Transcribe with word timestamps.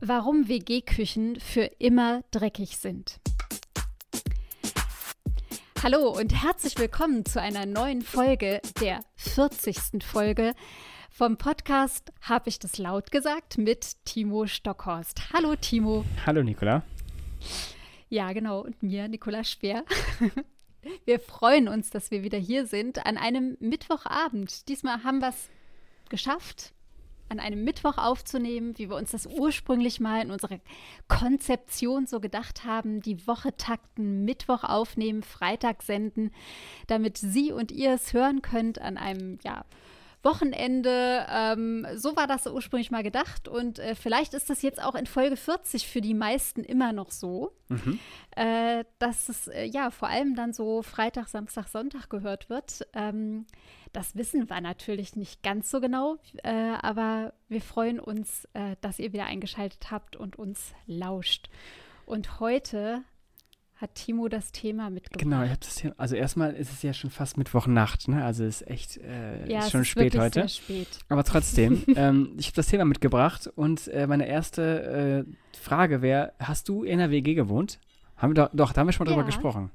Warum 0.00 0.46
WG-Küchen 0.46 1.40
für 1.40 1.64
immer 1.80 2.22
dreckig 2.30 2.76
sind. 2.76 3.18
Hallo 5.82 6.16
und 6.16 6.40
herzlich 6.40 6.78
willkommen 6.78 7.24
zu 7.24 7.40
einer 7.40 7.66
neuen 7.66 8.02
Folge, 8.02 8.60
der 8.80 9.00
40. 9.16 10.04
Folge 10.04 10.54
vom 11.10 11.36
Podcast 11.36 12.12
Habe 12.20 12.48
ich 12.48 12.60
das 12.60 12.78
laut 12.78 13.10
gesagt 13.10 13.58
mit 13.58 13.96
Timo 14.04 14.46
Stockhorst. 14.46 15.32
Hallo 15.32 15.56
Timo. 15.56 16.04
Hallo 16.24 16.44
Nicola. 16.44 16.84
Ja, 18.08 18.32
genau. 18.32 18.60
Und 18.60 18.80
mir, 18.80 19.08
Nicola 19.08 19.42
Speer. 19.42 19.84
Wir 21.06 21.18
freuen 21.18 21.66
uns, 21.66 21.90
dass 21.90 22.12
wir 22.12 22.22
wieder 22.22 22.38
hier 22.38 22.66
sind 22.66 23.04
an 23.04 23.18
einem 23.18 23.56
Mittwochabend. 23.58 24.68
Diesmal 24.68 25.02
haben 25.02 25.18
wir 25.18 25.30
es 25.30 25.50
geschafft 26.08 26.72
an 27.28 27.40
einem 27.40 27.64
Mittwoch 27.64 27.98
aufzunehmen, 27.98 28.76
wie 28.78 28.88
wir 28.88 28.96
uns 28.96 29.10
das 29.10 29.26
ursprünglich 29.26 30.00
mal 30.00 30.22
in 30.22 30.30
unserer 30.30 30.58
Konzeption 31.08 32.06
so 32.06 32.20
gedacht 32.20 32.64
haben, 32.64 33.00
die 33.00 33.26
Woche 33.26 33.56
takten, 33.56 34.24
Mittwoch 34.24 34.64
aufnehmen, 34.64 35.22
Freitag 35.22 35.82
senden, 35.82 36.30
damit 36.86 37.18
Sie 37.18 37.52
und 37.52 37.70
ihr 37.72 37.92
es 37.92 38.12
hören 38.12 38.42
könnt 38.42 38.80
an 38.80 38.96
einem, 38.96 39.38
ja, 39.44 39.64
Wochenende. 40.28 41.26
Ähm, 41.30 41.86
so 41.96 42.14
war 42.14 42.26
das 42.26 42.46
ursprünglich 42.46 42.90
mal 42.90 43.02
gedacht 43.02 43.48
und 43.48 43.78
äh, 43.78 43.94
vielleicht 43.94 44.34
ist 44.34 44.50
das 44.50 44.60
jetzt 44.60 44.82
auch 44.82 44.94
in 44.94 45.06
Folge 45.06 45.36
40 45.36 45.88
für 45.88 46.02
die 46.02 46.12
meisten 46.12 46.62
immer 46.62 46.92
noch 46.92 47.10
so, 47.10 47.52
mhm. 47.68 47.98
äh, 48.36 48.84
dass 48.98 49.30
es 49.30 49.48
äh, 49.48 49.64
ja 49.64 49.90
vor 49.90 50.08
allem 50.08 50.34
dann 50.34 50.52
so 50.52 50.82
Freitag, 50.82 51.28
Samstag, 51.28 51.68
Sonntag 51.68 52.10
gehört 52.10 52.50
wird. 52.50 52.86
Ähm, 52.92 53.46
das 53.94 54.16
wissen 54.16 54.50
wir 54.50 54.60
natürlich 54.60 55.16
nicht 55.16 55.42
ganz 55.42 55.70
so 55.70 55.80
genau, 55.80 56.18
äh, 56.44 56.74
aber 56.82 57.32
wir 57.48 57.62
freuen 57.62 57.98
uns, 57.98 58.46
äh, 58.52 58.76
dass 58.82 58.98
ihr 58.98 59.14
wieder 59.14 59.24
eingeschaltet 59.24 59.90
habt 59.90 60.14
und 60.14 60.38
uns 60.38 60.74
lauscht. 60.86 61.48
Und 62.04 62.38
heute 62.40 63.02
hat 63.78 63.94
Timo 63.94 64.28
das 64.28 64.50
Thema 64.50 64.90
mitgebracht. 64.90 65.22
Genau, 65.22 65.42
ich 65.44 65.50
habe 65.50 65.60
das 65.60 65.76
Thema. 65.76 65.94
Also 65.96 66.16
erstmal 66.16 66.54
ist 66.54 66.72
es 66.72 66.82
ja 66.82 66.92
schon 66.92 67.10
fast 67.10 67.38
Mittwochnacht, 67.38 68.08
ne? 68.08 68.24
Also 68.24 68.44
es 68.44 68.62
ist 68.62 68.68
echt 68.68 68.96
äh, 68.98 69.50
ja, 69.50 69.60
ist 69.60 69.70
schon 69.70 69.82
es 69.82 69.86
ist 69.86 69.92
spät 69.92 70.18
heute. 70.18 70.40
Sehr 70.40 70.48
spät. 70.48 70.88
Aber 71.08 71.22
trotzdem, 71.22 71.84
ähm, 71.96 72.34
ich 72.36 72.46
habe 72.46 72.56
das 72.56 72.66
Thema 72.66 72.84
mitgebracht 72.84 73.48
und 73.54 73.86
äh, 73.88 74.06
meine 74.08 74.26
erste 74.26 75.24
äh, 75.26 75.56
Frage 75.56 76.02
wäre: 76.02 76.32
Hast 76.40 76.68
du 76.68 76.82
in 76.82 76.98
der 76.98 77.10
WG 77.10 77.34
gewohnt? 77.34 77.78
Haben 78.16 78.30
wir 78.30 78.34
doch, 78.34 78.50
doch, 78.52 78.72
da 78.72 78.80
haben 78.80 78.88
wir 78.88 78.92
schon 78.92 79.06
mal 79.06 79.12
ja. 79.12 79.16
drüber 79.16 79.26
gesprochen. 79.26 79.70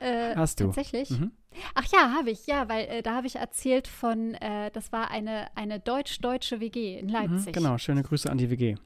Äh, 0.00 0.34
Hast 0.34 0.60
du? 0.60 0.66
Tatsächlich? 0.66 1.10
Mhm. 1.10 1.32
Ach 1.74 1.84
ja, 1.92 2.14
habe 2.16 2.30
ich, 2.30 2.46
ja, 2.46 2.68
weil 2.68 2.86
äh, 2.86 3.02
da 3.02 3.16
habe 3.16 3.26
ich 3.26 3.36
erzählt 3.36 3.88
von, 3.88 4.34
äh, 4.34 4.70
das 4.70 4.92
war 4.92 5.10
eine, 5.10 5.46
eine 5.56 5.80
deutsch-deutsche 5.80 6.60
WG 6.60 6.98
in 6.98 7.06
mhm, 7.06 7.12
Leipzig. 7.12 7.48
Mhm, 7.48 7.52
genau, 7.52 7.78
schöne 7.78 8.02
Grüße 8.02 8.30
an 8.30 8.38
die 8.38 8.50
WG. 8.50 8.76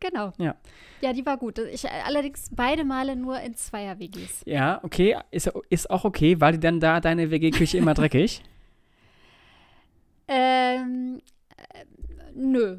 Genau. 0.00 0.32
Ja. 0.38 0.56
Ja, 1.00 1.12
die 1.12 1.24
war 1.24 1.36
gut. 1.36 1.58
Ich 1.58 1.84
äh, 1.84 1.88
allerdings 2.04 2.48
beide 2.50 2.84
Male 2.84 3.16
nur 3.16 3.38
in 3.40 3.54
Zweier-WGs. 3.54 4.42
Ja, 4.46 4.80
okay. 4.82 5.16
Ist, 5.30 5.50
ist 5.68 5.90
auch 5.90 6.04
okay. 6.04 6.40
War 6.40 6.52
die 6.52 6.60
dann 6.60 6.80
da 6.80 7.00
deine 7.00 7.30
WG-Küche 7.30 7.78
immer 7.78 7.94
dreckig? 7.94 8.42
ähm, 10.28 11.20
äh, 11.56 11.84
nö 12.34 12.78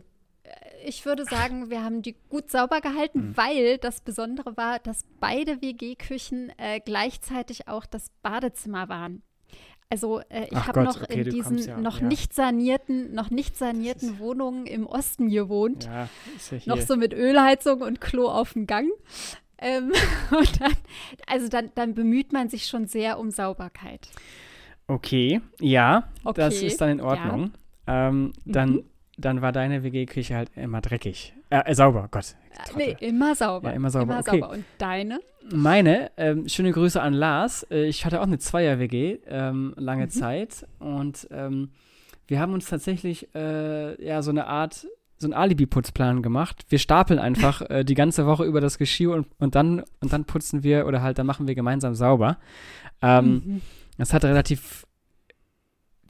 ich 0.83 1.05
würde 1.05 1.25
sagen, 1.25 1.69
wir 1.69 1.83
haben 1.83 2.02
die 2.02 2.16
gut 2.30 2.49
sauber 2.49 2.81
gehalten, 2.81 3.30
mhm. 3.30 3.38
weil 3.38 3.77
das 3.77 4.02
Besondere 4.02 4.58
war, 4.58 4.80
dass 4.80 5.05
beide 5.19 5.61
WG-Küchen 5.61 6.52
äh, 6.58 6.80
gleichzeitig 6.80 7.67
auch 7.67 7.86
das 7.86 8.09
Badezimmer 8.22 8.89
waren. 8.89 9.22
Also 9.92 10.22
äh, 10.30 10.47
ich 10.50 10.67
habe 10.67 10.84
noch 10.84 11.02
okay, 11.02 11.22
in 11.22 11.30
diesen 11.30 11.58
ja, 11.58 11.78
noch 11.78 12.00
ja. 12.00 12.08
nicht 12.08 12.34
sanierten, 12.34 13.14
noch 13.14 13.30
nicht 13.30 13.58
sanierten 13.58 14.20
Wohnungen 14.20 14.66
im 14.66 14.88
Osten 14.88 15.30
gewohnt. 15.30 15.83
Ja, 15.83 16.08
ja 16.50 16.59
noch 16.66 16.80
so 16.80 16.95
mit 16.95 17.14
Ölheizung 17.14 17.81
und 17.81 18.00
Klo 18.00 18.30
auf 18.30 18.53
dem 18.53 18.67
Gang. 18.67 18.88
Ähm, 19.58 19.92
und 20.31 20.61
dann, 20.61 20.72
also 21.28 21.50
dann, 21.50 21.72
dann 21.75 21.94
bemüht 21.94 22.31
man 22.31 22.48
sich 22.48 22.67
schon 22.67 22.88
sehr 22.88 23.20
um 23.20 23.31
Sauberkeit. 23.31 24.08
Okay, 24.88 25.42
ja, 25.60 26.10
okay. 26.23 26.39
das 26.39 26.61
ist 26.61 26.80
dann 26.80 26.89
in 26.89 27.02
Ordnung. 27.02 27.52
Ähm, 27.86 28.32
dann 28.45 28.71
mhm 28.71 28.91
dann 29.26 29.42
war 29.42 29.52
deine 29.52 29.83
WG-Küche 29.83 30.36
halt 30.36 30.52
immer 30.55 30.82
dreckig. 30.82 31.33
Äh, 31.49 31.61
äh 31.65 31.76
sauber, 31.76 32.08
Gott. 32.11 32.36
Trottel. 32.65 32.95
Nee, 32.99 33.08
immer 33.08 33.36
sauber. 33.36 33.70
Ja, 33.70 33.76
immer 33.76 33.89
sauber. 33.89 34.14
Immer 34.14 34.20
okay. 34.20 34.39
sauber. 34.39 34.54
Und 34.54 34.65
deine? 34.77 35.20
Meine, 35.52 36.11
ähm, 36.17 36.48
schöne 36.48 36.71
Grüße 36.71 37.02
an 37.02 37.14
Lars. 37.14 37.64
Äh, 37.71 37.86
ich 37.86 38.05
hatte 38.05 38.20
auch 38.20 38.27
eine 38.27 38.37
Zweier-WG 38.37 39.20
ähm, 39.27 39.73
lange 39.77 40.05
mhm. 40.05 40.10
Zeit 40.10 40.67
und 40.80 41.27
ähm, 41.31 41.71
wir 42.27 42.39
haben 42.39 42.54
uns 42.54 42.67
tatsächlich 42.67 43.33
äh, 43.36 44.04
ja 44.04 44.21
so 44.21 44.31
eine 44.31 44.48
Art 44.48 44.87
so 45.17 45.27
einen 45.27 45.33
Alibi-Putzplan 45.33 46.23
gemacht. 46.23 46.65
Wir 46.70 46.80
stapeln 46.80 47.20
einfach 47.20 47.61
äh, 47.70 47.83
die 47.83 47.93
ganze 47.93 48.26
Woche 48.26 48.43
über 48.43 48.60
das 48.60 48.77
Geschirr 48.77 49.14
und, 49.14 49.27
und, 49.39 49.55
dann, 49.55 49.83
und 49.99 50.11
dann 50.11 50.26
putzen 50.26 50.64
wir 50.64 50.87
oder 50.87 51.02
halt, 51.02 51.20
dann 51.20 51.27
machen 51.27 51.48
wir 51.48 51.55
gemeinsam 51.55 51.93
sauber. 51.93 52.37
Ähm, 53.02 53.33
mhm. 53.45 53.61
Das 53.98 54.14
hat 54.14 54.26
relativ, 54.26 54.87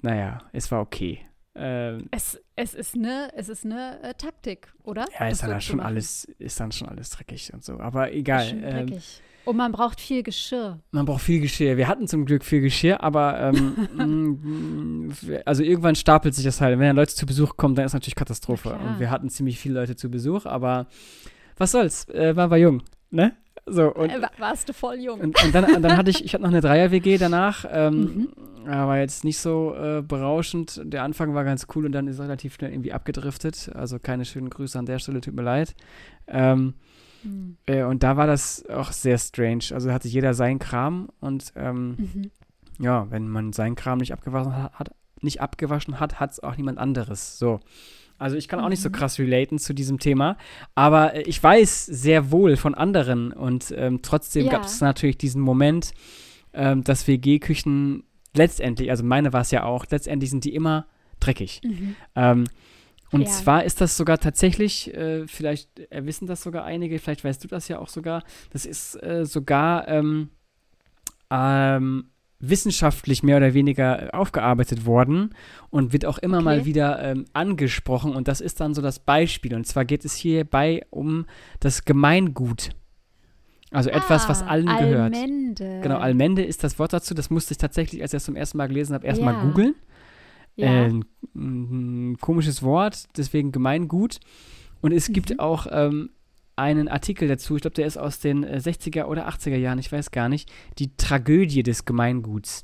naja, 0.02 0.40
es 0.54 0.72
war 0.72 0.82
okay. 0.82 1.20
Ähm, 1.54 2.08
es, 2.12 2.40
es 2.56 2.74
ist 2.74 2.96
eine, 2.96 3.30
es 3.36 3.50
ist 3.50 3.66
eine 3.66 4.02
äh, 4.04 4.14
Taktik, 4.14 4.74
oder? 4.84 5.06
Ja, 5.20 5.28
ist 5.28 5.44
dann, 5.44 5.60
schon 5.60 5.80
alles, 5.80 6.26
ist 6.40 6.60
dann 6.60 6.72
schon 6.72 6.88
alles 6.88 7.10
dreckig 7.10 7.54
und 7.54 7.64
so. 7.64 7.80
Aber 7.80 8.14
egal. 8.14 8.48
Ähm, 8.64 9.00
und 9.44 9.58
man 9.58 9.72
braucht 9.72 10.00
viel 10.00 10.24
Geschirr. 10.24 10.80
Man 10.92 11.06
braucht 11.06 11.24
viel 11.24 11.42
Geschirr. 11.42 11.76
Wir 11.76 11.88
hatten 11.88 12.08
zum 12.08 12.26
Glück 12.26 12.46
viel 12.46 12.62
Geschirr, 12.62 13.02
aber 13.02 13.40
ähm, 13.40 15.08
mm, 15.08 15.14
also 15.46 15.64
irgendwann 15.64 15.96
stapelt 15.96 16.36
sich 16.36 16.46
das 16.46 16.62
halt. 16.62 16.78
Wenn 16.78 16.88
dann 16.88 16.96
Leute 16.96 17.16
zu 17.16 17.26
Besuch 17.26 17.58
kommen, 17.58 17.76
dann 17.76 17.86
ist 17.86 17.94
natürlich 17.94 18.16
Katastrophe. 18.16 18.74
Und 18.74 19.00
wir 19.00 19.10
hatten 19.10 19.30
ziemlich 19.30 19.60
viele 19.60 19.80
Leute 19.80 19.96
zu 19.96 20.10
Besuch, 20.10 20.46
aber 20.46 20.88
was 21.58 21.72
soll's? 21.72 22.08
Äh, 22.10 22.36
war, 22.36 22.50
war 22.50 22.58
jung, 22.58 22.84
ne? 23.10 23.36
So, 23.72 23.94
und, 23.94 24.10
äh, 24.10 24.22
warst 24.38 24.68
du 24.68 24.74
voll 24.74 25.00
jung. 25.00 25.20
Und, 25.22 25.44
und 25.44 25.56
dann, 25.56 25.82
dann 25.82 25.96
hatte 25.98 26.10
ich, 26.10 26.26
ich 26.26 26.34
hatte 26.34 26.44
noch 26.44 26.50
eine 26.50 26.60
Dreier-WG 26.60 27.18
danach. 27.18 27.66
Ähm, 27.70 28.30
mhm. 28.64 28.68
war 28.68 29.00
jetzt 29.00 29.24
nicht 29.24 29.38
so 29.38 29.74
äh, 29.74 30.02
berauschend. 30.02 30.82
Der 30.84 31.04
Anfang 31.04 31.34
war 31.34 31.46
ganz 31.46 31.68
cool 31.74 31.86
und 31.86 31.94
dann 31.94 32.08
ist 32.08 32.16
es 32.16 32.22
relativ 32.22 32.56
schnell 32.56 32.72
irgendwie 32.72 32.92
abgedriftet. 32.92 33.72
Also 33.74 33.98
keine 33.98 34.26
schönen 34.26 34.50
Grüße 34.50 34.78
an 34.78 34.86
der 34.86 35.00
Stelle, 35.00 35.22
tut 35.22 35.36
mir 35.36 35.44
leid. 35.44 35.74
Ähm, 36.28 36.74
mhm. 37.24 37.58
äh, 37.66 37.84
und 37.84 38.04
da 38.04 38.18
war 38.18 38.28
das 38.28 38.68
auch 38.70 38.92
sehr 38.92 39.18
strange. 39.18 39.66
Also 39.72 39.92
hatte 39.92 40.10
jeder 40.10 40.34
seinen 40.34 40.60
Kram 40.60 41.10
und 41.22 41.54
ähm, 41.56 41.96
mhm. 41.98 42.32
ja, 42.78 43.10
wenn 43.10 43.30
man 43.30 43.54
seinen 43.54 43.76
Kram 43.76 44.00
nicht 44.00 44.12
abgewaschen 44.12 44.54
hat, 44.54 44.92
nicht 45.22 45.40
abgewaschen 45.40 46.00
hat, 46.02 46.20
hat 46.20 46.32
es 46.32 46.44
auch 46.44 46.58
niemand 46.58 46.78
anderes. 46.78 47.40
So. 47.40 47.62
Also 48.22 48.38
ich 48.38 48.48
kann 48.48 48.60
auch 48.60 48.70
nicht 48.70 48.82
so 48.82 48.90
mhm. 48.90 48.94
krass 48.94 49.18
relaten 49.18 49.58
zu 49.58 49.74
diesem 49.74 50.00
Thema, 50.00 50.38
aber 50.76 51.16
äh, 51.16 51.22
ich 51.24 51.42
weiß 51.42 51.88
sehr 51.88 52.32
wohl 52.32 52.56
von 52.56 52.76
anderen 52.76 53.34
und 53.34 53.74
ähm, 53.76 54.02
trotzdem 54.04 54.46
ja. 54.46 54.52
gab 54.52 54.66
es 54.66 54.80
natürlich 54.80 55.18
diesen 55.18 55.42
Moment, 55.42 55.92
ähm, 56.54 56.84
dass 56.84 57.08
WG-Küchen 57.08 58.04
letztendlich, 58.36 58.92
also 58.92 59.04
meine 59.04 59.34
war 59.34 59.42
es 59.42 59.50
ja 59.52 59.64
auch, 59.64 59.86
letztendlich 59.90 60.30
sind 60.30 60.46
die 60.46 60.54
immer 60.54 60.86
dreckig. 61.20 61.62
Mhm. 61.64 61.96
Ähm, 62.16 62.44
und 63.12 63.24
ja. 63.24 63.28
zwar 63.28 63.64
ist 63.66 63.82
das 63.82 63.98
sogar 63.98 64.20
tatsächlich, 64.20 64.94
äh, 64.94 65.28
vielleicht 65.28 65.70
wissen 65.90 66.28
das 66.28 66.44
sogar 66.44 66.64
einige, 66.64 67.00
vielleicht 67.00 67.24
weißt 67.24 67.44
du 67.44 67.48
das 67.48 67.68
ja 67.68 67.80
auch 67.80 67.90
sogar, 67.90 68.24
das 68.52 68.68
ist 68.68 69.02
äh, 69.04 69.26
sogar 69.26 69.88
ähm, 69.88 70.30
ähm, 71.32 72.11
wissenschaftlich 72.42 73.24
mehr 73.24 73.38
oder 73.38 73.54
weniger 73.54 74.10
aufgearbeitet 74.14 74.86
worden 74.86 75.36
und 75.70 75.94
wird 75.94 76.06
auch 76.06 76.18
immer 76.18 76.38
okay. 76.38 76.46
mal 76.46 76.66
wieder 76.66 77.02
ähm, 77.02 77.26
angesprochen. 77.34 78.16
Und 78.16 78.28
das 78.28 78.42
ist 78.42 78.60
dann 78.60 78.74
so 78.74 78.82
das 78.82 79.00
Beispiel. 79.00 79.56
Und 79.56 79.66
zwar 79.66 79.86
geht 79.86 80.04
es 80.06 80.16
hierbei 80.16 80.82
um 80.90 81.26
das 81.60 81.86
Gemeingut. 81.86 82.72
Also 83.72 83.90
ah, 83.90 83.94
etwas, 83.94 84.28
was 84.28 84.44
allen 84.44 84.68
Almende. 84.68 85.64
gehört. 85.64 85.84
Genau, 85.84 85.98
Almende 85.98 86.44
ist 86.44 86.64
das 86.64 86.78
Wort 86.78 86.92
dazu. 86.92 87.14
Das 87.14 87.30
musste 87.30 87.54
ich 87.54 87.58
tatsächlich, 87.58 88.02
als 88.02 88.12
ich 88.12 88.18
das 88.18 88.26
zum 88.26 88.36
ersten 88.36 88.58
Mal 88.58 88.68
gelesen 88.68 88.94
habe, 88.94 89.08
erstmal 89.08 89.34
ja. 89.34 89.44
googeln. 89.44 89.76
Ja. 90.58 90.68
Äh, 90.68 90.86
ein, 90.90 91.06
ein, 91.34 92.18
komisches 92.20 92.62
Wort, 92.64 93.06
deswegen 93.16 93.54
Gemeingut. 93.54 94.20
Und 94.82 94.92
es 94.92 95.08
mhm. 95.08 95.14
gibt 95.14 95.40
auch 95.40 95.68
ähm, 95.72 96.10
einen 96.62 96.88
Artikel 96.88 97.28
dazu, 97.28 97.56
ich 97.56 97.62
glaube, 97.62 97.76
der 97.76 97.88
ist 97.88 97.98
aus 97.98 98.20
den 98.20 98.46
60er 98.46 99.00
äh, 99.00 99.04
oder 99.04 99.28
80er 99.28 99.58
Jahren, 99.58 99.80
ich 99.80 99.92
weiß 99.92 100.12
gar 100.12 100.30
nicht, 100.30 100.52
die 100.78 100.96
Tragödie 100.96 101.64
des 101.64 101.86
Gemeinguts. 101.86 102.62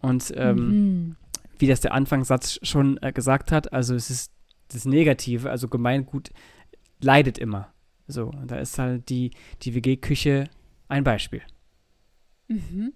Und 0.00 0.32
ähm, 0.36 0.56
mhm. 0.56 1.16
wie 1.58 1.66
das 1.66 1.80
der 1.80 1.92
Anfangssatz 1.92 2.58
schon 2.62 2.98
äh, 3.02 3.12
gesagt 3.12 3.52
hat, 3.52 3.72
also 3.72 3.94
es 3.94 4.10
ist 4.10 4.32
das 4.68 4.84
Negative, 4.84 5.50
also 5.50 5.68
Gemeingut 5.68 6.30
leidet 7.00 7.38
immer. 7.38 7.72
So, 8.06 8.26
und 8.26 8.50
da 8.50 8.56
ist 8.56 8.78
halt 8.78 9.08
die, 9.08 9.30
die 9.62 9.74
WG-Küche 9.74 10.48
ein 10.88 11.04
Beispiel. 11.04 11.42
Mhm. 12.48 12.92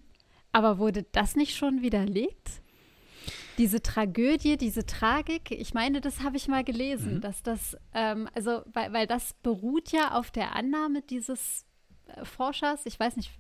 Aber 0.53 0.79
wurde 0.79 1.05
das 1.13 1.37
nicht 1.37 1.57
schon 1.57 1.83
widerlegt? 1.83 2.63
Diese 3.63 3.81
Tragödie, 3.81 4.57
diese 4.57 4.85
Tragik, 4.87 5.53
ich 5.53 5.73
meine, 5.73 6.01
das 6.01 6.25
habe 6.25 6.37
ich 6.37 6.49
mal 6.49 6.65
gelesen, 6.65 7.15
mhm. 7.15 7.21
dass 7.21 7.45
das, 7.45 7.77
ähm, 7.95 8.29
also, 8.35 8.63
weil, 8.73 8.93
weil 8.93 9.07
das 9.07 9.35
beruht 9.35 9.93
ja 9.93 10.19
auf 10.19 10.33
der 10.33 10.57
Annahme 10.57 11.01
dieses 11.01 11.65
äh, 12.07 12.25
Forschers, 12.25 12.87
ich 12.87 12.99
weiß 12.99 13.15
nicht, 13.15 13.31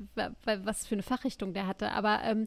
was 0.44 0.86
für 0.86 0.94
eine 0.94 1.02
Fachrichtung 1.02 1.54
der 1.54 1.66
hatte, 1.66 1.90
aber 1.90 2.20
ähm, 2.22 2.46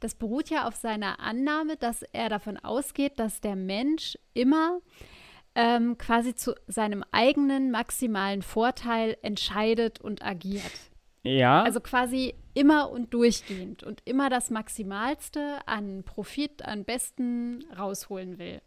das 0.00 0.14
beruht 0.14 0.50
ja 0.50 0.68
auf 0.68 0.76
seiner 0.76 1.18
Annahme, 1.18 1.78
dass 1.78 2.02
er 2.12 2.28
davon 2.28 2.58
ausgeht, 2.58 3.18
dass 3.18 3.40
der 3.40 3.56
Mensch 3.56 4.18
immer 4.34 4.80
ähm, 5.54 5.96
quasi 5.96 6.34
zu 6.34 6.54
seinem 6.66 7.02
eigenen 7.10 7.70
maximalen 7.70 8.42
Vorteil 8.42 9.16
entscheidet 9.22 9.98
und 9.98 10.22
agiert. 10.22 10.72
Ja. 11.24 11.62
Also 11.62 11.80
quasi 11.80 12.34
immer 12.52 12.90
und 12.90 13.12
durchgehend 13.12 13.82
und 13.82 14.02
immer 14.04 14.30
das 14.30 14.50
Maximalste 14.50 15.58
an 15.66 16.04
Profit, 16.04 16.64
an 16.64 16.84
Besten 16.84 17.64
rausholen 17.76 18.38
will. 18.38 18.60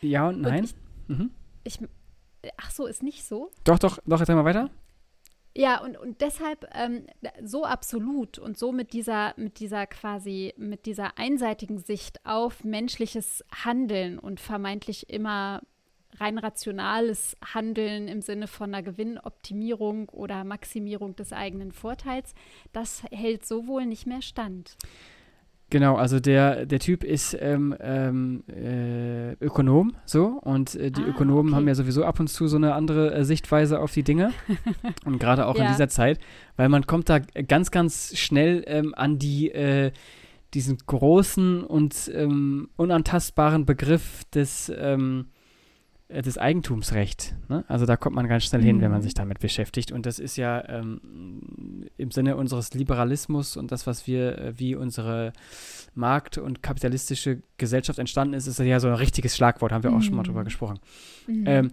Ja 0.00 0.28
und 0.28 0.40
nein. 0.40 0.60
Und 0.60 0.64
ich, 0.64 0.74
mhm. 1.08 1.30
ich, 1.64 1.80
ach 2.56 2.70
so, 2.70 2.86
ist 2.86 3.02
nicht 3.02 3.24
so? 3.24 3.50
Doch, 3.64 3.78
doch, 3.78 3.98
doch, 4.06 4.20
jetzt 4.20 4.28
mal 4.28 4.44
weiter. 4.44 4.70
Ja, 5.56 5.82
und, 5.82 5.96
und 5.96 6.20
deshalb 6.20 6.68
ähm, 6.74 7.06
so 7.42 7.64
absolut 7.64 8.38
und 8.38 8.58
so 8.58 8.72
mit 8.72 8.92
dieser, 8.92 9.32
mit 9.38 9.58
dieser 9.58 9.86
quasi, 9.86 10.52
mit 10.58 10.84
dieser 10.84 11.18
einseitigen 11.18 11.78
Sicht 11.78 12.24
auf 12.26 12.62
menschliches 12.62 13.42
Handeln 13.64 14.18
und 14.18 14.38
vermeintlich 14.38 15.08
immer 15.08 15.62
rein 16.20 16.38
rationales 16.38 17.36
Handeln 17.54 18.08
im 18.08 18.20
Sinne 18.22 18.46
von 18.46 18.74
einer 18.74 18.82
Gewinnoptimierung 18.82 20.08
oder 20.10 20.44
Maximierung 20.44 21.16
des 21.16 21.32
eigenen 21.32 21.72
Vorteils, 21.72 22.34
das 22.72 23.02
hält 23.10 23.46
so 23.46 23.66
wohl 23.66 23.86
nicht 23.86 24.06
mehr 24.06 24.22
stand. 24.22 24.76
Genau, 25.68 25.96
also 25.96 26.20
der, 26.20 26.64
der 26.64 26.78
Typ 26.78 27.02
ist 27.02 27.36
ähm, 27.40 27.74
ähm, 27.80 28.44
äh, 28.48 29.32
Ökonom, 29.44 29.96
so, 30.04 30.26
und 30.26 30.76
äh, 30.76 30.92
die 30.92 31.02
Ah, 31.02 31.08
Ökonomen 31.08 31.48
okay. 31.48 31.56
haben 31.56 31.66
ja 31.66 31.74
sowieso 31.74 32.04
ab 32.04 32.20
und 32.20 32.28
zu 32.28 32.46
so 32.46 32.56
eine 32.56 32.74
andere 32.74 33.12
äh, 33.12 33.24
Sichtweise 33.24 33.80
auf 33.80 33.92
die 33.92 34.04
Dinge. 34.04 34.32
und 35.04 35.18
gerade 35.18 35.44
auch 35.46 35.56
in 35.56 35.62
Ja. 35.62 35.68
dieser 35.68 35.88
Zeit, 35.88 36.20
weil 36.56 36.68
man 36.68 36.86
kommt 36.86 37.08
da 37.08 37.18
ganz, 37.18 37.72
ganz 37.72 38.16
schnell 38.16 38.62
ähm, 38.68 38.94
an 38.96 39.18
die, 39.18 39.50
äh, 39.50 39.90
diesen 40.54 40.78
großen 40.86 41.64
und 41.64 42.12
ähm, 42.14 42.68
unantastbaren 42.76 43.66
Begriff 43.66 44.22
des, 44.32 44.72
ähm, 44.78 45.30
äh, 46.08 46.22
des 46.22 46.38
Eigentumsrecht. 46.38 47.34
Ne? 47.48 47.64
Also 47.68 47.86
da 47.86 47.96
kommt 47.96 48.14
man 48.16 48.28
ganz 48.28 48.44
schnell 48.44 48.62
hin, 48.62 48.80
wenn 48.80 48.90
man 48.90 49.00
Mhm. 49.00 49.04
sich 49.04 49.14
damit 49.14 49.40
beschäftigt. 49.40 49.92
Und 49.92 50.06
das 50.06 50.18
ist 50.18 50.36
ja 50.36 50.66
ähm, 50.68 51.86
im 51.96 52.10
Sinne 52.10 52.36
unseres 52.36 52.74
Liberalismus 52.74 53.56
und 53.56 53.72
das, 53.72 53.86
was 53.86 54.06
wir, 54.06 54.38
äh, 54.38 54.58
wie 54.58 54.74
unsere 54.74 55.32
Markt- 55.94 56.38
und 56.38 56.62
kapitalistische 56.62 57.42
Gesellschaft 57.58 57.98
entstanden 57.98 58.34
ist, 58.34 58.46
ist 58.46 58.58
ja 58.58 58.80
so 58.80 58.88
ein 58.88 58.94
richtiges 58.94 59.36
Schlagwort, 59.36 59.72
haben 59.72 59.82
wir 59.84 59.92
auch 59.92 60.02
schon 60.02 60.14
mal 60.14 60.22
Mhm. 60.22 60.26
drüber 60.26 60.44
gesprochen. 60.44 60.78
Mhm. 61.26 61.44
Ähm, 61.46 61.70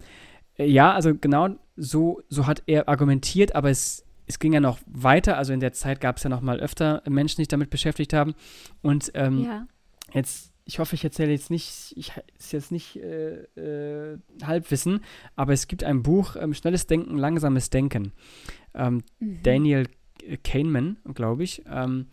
äh, 0.58 0.66
ja, 0.66 0.92
also 0.92 1.14
genau 1.14 1.48
so, 1.76 2.22
so 2.28 2.46
hat 2.46 2.62
er 2.66 2.88
argumentiert, 2.88 3.54
aber 3.54 3.70
es, 3.70 4.04
es 4.26 4.38
ging 4.38 4.52
ja 4.52 4.60
noch 4.60 4.78
weiter. 4.86 5.36
Also 5.36 5.52
in 5.52 5.60
der 5.60 5.72
Zeit 5.72 6.00
gab 6.00 6.16
es 6.16 6.22
ja 6.22 6.30
noch 6.30 6.40
mal 6.40 6.60
öfter 6.60 7.02
Menschen, 7.08 7.36
die 7.36 7.42
sich 7.42 7.48
damit 7.48 7.68
beschäftigt 7.70 8.12
haben. 8.14 8.34
Und 8.80 9.10
ähm, 9.14 9.44
ja. 9.44 9.66
jetzt, 10.14 10.52
ich 10.66 10.78
hoffe, 10.78 10.94
ich 10.94 11.04
erzähle 11.04 11.32
jetzt 11.32 11.50
nicht, 11.50 11.92
ich 11.96 12.12
ist 12.38 12.52
jetzt 12.52 12.72
nicht 12.72 12.96
äh, 12.96 13.42
äh, 14.12 14.18
Halbwissen, 14.42 15.00
aber 15.36 15.52
es 15.52 15.66
gibt 15.68 15.84
ein 15.84 16.02
Buch, 16.02 16.36
ähm, 16.36 16.54
Schnelles 16.54 16.86
Denken, 16.86 17.16
Langsames 17.18 17.70
Denken. 17.70 18.12
Ähm, 18.74 19.02
Mhm. 19.20 19.42
Daniel 19.42 19.86
Kahneman, 20.42 20.96
glaube 21.14 21.44
ich, 21.44 21.62
ähm, 21.70 22.06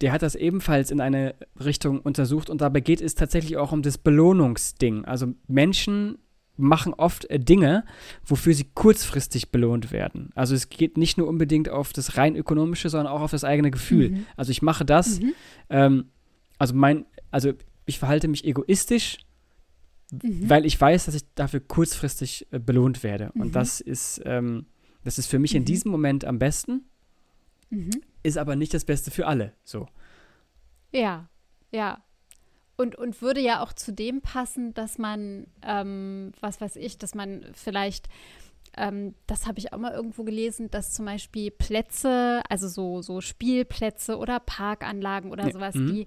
der 0.00 0.12
hat 0.12 0.22
das 0.22 0.34
ebenfalls 0.34 0.90
in 0.90 1.00
eine 1.00 1.34
Richtung 1.64 2.00
untersucht 2.00 2.50
und 2.50 2.60
dabei 2.60 2.80
geht 2.80 3.00
es 3.00 3.14
tatsächlich 3.14 3.56
auch 3.56 3.72
um 3.72 3.82
das 3.82 3.98
Belohnungsding. 3.98 5.04
Also 5.04 5.34
Menschen 5.48 6.18
machen 6.56 6.92
oft 6.94 7.24
äh, 7.30 7.38
Dinge, 7.38 7.84
wofür 8.24 8.52
sie 8.54 8.66
kurzfristig 8.74 9.50
belohnt 9.50 9.92
werden. 9.92 10.30
Also 10.34 10.54
es 10.56 10.68
geht 10.70 10.96
nicht 10.96 11.18
nur 11.18 11.28
unbedingt 11.28 11.68
auf 11.68 11.92
das 11.92 12.16
rein 12.16 12.34
ökonomische, 12.36 12.88
sondern 12.88 13.12
auch 13.12 13.20
auf 13.20 13.30
das 13.30 13.44
eigene 13.44 13.70
Gefühl. 13.70 14.10
Mhm. 14.10 14.26
Also 14.36 14.50
ich 14.50 14.60
mache 14.62 14.84
das, 14.84 15.20
Mhm. 15.20 15.32
ähm, 15.70 16.04
also 16.58 16.74
mein, 16.74 17.06
also 17.30 17.52
ich 17.86 17.98
verhalte 17.98 18.28
mich 18.28 18.44
egoistisch, 18.44 19.18
Mhm. 20.10 20.48
weil 20.48 20.64
ich 20.64 20.80
weiß, 20.80 21.04
dass 21.04 21.14
ich 21.14 21.24
dafür 21.34 21.60
kurzfristig 21.60 22.46
äh, 22.50 22.58
belohnt 22.58 23.02
werde. 23.02 23.30
Mhm. 23.34 23.42
Und 23.42 23.54
das 23.54 23.80
ist, 23.82 24.22
ähm, 24.24 24.64
das 25.04 25.18
ist 25.18 25.26
für 25.26 25.38
mich 25.38 25.54
in 25.54 25.62
Mhm. 25.62 25.66
diesem 25.66 25.90
Moment 25.90 26.24
am 26.24 26.38
besten, 26.38 26.88
Mhm. 27.70 27.90
ist 28.22 28.38
aber 28.38 28.56
nicht 28.56 28.72
das 28.72 28.86
Beste 28.86 29.10
für 29.10 29.26
alle. 29.26 29.52
So. 29.64 29.86
Ja, 30.92 31.28
ja. 31.70 32.02
Und, 32.76 32.94
und 32.96 33.20
würde 33.20 33.40
ja 33.40 33.62
auch 33.62 33.72
zu 33.72 33.92
dem 33.92 34.22
passen, 34.22 34.72
dass 34.72 34.96
man, 34.98 35.46
ähm, 35.62 36.32
was 36.40 36.60
weiß 36.60 36.76
ich, 36.76 36.96
dass 36.96 37.14
man 37.14 37.44
vielleicht, 37.52 38.08
ähm, 38.76 39.14
das 39.26 39.46
habe 39.46 39.58
ich 39.58 39.72
auch 39.72 39.78
mal 39.78 39.92
irgendwo 39.92 40.22
gelesen, 40.24 40.70
dass 40.70 40.94
zum 40.94 41.04
Beispiel 41.04 41.50
Plätze, 41.50 42.40
also 42.48 42.68
so, 42.68 43.02
so 43.02 43.20
Spielplätze 43.20 44.16
oder 44.16 44.38
Parkanlagen 44.40 45.32
oder 45.32 45.46
Ja, 45.46 45.52
sowas, 45.52 45.74
mhm. 45.74 45.86
die 45.88 46.06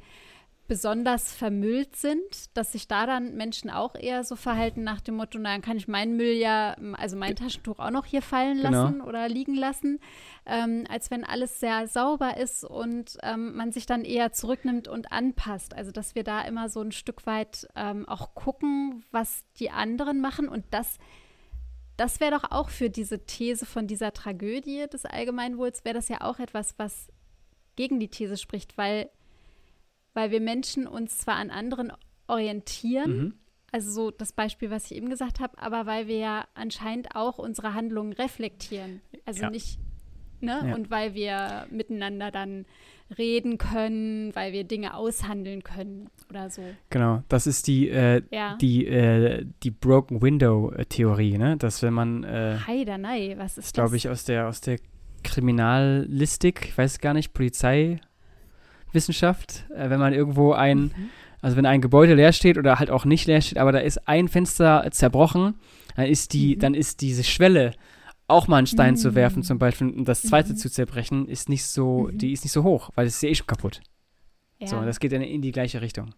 besonders 0.71 1.33
vermüllt 1.33 1.97
sind, 1.97 2.21
dass 2.53 2.71
sich 2.71 2.87
da 2.87 3.05
dann 3.05 3.35
Menschen 3.35 3.69
auch 3.69 3.93
eher 3.93 4.23
so 4.23 4.37
verhalten 4.37 4.85
nach 4.85 5.01
dem 5.01 5.15
Motto, 5.15 5.37
na, 5.37 5.51
dann 5.51 5.61
kann 5.61 5.75
ich 5.75 5.89
meinen 5.89 6.15
Müll 6.15 6.31
ja, 6.31 6.77
also 6.93 7.17
mein 7.17 7.35
Taschentuch 7.35 7.77
auch 7.77 7.91
noch 7.91 8.05
hier 8.05 8.21
fallen 8.21 8.61
Genau. 8.61 8.69
lassen 8.69 9.01
oder 9.01 9.27
liegen 9.27 9.55
lassen, 9.55 9.99
ähm, 10.45 10.85
als 10.89 11.11
wenn 11.11 11.25
alles 11.25 11.59
sehr 11.59 11.87
sauber 11.87 12.37
ist 12.37 12.63
und 12.63 13.17
ähm, 13.21 13.53
man 13.57 13.73
sich 13.73 13.85
dann 13.85 14.05
eher 14.05 14.31
zurücknimmt 14.31 14.87
und 14.87 15.11
anpasst. 15.11 15.75
Also 15.75 15.91
dass 15.91 16.15
wir 16.15 16.23
da 16.23 16.39
immer 16.43 16.69
so 16.69 16.79
ein 16.79 16.93
Stück 16.93 17.25
weit 17.25 17.67
ähm, 17.75 18.07
auch 18.07 18.33
gucken, 18.33 19.03
was 19.11 19.43
die 19.59 19.71
anderen 19.71 20.21
machen 20.21 20.47
und 20.47 20.63
das 20.71 20.99
das 21.97 22.21
wäre 22.21 22.31
doch 22.31 22.49
auch 22.49 22.69
für 22.69 22.89
diese 22.89 23.25
These 23.25 23.65
von 23.65 23.87
dieser 23.87 24.13
Tragödie 24.13 24.87
des 24.87 25.03
Allgemeinwohls, 25.03 25.83
wäre 25.83 25.95
das 25.95 26.07
ja 26.07 26.21
auch 26.21 26.39
etwas, 26.39 26.75
was 26.77 27.09
gegen 27.75 27.99
die 27.99 28.07
These 28.07 28.37
spricht, 28.37 28.77
weil, 28.77 29.09
weil 30.13 30.31
wir 30.31 30.41
Menschen 30.41 30.87
uns 30.87 31.17
zwar 31.17 31.35
an 31.35 31.49
anderen 31.49 31.91
orientieren, 32.27 33.17
Mhm. 33.17 33.33
also 33.71 33.91
so 33.91 34.11
das 34.11 34.31
Beispiel, 34.33 34.69
was 34.71 34.85
ich 34.91 34.97
eben 34.97 35.09
gesagt 35.09 35.39
habe, 35.39 35.57
aber 35.57 35.85
weil 35.85 36.07
wir 36.07 36.17
ja 36.17 36.45
anscheinend 36.53 37.15
auch 37.15 37.37
unsere 37.37 37.73
Handlungen 37.73 38.13
reflektieren. 38.13 39.01
Also 39.25 39.43
Ja. 39.43 39.49
nicht, 39.49 39.79
ne? 40.41 40.61
Ja. 40.65 40.75
Und 40.75 40.89
weil 40.89 41.13
wir 41.13 41.67
miteinander 41.71 42.31
dann 42.31 42.65
reden 43.17 43.57
können, 43.57 44.33
weil 44.35 44.53
wir 44.53 44.63
Dinge 44.63 44.95
aushandeln 44.95 45.63
können 45.63 46.09
oder 46.29 46.49
so. 46.49 46.61
Genau, 46.89 47.23
das 47.27 47.45
ist 47.45 47.67
die, 47.67 47.89
äh, 47.89 48.21
Ja. 48.31 48.55
die, 48.61 48.87
äh, 48.87 49.45
die 49.63 49.71
Broken 49.71 50.21
Window-Theorie, 50.21 51.37
ne? 51.37 51.57
Dass 51.57 51.81
wenn 51.83 51.93
man, 51.93 52.23
äh, 52.23 52.57
Heidanei, 52.65 53.35
was 53.37 53.57
ist 53.57 53.73
glaube 53.73 53.89
das? 53.91 53.97
ich, 53.97 54.09
aus 54.09 54.23
der, 54.23 54.47
aus 54.47 54.61
der 54.61 54.79
Kriminalistik, 55.23 56.65
ich 56.69 56.77
weiß 56.77 56.99
gar 56.99 57.13
nicht, 57.13 57.33
Polizeiwissenschaft, 58.91 59.65
äh, 59.75 59.89
wenn 59.89 59.99
man 59.99 60.13
irgendwo 60.13 60.53
ein, 60.53 60.79
Mhm. 60.83 60.91
also 61.41 61.57
wenn 61.57 61.65
ein 61.65 61.81
Gebäude 61.81 62.13
leer 62.15 62.33
steht 62.33 62.57
oder 62.57 62.79
halt 62.79 62.89
auch 62.89 63.05
nicht 63.05 63.27
leer 63.27 63.41
steht, 63.41 63.57
aber 63.57 63.71
da 63.71 63.79
ist 63.79 64.07
ein 64.07 64.27
Fenster 64.27 64.87
zerbrochen, 64.91 65.55
dann 65.95 66.05
ist 66.05 66.33
die, 66.33 66.55
Mhm. 66.55 66.59
dann 66.59 66.73
ist 66.73 67.01
diese 67.01 67.23
Schwelle, 67.23 67.73
auch 68.27 68.47
mal 68.47 68.57
einen 68.57 68.67
Stein 68.67 68.95
zu 68.95 69.13
werfen 69.15 69.39
Mhm. 69.39 69.43
zum 69.43 69.59
Beispiel 69.59 69.89
und 69.89 70.07
das 70.07 70.21
zweite 70.21 70.53
Mhm. 70.53 70.57
zu 70.57 70.69
zerbrechen, 70.69 71.27
ist 71.27 71.49
nicht 71.49 71.65
so, 71.65 72.09
Mhm. 72.11 72.17
die 72.17 72.31
ist 72.31 72.43
nicht 72.45 72.53
so 72.53 72.63
hoch, 72.63 72.89
weil 72.95 73.05
es 73.07 73.15
ist 73.15 73.23
ja 73.23 73.29
eh 73.29 73.35
schon 73.35 73.47
kaputt. 73.47 73.81
Ja. 74.59 74.67
So, 74.67 74.81
das 74.81 74.99
geht 74.99 75.11
dann 75.11 75.21
in 75.21 75.41
die 75.41 75.51
gleiche 75.51 75.81
Richtung. 75.81 76.13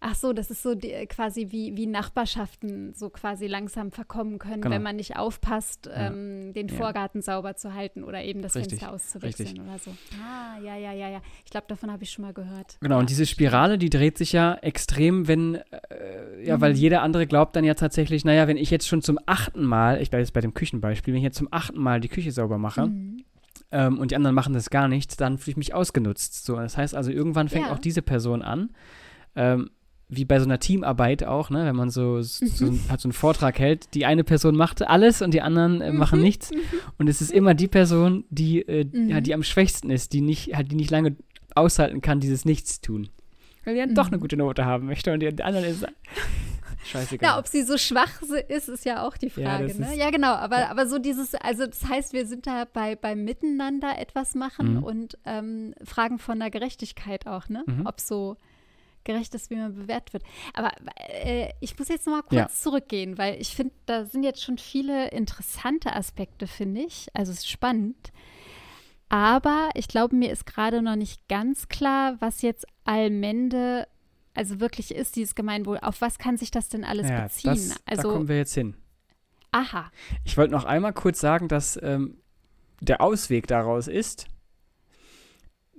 Ach 0.00 0.14
so, 0.14 0.32
das 0.32 0.50
ist 0.50 0.62
so 0.62 0.74
die, 0.74 0.90
äh, 0.92 1.06
quasi 1.06 1.48
wie, 1.50 1.76
wie 1.76 1.86
Nachbarschaften 1.86 2.92
so 2.94 3.10
quasi 3.10 3.46
langsam 3.46 3.90
verkommen 3.90 4.38
können, 4.38 4.62
Genau. 4.62 4.74
wenn 4.74 4.82
man 4.82 4.96
nicht 4.96 5.16
aufpasst, 5.16 5.86
Ja. 5.86 6.08
ähm, 6.08 6.52
den 6.52 6.68
Ja. 6.68 6.74
Vorgarten 6.74 7.22
sauber 7.22 7.56
zu 7.56 7.74
halten 7.74 8.04
oder 8.04 8.22
eben 8.22 8.42
das 8.42 8.54
Richtig, 8.56 8.78
Fenster 8.80 8.92
auszuwechseln 8.94 9.48
richtig. 9.48 9.64
oder 9.64 9.78
so. 9.78 9.90
Ah, 10.22 10.58
ja, 10.62 10.76
ja, 10.76 10.92
ja, 10.92 11.08
ja. 11.08 11.20
Ich 11.44 11.50
glaube, 11.50 11.66
davon 11.68 11.90
habe 11.90 12.02
ich 12.02 12.10
schon 12.10 12.24
mal 12.24 12.32
gehört. 12.34 12.76
Genau, 12.80 12.96
ja. 12.96 13.00
und 13.00 13.10
diese 13.10 13.26
Spirale, 13.26 13.78
die 13.78 13.90
dreht 13.90 14.18
sich 14.18 14.32
ja 14.32 14.54
extrem, 14.54 15.28
wenn, 15.28 15.56
äh, 15.56 16.44
ja, 16.44 16.60
weil 16.60 16.72
Mhm. 16.72 16.78
jeder 16.78 17.02
andere 17.02 17.26
glaubt 17.26 17.56
dann 17.56 17.64
ja 17.64 17.74
tatsächlich, 17.74 18.24
naja, 18.24 18.46
wenn 18.48 18.56
ich 18.56 18.70
jetzt 18.70 18.86
schon 18.88 19.02
zum 19.02 19.18
achten 19.26 19.64
Mal, 19.64 20.00
ich 20.00 20.10
bleibe 20.10 20.22
jetzt 20.22 20.32
bei 20.32 20.40
dem 20.40 20.54
Küchenbeispiel, 20.54 21.12
wenn 21.14 21.18
ich 21.18 21.24
jetzt 21.24 21.38
zum 21.38 21.48
achten 21.50 21.78
Mal 21.78 22.00
die 22.00 22.08
Küche 22.08 22.32
sauber 22.32 22.58
mache 22.58 22.86
Mhm. 22.86 23.24
ähm, 23.72 23.98
und 23.98 24.10
die 24.10 24.16
anderen 24.16 24.34
machen 24.34 24.52
das 24.54 24.70
gar 24.70 24.88
nicht, 24.88 25.20
dann 25.20 25.38
fühle 25.38 25.52
ich 25.52 25.56
mich 25.56 25.74
ausgenutzt. 25.74 26.44
So, 26.44 26.56
das 26.56 26.76
heißt 26.76 26.94
also, 26.94 27.10
irgendwann 27.10 27.48
fängt 27.48 27.66
Ja. 27.66 27.72
auch 27.72 27.78
diese 27.78 28.02
Person 28.02 28.42
an, 28.42 28.70
ähm, 29.36 29.70
wie 30.12 30.24
bei 30.24 30.40
so 30.40 30.44
einer 30.44 30.58
Teamarbeit 30.58 31.22
auch, 31.24 31.50
ne, 31.50 31.64
wenn 31.66 31.76
man 31.76 31.88
so, 31.90 32.20
so, 32.20 32.64
Mhm. 32.66 32.80
halt 32.88 33.00
so 33.00 33.06
einen 33.06 33.12
Vortrag 33.12 33.58
hält, 33.60 33.94
die 33.94 34.06
eine 34.06 34.24
Person 34.24 34.56
macht 34.56 34.82
alles 34.82 35.22
und 35.22 35.32
die 35.32 35.40
anderen 35.40 35.80
äh, 35.80 35.92
machen 35.92 36.18
Mhm. 36.18 36.24
nichts. 36.24 36.50
Und 36.98 37.08
es 37.08 37.20
ist 37.20 37.30
immer 37.30 37.54
die 37.54 37.68
Person, 37.68 38.24
die, 38.28 38.60
äh, 38.62 38.86
ja, 39.06 39.18
Mhm. 39.20 39.22
die 39.22 39.34
am 39.34 39.42
schwächsten 39.44 39.88
ist, 39.90 40.12
die 40.12 40.20
nicht, 40.20 40.56
halt, 40.56 40.72
die 40.72 40.76
nicht 40.76 40.90
lange 40.90 41.14
aushalten 41.54 42.00
kann, 42.00 42.18
dieses 42.18 42.44
Nichtstun. 42.44 43.08
Weil 43.64 43.74
die 43.74 43.80
dann 43.80 43.94
doch 43.94 44.08
eine 44.08 44.16
Mhm. 44.16 44.20
gute 44.20 44.36
Note 44.36 44.64
haben 44.64 44.86
möchte 44.86 45.12
und 45.12 45.20
die 45.20 45.28
anderen 45.44 45.66
ist 45.66 45.86
scheißegal. 46.86 47.28
Ja, 47.30 47.38
ob 47.38 47.46
sie 47.46 47.62
so 47.62 47.78
schwach 47.78 48.20
ist, 48.48 48.68
ist 48.68 48.84
ja 48.84 49.06
auch 49.06 49.16
die 49.16 49.26
Ja, 49.36 49.44
Frage. 49.58 49.68
das 49.68 49.78
ne? 49.78 49.96
ja 49.96 50.10
genau, 50.10 50.32
aber, 50.34 50.60
ja. 50.60 50.70
aber 50.70 50.86
so 50.86 50.98
dieses, 50.98 51.34
also 51.36 51.66
das 51.66 51.86
heißt, 51.88 52.12
wir 52.12 52.26
sind 52.26 52.46
da 52.46 52.64
bei, 52.72 52.96
beim 52.96 53.24
Miteinander 53.24 53.98
etwas 53.98 54.34
machen 54.34 54.76
Mhm. 54.78 54.82
und 54.82 55.18
ähm, 55.24 55.74
fragen 55.84 56.18
von 56.18 56.38
der 56.40 56.50
Gerechtigkeit 56.50 57.26
auch, 57.26 57.48
ne? 57.48 57.62
Mhm. 57.66 57.86
Ob 57.86 58.00
so 58.00 58.36
gerecht 59.04 59.34
ist, 59.34 59.50
wie 59.50 59.56
man 59.56 59.74
bewertet 59.74 60.12
wird. 60.12 60.22
Aber 60.54 60.70
äh, 60.96 61.50
ich 61.60 61.78
muss 61.78 61.88
jetzt 61.88 62.06
noch 62.06 62.14
mal 62.14 62.22
kurz 62.22 62.32
Ja. 62.34 62.48
zurückgehen, 62.48 63.18
weil 63.18 63.40
ich 63.40 63.54
finde, 63.54 63.74
da 63.86 64.04
sind 64.04 64.22
jetzt 64.22 64.42
schon 64.42 64.58
viele 64.58 65.08
interessante 65.08 65.94
Aspekte, 65.94 66.46
finde 66.46 66.82
ich. 66.82 67.08
Also 67.14 67.32
es 67.32 67.38
ist 67.38 67.50
spannend. 67.50 68.12
Aber 69.08 69.70
ich 69.74 69.88
glaube, 69.88 70.14
mir 70.14 70.30
ist 70.30 70.46
gerade 70.46 70.82
noch 70.82 70.96
nicht 70.96 71.28
ganz 71.28 71.68
klar, 71.68 72.16
was 72.20 72.42
jetzt 72.42 72.66
Allmende 72.84 73.86
also 74.34 74.60
wirklich 74.60 74.94
ist 74.94 75.16
dieses 75.16 75.34
Gemeinwohl? 75.34 75.78
Auf 75.82 76.00
was 76.00 76.18
kann 76.18 76.36
sich 76.36 76.50
das 76.50 76.68
denn 76.68 76.84
alles 76.84 77.08
ja, 77.08 77.22
beziehen? 77.22 77.50
Das, 77.50 77.76
also, 77.84 78.02
da 78.02 78.14
kommen 78.14 78.28
wir 78.28 78.36
jetzt 78.36 78.54
hin. 78.54 78.74
Aha. 79.52 79.90
Ich 80.24 80.36
wollte 80.38 80.52
noch 80.52 80.64
einmal 80.64 80.92
kurz 80.92 81.20
sagen, 81.20 81.48
dass 81.48 81.78
ähm, 81.82 82.18
der 82.80 83.00
Ausweg 83.00 83.46
daraus 83.48 83.88
ist, 83.88 84.26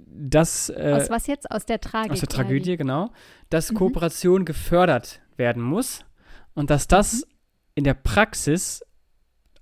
dass. 0.07 0.69
Äh, 0.69 0.93
aus 0.95 1.09
was 1.09 1.27
jetzt? 1.27 1.49
Aus 1.51 1.65
der 1.65 1.79
Tragik? 1.81 2.11
Aus 2.11 2.19
der 2.19 2.29
Tragödie, 2.29 2.77
genau. 2.77 3.11
Dass 3.49 3.71
Mhm. 3.71 3.75
Kooperation 3.75 4.45
gefördert 4.45 5.21
werden 5.37 5.61
muss 5.63 6.05
und 6.53 6.69
dass 6.69 6.87
das 6.87 7.13
Mhm. 7.25 7.31
in 7.75 7.83
der 7.83 7.93
Praxis 7.93 8.83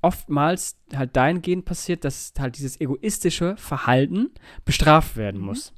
oftmals 0.01 0.77
halt 0.95 1.15
dahingehend 1.15 1.65
passiert, 1.65 2.05
dass 2.05 2.33
halt 2.39 2.57
dieses 2.57 2.79
egoistische 2.79 3.57
Verhalten 3.57 4.29
bestraft 4.65 5.17
werden 5.17 5.41
Mhm. 5.41 5.47
muss. 5.47 5.73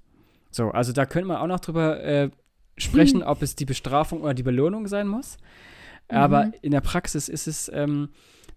So, 0.52 0.70
also 0.70 0.92
da 0.94 1.06
könnte 1.06 1.28
man 1.28 1.38
auch 1.38 1.48
noch 1.48 1.60
drüber 1.60 2.04
äh, 2.04 2.30
sprechen, 2.78 3.24
ob 3.24 3.42
es 3.42 3.56
die 3.56 3.66
Bestrafung 3.66 4.22
oder 4.22 4.34
die 4.34 4.44
Belohnung 4.44 4.88
sein 4.88 5.08
muss. 5.08 5.38
Aber 6.08 6.46
Mhm. 6.48 6.54
in 6.62 6.72
der 6.72 6.82
Praxis 6.82 7.30
ist 7.30 7.48
es 7.48 7.70
ähm, 7.74 8.10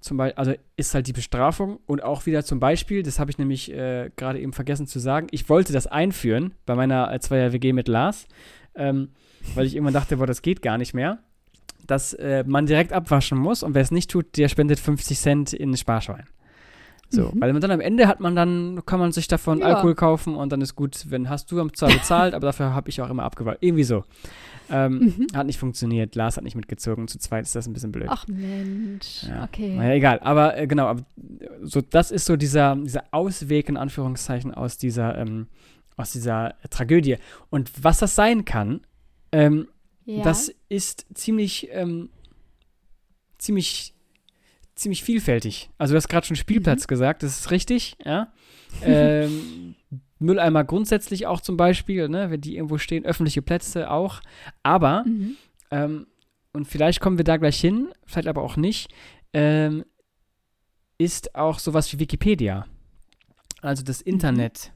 zum 0.05 0.19
Beispiel, 0.19 0.37
also 0.39 0.53
ist 0.77 0.95
halt 0.95 1.07
die 1.07 1.13
Bestrafung 1.15 1.79
und 1.87 2.03
auch 2.03 2.27
wieder 2.27 2.45
zum 2.45 2.61
Beispiel, 2.61 3.03
das 3.03 3.19
habe 3.19 3.31
ich 3.31 3.39
nämlich 3.39 3.73
äh, 3.73 4.11
gerade 4.17 4.39
eben 4.39 4.53
vergessen 4.53 4.87
zu 4.87 4.99
sagen, 4.99 5.29
ich 5.31 5.49
wollte 5.49 5.73
das 5.73 5.87
einführen 5.87 6.53
bei 6.67 6.75
meiner 6.75 7.11
äh, 7.11 7.19
Zweier-WG 7.21 7.73
mit 7.73 7.89
Lars, 7.89 8.27
ähm, 8.75 9.09
weil 9.55 9.65
ich 9.67 9.75
irgendwann 9.75 9.95
dachte, 9.95 10.19
boah, 10.19 10.27
das 10.27 10.43
geht 10.43 10.61
gar 10.61 10.77
nicht 10.77 10.93
mehr, 10.93 11.21
dass 11.87 12.13
äh, 12.13 12.45
man 12.47 12.67
direkt 12.67 12.93
abwaschen 12.93 13.39
muss 13.39 13.63
und 13.63 13.75
wer 13.75 13.81
es 13.83 13.91
nicht 13.91 14.11
tut, 14.11 14.37
der 14.37 14.49
spendet 14.49 14.79
50 14.79 15.19
Cent 15.19 15.53
in 15.55 15.71
ein 15.71 15.77
Sparschwein. 15.79 16.25
So, 17.09 17.31
Mhm. 17.33 17.41
weil 17.41 17.53
man 17.53 17.63
dann 17.63 17.71
am 17.71 17.81
Ende 17.81 18.07
hat 18.07 18.21
man 18.21 18.37
dann, 18.37 18.83
kann 18.85 18.99
man 19.01 19.11
sich 19.13 19.27
davon 19.27 19.61
Ja. 19.61 19.67
Alkohol 19.67 19.95
kaufen 19.95 20.35
und 20.35 20.53
dann 20.53 20.61
ist 20.61 20.75
gut, 20.75 21.07
wenn 21.09 21.31
hast 21.31 21.51
du 21.51 21.67
zwar 21.69 21.91
bezahlt, 21.91 22.35
aber 22.35 22.47
dafür 22.47 22.75
habe 22.75 22.91
ich 22.91 23.01
auch 23.01 23.09
immer 23.09 23.23
abgewalt. 23.23 23.59
Irgendwie 23.61 23.85
so. 23.85 24.05
Ähm, 24.71 24.99
Mhm. 24.99 25.27
Hat 25.35 25.47
nicht 25.47 25.59
funktioniert. 25.59 26.15
Lars 26.15 26.37
hat 26.37 26.45
nicht 26.45 26.57
mitgezogen. 26.57 27.09
Zu 27.09 27.19
zweit 27.19 27.45
ist 27.45 27.55
das 27.55 27.67
ein 27.67 27.73
bisschen 27.73 27.93
blöd. 27.93 28.09
Ach 28.09 28.27
Mensch. 28.29 29.25
Ja. 29.29 29.45
Okay. 29.45 29.75
Naja, 29.77 29.95
egal. 29.95 30.21
Aber 30.21 30.57
äh, 30.57 30.67
genau, 30.67 30.87
aber, 30.87 31.05
so, 31.63 31.81
das 31.81 32.11
ist 32.11 32.25
so 32.25 32.37
dieser, 32.37 32.77
dieser 32.77 33.05
Ausweg 33.11 33.69
in 33.69 33.77
Anführungszeichen 33.77 34.55
aus 34.55 34.79
dieser, 34.79 35.19
ähm, 35.19 35.49
aus 35.97 36.13
dieser 36.13 36.55
Tragödie. 36.71 37.17
Und 37.51 37.71
was 37.83 37.99
das 37.99 38.15
sein 38.15 38.45
kann, 38.45 38.81
ähm, 39.33 39.69
ja. 40.05 40.23
das 40.23 40.53
ist 40.69 41.07
ziemlich, 41.15 41.69
ähm, 41.73 42.09
ziemlich, 43.39 43.95
ziemlich 44.75 45.05
vielfältig. 45.05 45.71
Also 45.79 45.93
du 45.93 45.97
hast 45.97 46.09
gerade 46.09 46.27
schon 46.27 46.37
Spielplatz 46.37 46.87
gesagt, 46.87 47.23
das 47.23 47.39
ist 47.41 47.51
richtig, 47.51 47.97
ja. 48.05 48.33
ähm, 48.83 49.77
Mülleimer 50.25 50.65
grundsätzlich 50.65 51.27
auch 51.27 51.41
zum 51.41 51.57
Beispiel, 51.57 52.09
ne, 52.09 52.31
wenn 52.31 52.41
die 52.41 52.57
irgendwo 52.57 52.79
stehen, 52.79 53.05
öffentliche 53.05 53.43
Plätze 53.43 53.91
auch. 53.91 54.21
Aber 54.63 55.05
Mhm. 55.07 55.37
ähm, 55.71 56.07
und 56.53 56.67
vielleicht 56.69 57.01
kommen 57.01 57.17
wir 57.19 57.25
da 57.25 57.37
gleich 57.37 57.61
hin, 57.61 57.89
vielleicht 58.07 58.29
aber 58.29 58.43
auch 58.43 58.57
nicht, 58.57 58.89
ähm, 59.33 59.85
ist 60.99 61.35
auch 61.35 61.59
sowas 61.59 61.93
wie 61.93 61.99
Wikipedia. 61.99 62.67
Also 63.61 63.83
das 63.83 64.01
Internet 64.01 64.73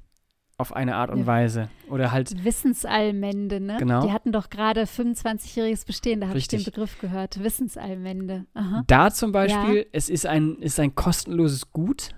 auf 0.57 0.75
eine 0.75 0.97
Art 0.97 1.11
und 1.11 1.19
Mhm. 1.19 1.23
Ja. 1.23 1.27
Weise. 1.29 1.69
Oder 1.89 2.11
halt, 2.11 2.45
Wissensallmende, 2.45 3.61
ne? 3.61 3.77
Genau. 3.79 4.05
Die 4.05 4.11
hatten 4.13 4.33
doch 4.33 4.51
gerade 4.51 4.87
25-jähriges 4.87 5.87
Bestehen, 5.87 6.21
da 6.21 6.29
habe 6.29 6.39
ich 6.39 6.49
den. 6.49 6.65
Begriff 6.65 6.99
gehört. 6.99 7.43
Wissensallmende. 7.45 8.47
Aha. 8.55 8.83
da 8.89 9.11
zum 9.13 9.31
Beispiel, 9.31 9.87
es 9.93 10.09
ist 10.09 10.27
ein, 10.27 10.57
ist 10.57 10.81
ein 10.81 10.97
kostenloses 10.97 11.71
Gut, 11.71 12.11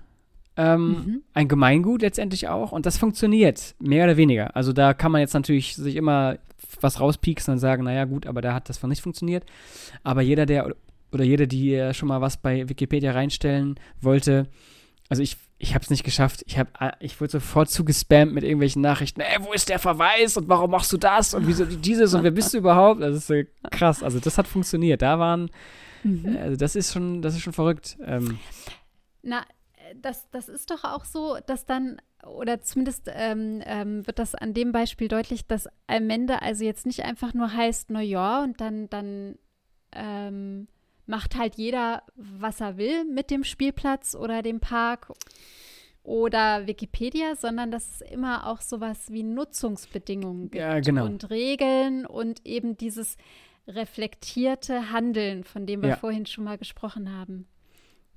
ähm, 0.60 0.88
Mhm. 0.90 1.22
ein 1.34 1.48
Gemeingut 1.48 2.02
letztendlich 2.02 2.48
auch 2.48 2.72
und 2.72 2.84
das 2.86 2.98
funktioniert, 2.98 3.74
mehr 3.78 4.04
oder 4.04 4.16
weniger. 4.16 4.54
Also 4.56 4.72
da 4.72 4.92
kann 4.94 5.12
man 5.12 5.20
jetzt 5.20 5.34
natürlich 5.34 5.74
sich 5.76 5.96
immer 5.96 6.36
was 6.80 7.00
rauspieksen 7.00 7.52
und 7.52 7.58
sagen, 7.58 7.84
naja 7.84 8.04
gut, 8.04 8.26
aber 8.26 8.40
da 8.42 8.52
hat 8.54 8.68
das 8.68 8.78
von 8.78 8.90
nicht 8.90 9.02
funktioniert. 9.02 9.44
Aber 10.04 10.20
jeder, 10.22 10.46
der 10.46 10.74
oder 11.12 11.24
jede, 11.24 11.48
die 11.48 11.74
äh, 11.74 11.92
schon 11.94 12.08
mal 12.08 12.20
was 12.20 12.36
bei 12.36 12.68
Wikipedia 12.68 13.12
reinstellen 13.12 13.80
wollte, 14.00 14.46
also 15.08 15.22
ich, 15.22 15.36
ich 15.58 15.74
habe 15.74 15.82
es 15.82 15.90
nicht 15.90 16.04
geschafft. 16.04 16.44
Ich, 16.46 16.56
hab, 16.58 16.80
äh, 16.80 16.92
ich 17.00 17.20
wurde 17.20 17.32
sofort 17.32 17.68
zugespammt 17.68 18.32
mit 18.32 18.44
irgendwelchen 18.44 18.80
Nachrichten. 18.80 19.20
Ey, 19.20 19.38
wo 19.40 19.52
ist 19.52 19.68
der 19.68 19.80
Verweis 19.80 20.36
und 20.36 20.48
warum 20.48 20.70
machst 20.70 20.92
du 20.92 20.96
das 20.98 21.34
und 21.34 21.48
wieso 21.48 21.64
dieses 21.64 22.14
und 22.14 22.22
wer 22.22 22.30
bist 22.30 22.54
du 22.54 22.58
überhaupt? 22.64 23.02
Das 23.02 23.16
ist 23.16 23.26
so 23.26 23.34
krass. 23.72 24.02
Also 24.04 24.20
das 24.20 24.38
hat 24.38 24.46
funktioniert. 24.46 25.02
Da 25.02 25.18
waren, 25.18 25.50
Mhm. 26.04 26.38
also 26.40 26.56
das 26.56 26.76
ist 26.76 26.92
schon, 26.94 27.20
das 27.22 27.34
ist 27.34 27.40
schon 27.42 27.52
verrückt. 27.52 27.98
Ähm, 28.06 28.38
Na, 29.22 29.40
äh, 29.40 29.44
das, 29.96 30.28
das 30.30 30.48
ist 30.48 30.70
doch 30.70 30.84
auch 30.84 31.04
so, 31.04 31.38
dass 31.46 31.64
dann, 31.66 32.00
oder 32.26 32.60
zumindest 32.60 33.08
ähm, 33.12 33.62
ähm, 33.64 34.06
wird 34.06 34.18
das 34.18 34.34
an 34.34 34.54
dem 34.54 34.72
Beispiel 34.72 35.08
deutlich, 35.08 35.46
dass 35.46 35.68
Allmende 35.86 36.42
also 36.42 36.64
jetzt 36.64 36.86
nicht 36.86 37.04
einfach 37.04 37.34
nur 37.34 37.52
heißt, 37.52 37.90
na 37.90 38.00
ja, 38.00 38.42
und 38.42 38.60
dann, 38.60 38.88
dann 38.90 39.38
ähm, 39.92 40.68
macht 41.06 41.36
halt 41.36 41.56
jeder, 41.56 42.02
was 42.14 42.60
er 42.60 42.76
will 42.76 43.04
mit 43.04 43.30
dem 43.30 43.44
Spielplatz 43.44 44.14
oder 44.14 44.42
dem 44.42 44.60
Park 44.60 45.12
oder 46.02 46.66
Wikipedia, 46.66 47.36
sondern 47.36 47.70
dass 47.70 47.88
es 47.88 48.00
immer 48.10 48.46
auch 48.46 48.60
sowas 48.60 49.10
wie 49.10 49.22
Nutzungsbedingungen 49.22 50.44
gibt 50.50 50.56
Ja, 50.62 50.80
genau. 50.80 51.04
und 51.04 51.28
Regeln 51.30 52.06
und 52.06 52.46
eben 52.46 52.76
dieses 52.76 53.16
reflektierte 53.66 54.90
Handeln, 54.92 55.44
von 55.44 55.66
dem 55.66 55.82
wir 55.82 55.90
Ja. 55.90 55.96
vorhin 55.96 56.26
schon 56.26 56.44
mal 56.44 56.58
gesprochen 56.58 57.12
haben. 57.16 57.46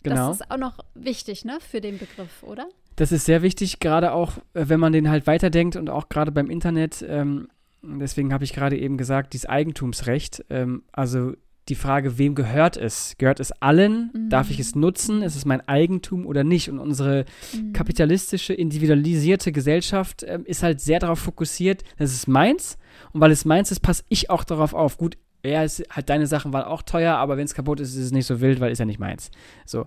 Genau. 0.03 0.27
Das 0.29 0.41
ist 0.41 0.51
auch 0.51 0.57
noch 0.57 0.79
wichtig, 0.95 1.45
ne, 1.45 1.57
für 1.59 1.81
den 1.81 1.97
Begriff, 1.97 2.43
oder? 2.43 2.67
Das 2.95 3.11
ist 3.11 3.25
sehr 3.25 3.41
wichtig, 3.41 3.79
gerade 3.79 4.11
auch, 4.13 4.37
äh, 4.53 4.65
wenn 4.67 4.79
man 4.79 4.93
den 4.93 5.09
halt 5.09 5.25
weiterdenkt 5.27 5.75
und 5.75 5.89
auch 5.89 6.09
gerade 6.09 6.31
beim 6.31 6.49
Internet. 6.49 7.03
Ähm, 7.07 7.47
deswegen 7.81 8.31
habe 8.33 8.43
ich 8.43 8.53
gerade 8.53 8.77
eben 8.77 8.97
gesagt, 8.97 9.33
dieses 9.33 9.47
Eigentumsrecht. 9.47 10.45
Ähm, 10.49 10.83
also 10.91 11.33
die 11.69 11.75
Frage, 11.75 12.17
wem 12.17 12.35
gehört 12.35 12.75
es? 12.75 13.15
Gehört 13.17 13.39
es 13.39 13.53
allen? 13.61 14.11
Mhm. 14.13 14.29
Darf 14.29 14.49
ich 14.49 14.59
es 14.59 14.75
nutzen? 14.75 15.21
Ist 15.21 15.35
es 15.37 15.45
mein 15.45 15.65
Eigentum 15.67 16.25
oder 16.25 16.43
nicht? 16.43 16.69
Und 16.69 16.77
unsere 16.77 17.23
Mhm. 17.55 17.71
kapitalistische, 17.73 18.53
individualisierte 18.53 19.51
Gesellschaft 19.51 20.23
ähm, 20.27 20.45
ist 20.45 20.61
halt 20.61 20.81
sehr 20.81 20.99
darauf 20.99 21.19
fokussiert, 21.19 21.83
das 21.97 22.11
ist 22.13 22.27
meins. 22.27 22.77
Und 23.13 23.21
weil 23.21 23.31
es 23.31 23.45
meins 23.45 23.71
ist, 23.71 23.79
passe 23.79 24.03
ich 24.09 24.29
auch 24.29 24.43
darauf 24.43 24.73
auf. 24.73 24.97
Gut, 24.97 25.17
ja, 25.45 25.63
es, 25.63 25.83
halt 25.89 26.09
deine 26.09 26.27
Sachen 26.27 26.53
waren 26.53 26.63
auch 26.65 26.81
teuer, 26.81 27.15
aber 27.15 27.37
wenn 27.37 27.45
es 27.45 27.53
kaputt 27.53 27.79
ist, 27.79 27.95
ist 27.95 28.05
es 28.05 28.11
nicht 28.11 28.25
so 28.25 28.39
wild, 28.41 28.59
weil 28.59 28.71
ist 28.71 28.79
ja 28.79 28.85
nicht 28.85 28.99
meins. 28.99 29.29
So. 29.65 29.83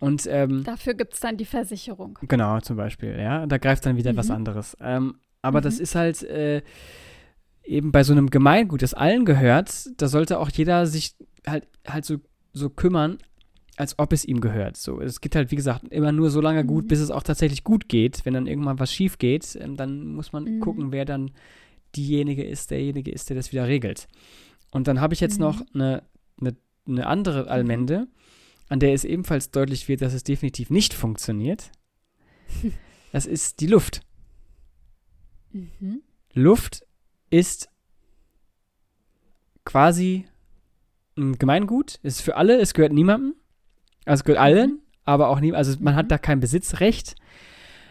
Und 0.00 0.26
ähm, 0.30 0.64
Dafür 0.64 0.94
gibt 0.94 1.14
es 1.14 1.20
dann 1.20 1.36
die 1.36 1.44
Versicherung. 1.46 2.18
Genau, 2.22 2.60
zum 2.60 2.76
Beispiel, 2.76 3.18
ja. 3.18 3.46
Da 3.46 3.58
greift 3.58 3.86
dann 3.86 3.96
wieder 3.96 4.16
was 4.16 4.28
Mhm. 4.28 4.34
anderes. 4.34 4.76
Ähm, 4.80 5.14
aber 5.42 5.60
das 5.60 5.76
Mhm. 5.76 5.82
ist 5.82 5.94
halt 5.94 6.22
äh, 6.24 6.62
eben 7.64 7.92
bei 7.92 8.04
so 8.04 8.12
einem 8.12 8.30
Gemeingut, 8.30 8.82
das 8.82 8.94
allen 8.94 9.24
gehört, 9.24 9.88
da 10.00 10.08
sollte 10.08 10.38
auch 10.38 10.50
jeder 10.50 10.86
sich 10.86 11.14
halt, 11.46 11.66
halt 11.86 12.04
so, 12.04 12.16
so 12.52 12.70
kümmern, 12.70 13.18
als 13.76 13.98
ob 13.98 14.12
es 14.12 14.24
ihm 14.24 14.40
gehört. 14.40 14.76
So, 14.76 15.00
es 15.00 15.20
geht 15.20 15.36
halt, 15.36 15.50
wie 15.50 15.56
gesagt, 15.56 15.88
immer 15.88 16.12
nur 16.12 16.30
so 16.30 16.40
lange 16.40 16.64
gut, 16.64 16.84
Mhm. 16.84 16.88
bis 16.88 17.00
es 17.00 17.10
auch 17.10 17.22
tatsächlich 17.22 17.64
gut 17.64 17.88
geht. 17.88 18.24
Wenn 18.24 18.34
dann 18.34 18.46
irgendwann 18.46 18.78
was 18.78 18.92
schief 18.92 19.18
geht, 19.18 19.56
ähm, 19.60 19.76
dann 19.76 20.14
muss 20.14 20.32
man 20.32 20.44
Mhm. 20.44 20.60
gucken, 20.60 20.92
wer 20.92 21.04
dann 21.04 21.32
diejenige 21.94 22.44
ist, 22.44 22.70
derjenige 22.70 23.10
ist, 23.10 23.28
der 23.30 23.36
das 23.36 23.52
wieder 23.52 23.66
regelt. 23.66 24.06
Und 24.76 24.86
dann 24.88 25.00
habe 25.00 25.14
ich 25.14 25.20
jetzt 25.20 25.38
Mhm. 25.38 25.44
noch 25.46 25.62
eine, 25.74 26.02
eine, 26.40 26.54
eine 26.86 27.06
andere 27.06 27.48
Allmende, 27.48 28.08
an 28.68 28.78
der 28.78 28.92
es 28.92 29.04
ebenfalls 29.04 29.50
deutlich 29.50 29.88
wird, 29.88 30.02
dass 30.02 30.12
es 30.12 30.22
definitiv 30.22 30.70
nicht 30.70 30.92
funktioniert. 30.94 31.70
Das 33.12 33.24
ist 33.24 33.60
die 33.60 33.66
Luft. 33.68 34.02
Mhm. 35.52 36.02
Luft 36.34 36.84
ist 37.30 37.70
quasi 39.64 40.26
ein 41.16 41.38
Gemeingut, 41.38 41.98
ist 42.02 42.20
für 42.20 42.36
alle, 42.36 42.58
es 42.60 42.74
gehört 42.74 42.92
niemandem. 42.92 43.34
Also 44.04 44.20
es 44.20 44.24
gehört 44.24 44.40
allen, 44.42 44.80
aber 45.04 45.28
auch 45.28 45.40
nie, 45.40 45.52
also 45.54 45.76
man 45.80 45.94
Mhm. 45.94 45.98
hat 45.98 46.10
da 46.10 46.18
kein 46.18 46.40
Besitzrecht. 46.40 47.14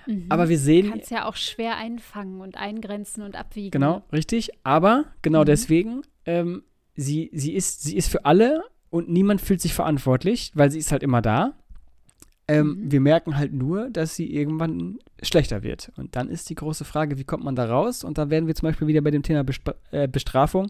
Mhm. 0.06 0.27
Aber 0.30 0.48
wir 0.50 0.60
sehen, 0.60 0.92
Kannst 0.92 1.10
ja 1.10 1.25
auch 1.25 1.36
schwer 1.36 1.75
einfangen 1.77 2.39
und 2.39 2.56
eingrenzen 2.56 3.24
und 3.24 3.36
abwiegen. 3.36 3.72
genau, 3.72 4.04
richtig, 4.12 4.51
aber 4.63 5.06
genau 5.24 5.42
Mhm. 5.42 5.46
deswegen, 5.46 6.01
ähm, 6.25 6.63
sie, 6.95 7.29
sie, 7.33 7.53
ist, 7.53 7.83
sie 7.83 7.95
ist 7.97 8.07
für 8.09 8.25
alle 8.25 8.63
und 8.89 9.09
niemand 9.09 9.41
fühlt 9.41 9.61
sich 9.61 9.73
verantwortlich, 9.73 10.51
weil 10.55 10.71
sie 10.71 10.79
ist 10.79 10.91
halt 10.91 11.03
immer 11.03 11.21
da. 11.21 11.53
Ähm, 12.47 12.67
Mhm. 12.83 12.91
Wir 12.91 13.01
merken 13.01 13.37
halt 13.37 13.53
nur, 13.53 13.89
dass 13.89 14.15
sie 14.15 14.31
irgendwann 14.33 14.99
schlechter 15.23 15.63
wird. 15.63 15.91
Und 15.97 16.15
dann 16.15 16.29
ist 16.29 16.49
die 16.49 16.55
große 16.55 16.85
Frage, 16.85 17.17
wie 17.17 17.23
kommt 17.23 17.43
man 17.43 17.55
da 17.55 17.65
raus? 17.65 18.03
Und 18.03 18.17
da 18.19 18.29
werden 18.29 18.45
wir 18.47 18.53
zum 18.55 18.69
Beispiel 18.69 18.87
wieder 18.87 19.01
bei 19.01 19.09
dem 19.11 19.23
Thema 19.23 19.43
Bestra 19.43 19.73
äh, 19.91 20.07
Bestrafung, 20.07 20.69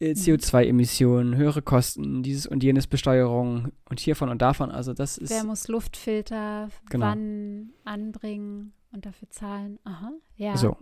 äh, 0.00 0.10
Mhm. 0.10 0.14
CO2-Emissionen, 0.14 1.36
höhere 1.36 1.60
Kosten, 1.62 2.22
dieses 2.22 2.46
und 2.46 2.62
jenes 2.62 2.86
Besteuerung 2.86 3.72
und 3.88 3.98
hiervon 4.00 4.28
und 4.28 4.40
davon. 4.40 4.70
Also 4.70 4.94
das 4.94 5.18
ist 5.18 5.30
Wer 5.30 5.44
muss 5.44 5.66
Luftfilter 5.68 6.68
Genau. 6.88 7.06
wann 7.06 7.70
anbringen 7.84 8.72
und 8.92 9.04
dafür 9.06 9.28
zahlen? 9.30 9.78
Aha, 9.84 10.12
ja. 10.36 10.56
so. 10.56 10.76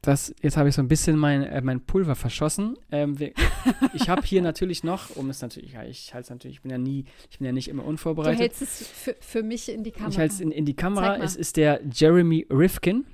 Das, 0.00 0.32
jetzt 0.42 0.56
habe 0.56 0.68
ich 0.68 0.76
so 0.76 0.82
ein 0.82 0.86
bisschen 0.86 1.16
mein, 1.16 1.42
äh, 1.42 1.60
mein 1.60 1.80
Pulver 1.80 2.14
verschossen. 2.14 2.76
Ähm, 2.92 3.18
wir, 3.18 3.32
ich 3.94 4.08
habe 4.08 4.22
hier 4.22 4.42
natürlich 4.42 4.84
noch, 4.84 5.16
um 5.16 5.28
es 5.28 5.42
natürlich, 5.42 5.72
ja, 5.72 5.82
ich 5.82 6.14
halte 6.14 6.26
es 6.26 6.30
natürlich, 6.30 6.58
ich 6.58 6.62
bin 6.62 6.70
ja 6.70 6.78
nie, 6.78 7.04
ich 7.30 7.38
bin 7.38 7.46
ja 7.46 7.52
nicht 7.52 7.68
immer 7.68 7.82
Du 7.82 7.88
unvorbereitet. 7.88 8.40
hältst 8.40 8.62
es 8.62 8.86
für, 8.86 9.16
für 9.18 9.42
mich 9.42 9.68
in 9.68 9.82
die 9.82 9.90
Kamera. 9.90 10.10
Ich 10.10 10.18
halte 10.18 10.34
es 10.34 10.40
in, 10.40 10.52
in 10.52 10.64
die 10.66 10.76
Kamera. 10.76 11.16
Es 11.16 11.34
ist 11.34 11.56
der 11.56 11.80
Jeremy 11.92 12.46
Rifkin, 12.48 13.06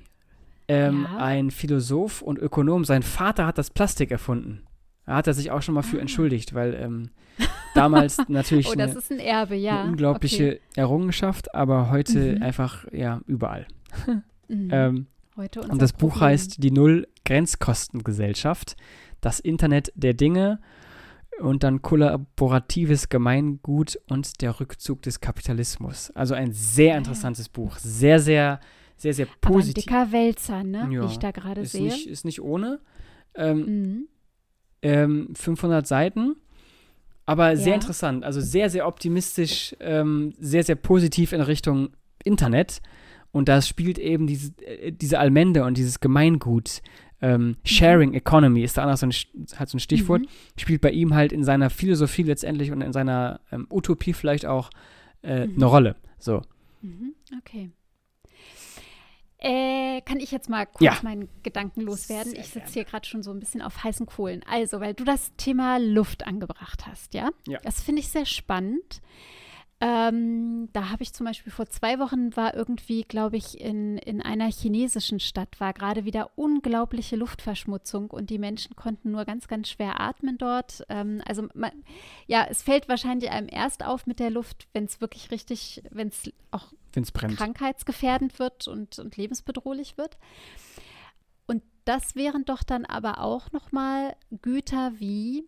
ähm, 0.67 1.07
Ja. 1.09 1.17
ein 1.17 1.49
Philosoph 1.49 2.21
und 2.21 2.37
Ökonom. 2.37 2.85
Sein 2.85 3.01
Vater 3.01 3.47
hat 3.47 3.57
das 3.57 3.71
Plastik 3.71 4.11
erfunden. 4.11 4.61
Da 5.07 5.15
hat 5.15 5.27
er 5.27 5.33
sich 5.33 5.51
auch 5.51 5.61
schon 5.61 5.75
mal 5.75 5.83
für 5.83 5.97
ah. 5.97 6.01
entschuldigt, 6.01 6.53
weil 6.53 6.75
ähm, 6.75 7.09
damals 7.73 8.17
natürlich 8.27 8.67
oh, 8.67 8.73
eine, 8.73 8.95
ein 9.09 9.19
Erbe, 9.19 9.55
ja. 9.55 9.81
eine, 9.81 9.89
unglaubliche 9.89 10.45
okay. 10.45 10.61
Errungenschaft, 10.75 11.53
aber 11.55 11.89
heute 11.89 12.35
mhm. 12.35 12.43
einfach 12.43 12.85
ja 12.91 13.21
überall. 13.25 13.67
mhm. 14.47 14.69
ähm, 14.71 15.07
heute 15.35 15.61
und 15.61 15.81
das 15.81 15.93
Problem. 15.93 16.09
Buch 16.09 16.21
heißt 16.21 16.63
Die 16.63 16.71
Null-Grenzkostengesellschaft, 16.71 18.75
das 19.21 19.39
Internet 19.39 19.91
der 19.95 20.13
Dinge 20.13 20.59
und 21.39 21.63
dann 21.63 21.81
kollaboratives 21.81 23.09
Gemeingut 23.09 23.99
und 24.09 24.41
der 24.41 24.59
Rückzug 24.59 25.01
des 25.01 25.19
Kapitalismus. 25.19 26.11
Also 26.11 26.33
ein 26.33 26.51
sehr 26.51 26.97
interessantes 26.97 27.49
Buch, 27.49 27.77
sehr, 27.77 28.19
sehr, 28.19 28.59
sehr, 28.97 29.13
sehr 29.13 29.27
positiv. 29.41 29.91
Aber 29.91 30.01
ein 30.01 30.07
dicker 30.07 30.11
Wälzer, 30.11 30.63
ne? 30.63 30.89
Ja, 30.91 31.01
wie 31.01 31.07
ich 31.07 31.19
da 31.19 31.31
gerade 31.31 31.65
sehe. 31.65 31.83
Nicht, 31.83 32.07
ist 32.07 32.25
nicht 32.25 32.41
ohne. 32.41 32.79
Ähm, 33.35 33.57
mhm. 33.57 34.07
ähm, 34.81 35.33
500 35.35 35.85
Seiten, 35.85 36.37
aber 37.25 37.49
ja. 37.49 37.55
sehr 37.57 37.75
interessant. 37.75 38.23
Also 38.23 38.39
sehr, 38.39 38.69
sehr 38.69 38.87
optimistisch, 38.87 39.75
ähm, 39.79 40.33
sehr, 40.39 40.63
sehr 40.63 40.75
positiv 40.75 41.33
in 41.33 41.41
Richtung 41.41 41.89
Internet. 42.23 42.81
Und 43.35 43.49
da 43.49 43.61
spielt 43.61 43.99
eben 43.99 44.27
diese, 44.27 44.53
äh, 44.65 44.93
diese 44.93 45.19
Allmende 45.19 45.65
und 45.65 45.77
dieses 45.77 45.99
Gemeingut 45.99 46.81
ähm, 47.21 47.57
Sharing 47.65 48.13
Economy 48.13 48.63
ist 48.63 48.77
da 48.77 48.83
anders 48.83 49.01
so 49.01 49.07
ein, 49.07 49.13
halt 49.59 49.67
so 49.67 49.75
ein 49.75 49.81
Stichwort, 49.81 50.21
mhm. 50.21 50.27
spielt 50.57 50.79
bei 50.79 50.91
ihm 50.91 51.13
halt 51.13 51.33
in 51.33 51.43
seiner 51.43 51.69
Philosophie 51.69 52.23
letztendlich 52.23 52.71
und 52.71 52.79
in 52.79 52.93
seiner 52.93 53.41
ähm, 53.51 53.67
Utopie 53.69 54.13
vielleicht 54.13 54.45
auch 54.45 54.69
äh, 55.21 55.47
mhm. 55.47 55.55
eine 55.55 55.65
Rolle. 55.65 55.95
So. 56.17 56.43
Mhm. 56.81 57.13
Okay. 57.39 57.71
Äh, 59.39 59.99
kann 60.05 60.21
ich 60.21 60.31
jetzt 60.31 60.49
mal 60.49 60.65
kurz 60.65 60.81
ja. 60.81 60.97
meinen 61.03 61.27
Gedanken 61.43 61.81
loswerden? 61.81 62.31
Sehr 62.31 62.39
ich 62.39 62.47
sitze 62.47 62.71
hier 62.71 62.85
gerade 62.85 63.05
schon 63.05 63.21
so 63.21 63.31
ein 63.31 63.41
bisschen 63.41 63.61
auf 63.61 63.83
heißen 63.83 64.05
Kohlen. 64.05 64.45
Also, 64.49 64.79
weil 64.79 64.93
du 64.93 65.03
das 65.03 65.33
Thema 65.35 65.77
Luft 65.77 66.25
angebracht 66.25 66.87
hast, 66.87 67.13
ja? 67.13 67.31
Ja. 67.49 67.59
Das 67.63 67.81
finde 67.81 67.99
ich 67.99 68.07
sehr 68.07 68.25
spannend. 68.25 69.01
Ähm, 69.87 70.67
da 70.73 70.89
habe 70.89 71.03
ich 71.03 71.13
zum 71.13 71.27
Beispiel 71.27 71.51
vor 71.51 71.67
zwei 71.67 71.99
Wochen 71.99 72.35
war 72.35 72.55
irgendwie, 72.55 73.03
glaube 73.03 73.37
ich, 73.37 73.61
in, 73.61 73.99
in 73.99 74.19
einer 74.19 74.51
chinesischen 74.51 75.19
Stadt, 75.19 75.59
war 75.59 75.73
gerade 75.73 76.05
wieder 76.05 76.31
unglaubliche 76.35 77.15
Luftverschmutzung 77.15 78.09
und 78.09 78.31
die 78.31 78.39
Menschen 78.39 78.75
konnten 78.75 79.11
nur 79.11 79.25
ganz, 79.25 79.47
ganz 79.47 79.69
schwer 79.69 80.01
atmen 80.01 80.39
dort. 80.39 80.83
Ähm, 80.89 81.21
also 81.27 81.47
man, 81.53 81.71
ja, 82.25 82.47
es 82.49 82.63
fällt 82.63 82.89
wahrscheinlich 82.89 83.29
einem 83.29 83.47
erst 83.47 83.85
auf 83.85 84.07
mit 84.07 84.19
der 84.19 84.31
Luft, 84.31 84.67
wenn 84.73 84.85
es 84.85 85.01
wirklich 85.01 85.29
richtig, 85.29 85.83
wenn 85.91 86.07
es 86.07 86.31
auch 86.49 86.73
Wenn's 86.93 87.11
brennt. 87.11 87.37
krankheitsgefährdend 87.37 88.39
wird 88.39 88.67
und, 88.67 88.97
und 88.97 89.17
lebensbedrohlich 89.17 89.99
wird. 89.99 90.17
Und 91.45 91.61
das 91.83 92.15
wären 92.15 92.43
doch 92.43 92.63
dann 92.63 92.85
aber 92.85 93.19
auch 93.19 93.51
nochmal 93.51 94.15
Güter 94.41 94.93
wie 94.97 95.47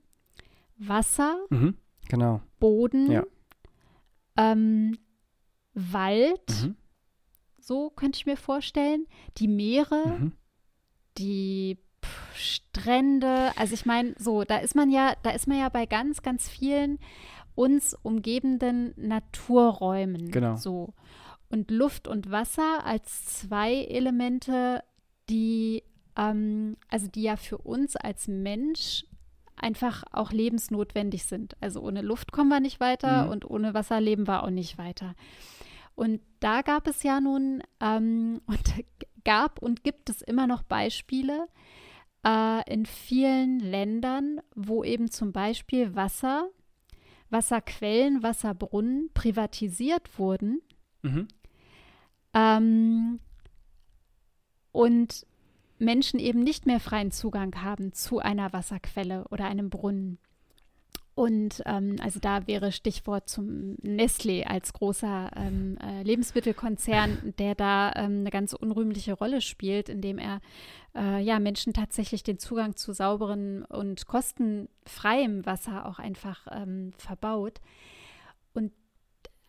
Wasser, 0.78 1.40
mhm, 1.50 1.76
genau. 2.08 2.42
Boden, 2.60 3.10
ja 3.10 3.24
ähm, 4.38 4.98
Wald, 5.74 6.64
mhm. 6.64 6.76
so 7.60 7.90
könnte 7.90 8.18
ich 8.18 8.26
mir 8.26 8.38
vorstellen, 8.38 9.06
die 9.38 9.48
Meere, 9.48 10.18
mhm. 10.20 10.32
die 11.18 11.78
pff, 12.04 12.36
Strände, 12.36 13.52
also 13.58 13.74
ich 13.74 13.86
meine, 13.86 14.16
so, 14.18 14.44
da 14.44 14.58
ist 14.58 14.76
man 14.76 14.90
ja, 14.90 15.14
da 15.24 15.32
ist 15.32 15.48
man 15.48 15.60
ja 15.60 15.70
bei 15.70 15.86
ganz, 15.86 16.22
ganz 16.22 16.48
vielen 16.48 17.00
uns 17.56 17.96
umgebenden 18.04 18.94
Naturräumen. 18.96 20.30
Genau. 20.30 20.56
So. 20.56 20.94
Und 21.50 21.72
Luft 21.72 22.08
und 22.08 22.30
Wasser 22.30 22.86
als 22.86 23.26
zwei 23.26 23.74
Elemente, 23.74 24.84
die, 25.30 25.84
ähm, 26.16 26.78
also 26.90 27.08
die 27.08 27.24
ja 27.24 27.36
für 27.36 27.58
uns 27.58 27.96
als 27.96 28.28
Mensch 28.28 29.06
einfach 29.58 30.04
auch 30.12 30.32
lebensnotwendig 30.32 31.26
sind. 31.26 31.56
Also 31.62 31.82
ohne 31.82 32.02
Luft 32.02 32.32
kommen 32.32 32.50
wir 32.50 32.60
nicht 32.60 32.80
weiter 32.80 33.26
mhm. 33.26 33.32
und 33.32 33.50
ohne 33.50 33.74
Wasser 33.74 34.00
leben 34.00 34.28
wir 34.28 34.44
auch 34.44 34.50
nicht 34.50 34.78
weiter. 34.78 35.16
Und 35.96 36.22
da 36.40 36.62
gab 36.62 36.88
es 36.88 37.04
ja 37.04 37.20
nun 37.20 37.64
ähm, 37.80 38.42
und 38.48 38.74
gab 39.24 39.62
und 39.62 39.84
gibt 39.84 40.10
es 40.10 40.22
immer 40.22 40.48
noch 40.48 40.64
Beispiele 40.64 41.48
äh, 42.26 42.72
in 42.72 42.86
vielen 42.86 43.60
Ländern, 43.60 44.40
wo 44.56 44.84
eben 44.84 45.12
zum 45.12 45.34
Beispiel 45.34 45.96
Wasser, 45.96 46.50
Wasserquellen, 47.30 48.24
Wasserbrunnen 48.24 49.10
privatisiert 49.14 50.18
wurden. 50.18 50.62
Mhm. 51.02 51.28
Ähm, 52.34 53.20
und 54.72 55.27
Menschen 55.80 56.20
eben 56.20 56.40
nicht 56.40 56.66
mehr 56.66 56.80
freien 56.80 57.12
Zugang 57.12 57.64
haben 57.64 57.94
zu 57.94 58.20
einer 58.20 58.54
Wasserquelle 58.54 59.26
oder 59.30 59.46
einem 59.46 59.70
Brunnen. 59.70 60.20
Und 61.18 61.64
ähm, 61.66 61.96
also 62.00 62.20
da 62.20 62.46
wäre 62.46 62.72
Stichwort 62.72 63.28
zum 63.28 63.76
Nestlé 63.82 64.44
als 64.44 64.72
großer 64.72 65.32
ähm, 65.36 65.76
äh, 65.82 66.04
Lebensmittelkonzern, 66.04 67.34
der 67.40 67.56
da 67.56 67.92
ähm, 67.96 68.20
eine 68.20 68.30
ganz 68.30 68.54
unrühmliche 68.54 69.14
Rolle 69.14 69.42
spielt, 69.42 69.90
indem 69.90 70.20
er 70.20 70.42
äh, 70.96 71.20
ja 71.20 71.40
Menschen 71.40 71.74
tatsächlich 71.74 72.22
den 72.22 72.38
Zugang 72.38 72.76
zu 72.76 72.94
sauberen 72.94 73.66
und 73.66 74.06
kostenfreiem 74.06 75.44
Wasser 75.44 75.88
auch 75.88 75.98
einfach 75.98 76.46
ähm, 76.52 76.94
verbaut. 77.00 77.62
Und 78.54 78.72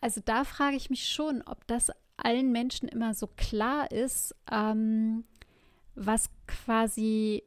also 0.01 0.21
da 0.25 0.45
frage 0.45 0.75
ich 0.75 0.89
mich 0.89 1.07
schon, 1.07 1.43
ob 1.43 1.67
das 1.67 1.91
allen 2.17 2.51
Menschen 2.51 2.89
immer 2.89 3.13
so 3.13 3.27
klar 3.27 3.91
ist, 3.91 4.35
ähm, 4.51 5.23
was 5.99 6.29
quasi, 6.47 7.43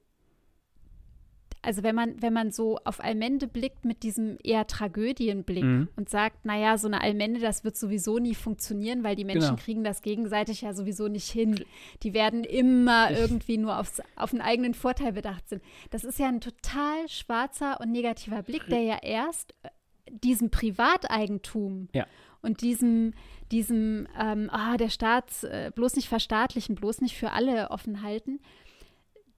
also 1.62 1.83
wenn 1.83 1.95
man, 1.95 2.21
wenn 2.21 2.33
man 2.33 2.51
so 2.51 2.79
auf 2.85 3.03
Allmende 3.03 3.47
blickt 3.49 3.85
mit 3.85 4.03
diesem 4.03 4.37
eher 4.43 4.67
Tragödienblick 4.67 5.65
mhm. 5.65 5.88
und 5.97 6.09
sagt, 6.09 6.45
naja, 6.45 6.77
so 6.77 6.87
eine 6.87 7.01
Allmende, 7.01 7.41
das 7.41 7.65
wird 7.65 7.77
sowieso 7.77 8.19
nie 8.19 8.35
funktionieren, 8.35 9.05
weil 9.05 9.17
die 9.17 9.25
Menschen 9.25 9.51
genau. 9.51 9.62
kriegen 9.62 9.85
das 9.85 10.03
gegenseitig 10.03 10.62
ja 10.62 10.75
sowieso 10.75 11.09
nicht 11.09 11.31
hin. 11.31 11.65
Die 12.03 12.15
werden 12.15 12.45
immer 12.45 13.11
irgendwie 13.11 13.59
nur 13.59 13.79
aufs, 13.79 14.03
auf 14.17 14.31
den 14.31 14.41
eigenen 14.41 14.75
Vorteil 14.75 15.12
bedacht 15.12 15.49
sind. 15.49 15.62
Das 15.91 16.05
ist 16.05 16.19
ja 16.19 16.29
ein 16.29 16.41
total 16.41 17.09
schwarzer 17.09 17.81
und 17.81 17.91
negativer 17.91 18.43
Blick, 18.43 18.67
der 18.69 18.83
ja 18.83 18.99
erst 19.03 19.55
äh, 19.62 19.69
diesem 20.11 20.51
Privateigentum 20.51 21.88
ja. 21.95 22.07
Und 22.43 22.61
diesem, 22.61 23.15
diesem, 23.51 24.07
ähm, 24.19 24.51
ah, 24.51 24.77
der 24.77 24.89
Staat 24.89 25.45
äh, 25.45 25.71
bloß 25.75 25.97
nicht 25.97 26.09
verstaatlichen, 26.09 26.75
bloß 26.75 27.01
nicht 27.01 27.17
für 27.17 27.33
alle 27.33 27.71
offen 27.71 28.03
halten, 28.03 28.41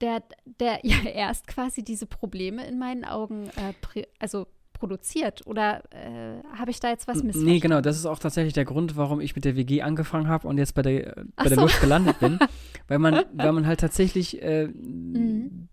der, 0.01 0.23
der 0.59 0.79
ja 0.83 1.09
erst 1.09 1.47
quasi 1.47 1.83
diese 1.83 2.05
Probleme 2.05 2.65
in 2.67 2.79
meinen 2.79 3.05
Augen, 3.05 3.49
äh, 3.55 4.03
also 4.19 4.47
produziert. 4.73 5.47
Oder 5.47 5.83
äh, 5.91 6.43
habe 6.57 6.71
ich 6.71 6.79
da 6.79 6.89
jetzt 6.89 7.07
was 7.07 7.23
missverstanden? 7.23 7.53
Nee, 7.53 7.59
genau, 7.59 7.79
das 7.79 7.97
ist 7.97 8.05
auch 8.05 8.19
tatsächlich 8.19 8.53
der 8.53 8.65
Grund, 8.65 8.97
warum 8.97 9.21
ich 9.21 9.35
mit 9.35 9.45
der 9.45 9.55
WG 9.55 9.81
angefangen 9.81 10.27
habe 10.27 10.47
und 10.47 10.57
jetzt 10.57 10.75
bei 10.75 10.81
der, 10.81 11.25
bei 11.35 11.45
der 11.45 11.55
so. 11.55 11.61
Luft 11.61 11.79
gelandet 11.79 12.19
bin. 12.19 12.39
weil 12.87 12.99
man, 12.99 13.23
weil 13.33 13.53
man 13.53 13.65
halt 13.65 13.79
tatsächlich 13.81 14.41
äh, 14.41 14.67
mhm 14.67 15.69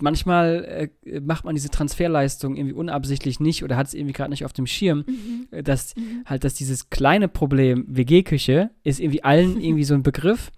manchmal 0.00 0.90
äh, 1.04 1.20
macht 1.20 1.44
man 1.44 1.54
diese 1.54 1.70
Transferleistung 1.70 2.56
irgendwie 2.56 2.74
unabsichtlich 2.74 3.40
nicht 3.40 3.64
oder 3.64 3.76
hat 3.76 3.86
es 3.86 3.94
irgendwie 3.94 4.12
gerade 4.12 4.30
nicht 4.30 4.44
auf 4.44 4.52
dem 4.52 4.66
Schirm, 4.66 5.04
mhm. 5.06 5.48
Äh, 5.50 5.62
dass 5.62 5.96
mhm. 5.96 6.22
halt, 6.26 6.44
dass 6.44 6.54
dieses 6.54 6.90
kleine 6.90 7.28
Problem 7.28 7.84
WG-Küche 7.88 8.70
ist 8.82 9.00
irgendwie 9.00 9.24
allen 9.24 9.60
irgendwie 9.60 9.84
so 9.84 9.94
ein 9.94 10.02
Begriff, 10.02 10.50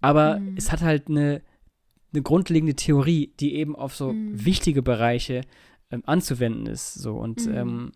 aber 0.00 0.40
mhm. 0.40 0.54
es 0.56 0.72
hat 0.72 0.82
halt 0.82 1.08
eine, 1.08 1.42
eine 2.12 2.22
grundlegende 2.22 2.74
Theorie, 2.74 3.32
die 3.38 3.54
eben 3.54 3.76
auf 3.76 3.94
so 3.94 4.12
mhm. 4.12 4.44
wichtige 4.44 4.82
Bereiche 4.82 5.42
ähm, 5.90 6.02
anzuwenden 6.06 6.66
ist. 6.66 6.94
So 6.94 7.16
und, 7.16 7.46
mhm. 7.46 7.54
ähm, 7.54 7.92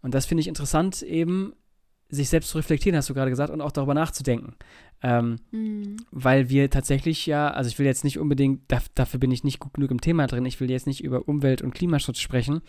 und 0.00 0.14
das 0.14 0.26
finde 0.26 0.40
ich 0.40 0.48
interessant, 0.48 1.02
eben 1.02 1.52
sich 2.12 2.28
selbst 2.28 2.50
zu 2.50 2.58
reflektieren, 2.58 2.96
hast 2.96 3.08
du 3.08 3.14
gerade 3.14 3.30
gesagt, 3.30 3.50
und 3.50 3.62
auch 3.62 3.72
darüber 3.72 3.94
nachzudenken. 3.94 4.54
Ähm, 5.02 5.36
mhm. 5.50 5.96
Weil 6.10 6.50
wir 6.50 6.68
tatsächlich 6.68 7.24
ja, 7.26 7.50
also 7.50 7.68
ich 7.68 7.78
will 7.78 7.86
jetzt 7.86 8.04
nicht 8.04 8.18
unbedingt, 8.18 8.60
da, 8.68 8.80
dafür 8.94 9.18
bin 9.18 9.30
ich 9.30 9.44
nicht 9.44 9.58
gut 9.58 9.74
genug 9.74 9.90
im 9.90 10.00
Thema 10.00 10.26
drin, 10.26 10.44
ich 10.44 10.60
will 10.60 10.70
jetzt 10.70 10.86
nicht 10.86 11.02
über 11.02 11.26
Umwelt- 11.26 11.62
und 11.62 11.74
Klimaschutz 11.74 12.18
sprechen. 12.18 12.60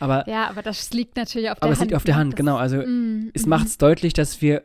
Aber, 0.00 0.26
ja, 0.28 0.48
aber 0.48 0.62
das 0.62 0.90
liegt 0.92 1.16
natürlich 1.16 1.50
auf 1.50 1.60
der 1.60 1.68
Hand. 1.68 1.72
Aber 1.72 1.72
es 1.72 1.80
liegt 1.80 1.94
auf 1.94 2.04
der 2.04 2.16
Hand, 2.16 2.32
das, 2.32 2.38
genau. 2.38 2.56
Also 2.56 2.78
mm, 2.78 3.30
es 3.34 3.44
mm. 3.44 3.50
macht 3.50 3.66
es 3.66 3.76
deutlich, 3.76 4.14
dass 4.14 4.40
wir, 4.40 4.64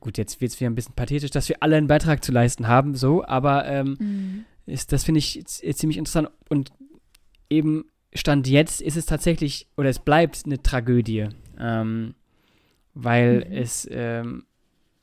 gut, 0.00 0.18
jetzt 0.18 0.42
wird 0.42 0.52
es 0.52 0.60
wieder 0.60 0.70
ein 0.70 0.74
bisschen 0.74 0.94
pathetisch, 0.94 1.30
dass 1.30 1.48
wir 1.48 1.56
alle 1.60 1.76
einen 1.76 1.88
Beitrag 1.88 2.22
zu 2.22 2.30
leisten 2.30 2.68
haben, 2.68 2.94
so, 2.94 3.24
aber 3.24 3.66
ähm, 3.66 4.44
mm. 4.66 4.70
ist, 4.70 4.92
das 4.92 5.04
finde 5.04 5.18
ich 5.18 5.44
ziemlich 5.46 5.96
interessant. 5.96 6.28
Und 6.50 6.72
eben 7.48 7.86
Stand 8.14 8.46
jetzt 8.46 8.82
ist 8.82 8.98
es 8.98 9.06
tatsächlich, 9.06 9.66
oder 9.78 9.88
es 9.88 9.98
bleibt 9.98 10.42
eine 10.44 10.62
Tragödie. 10.62 11.28
Ähm, 11.58 12.14
weil 12.94 13.44
mhm. 13.46 13.52
es 13.52 13.88
ähm, 13.90 14.44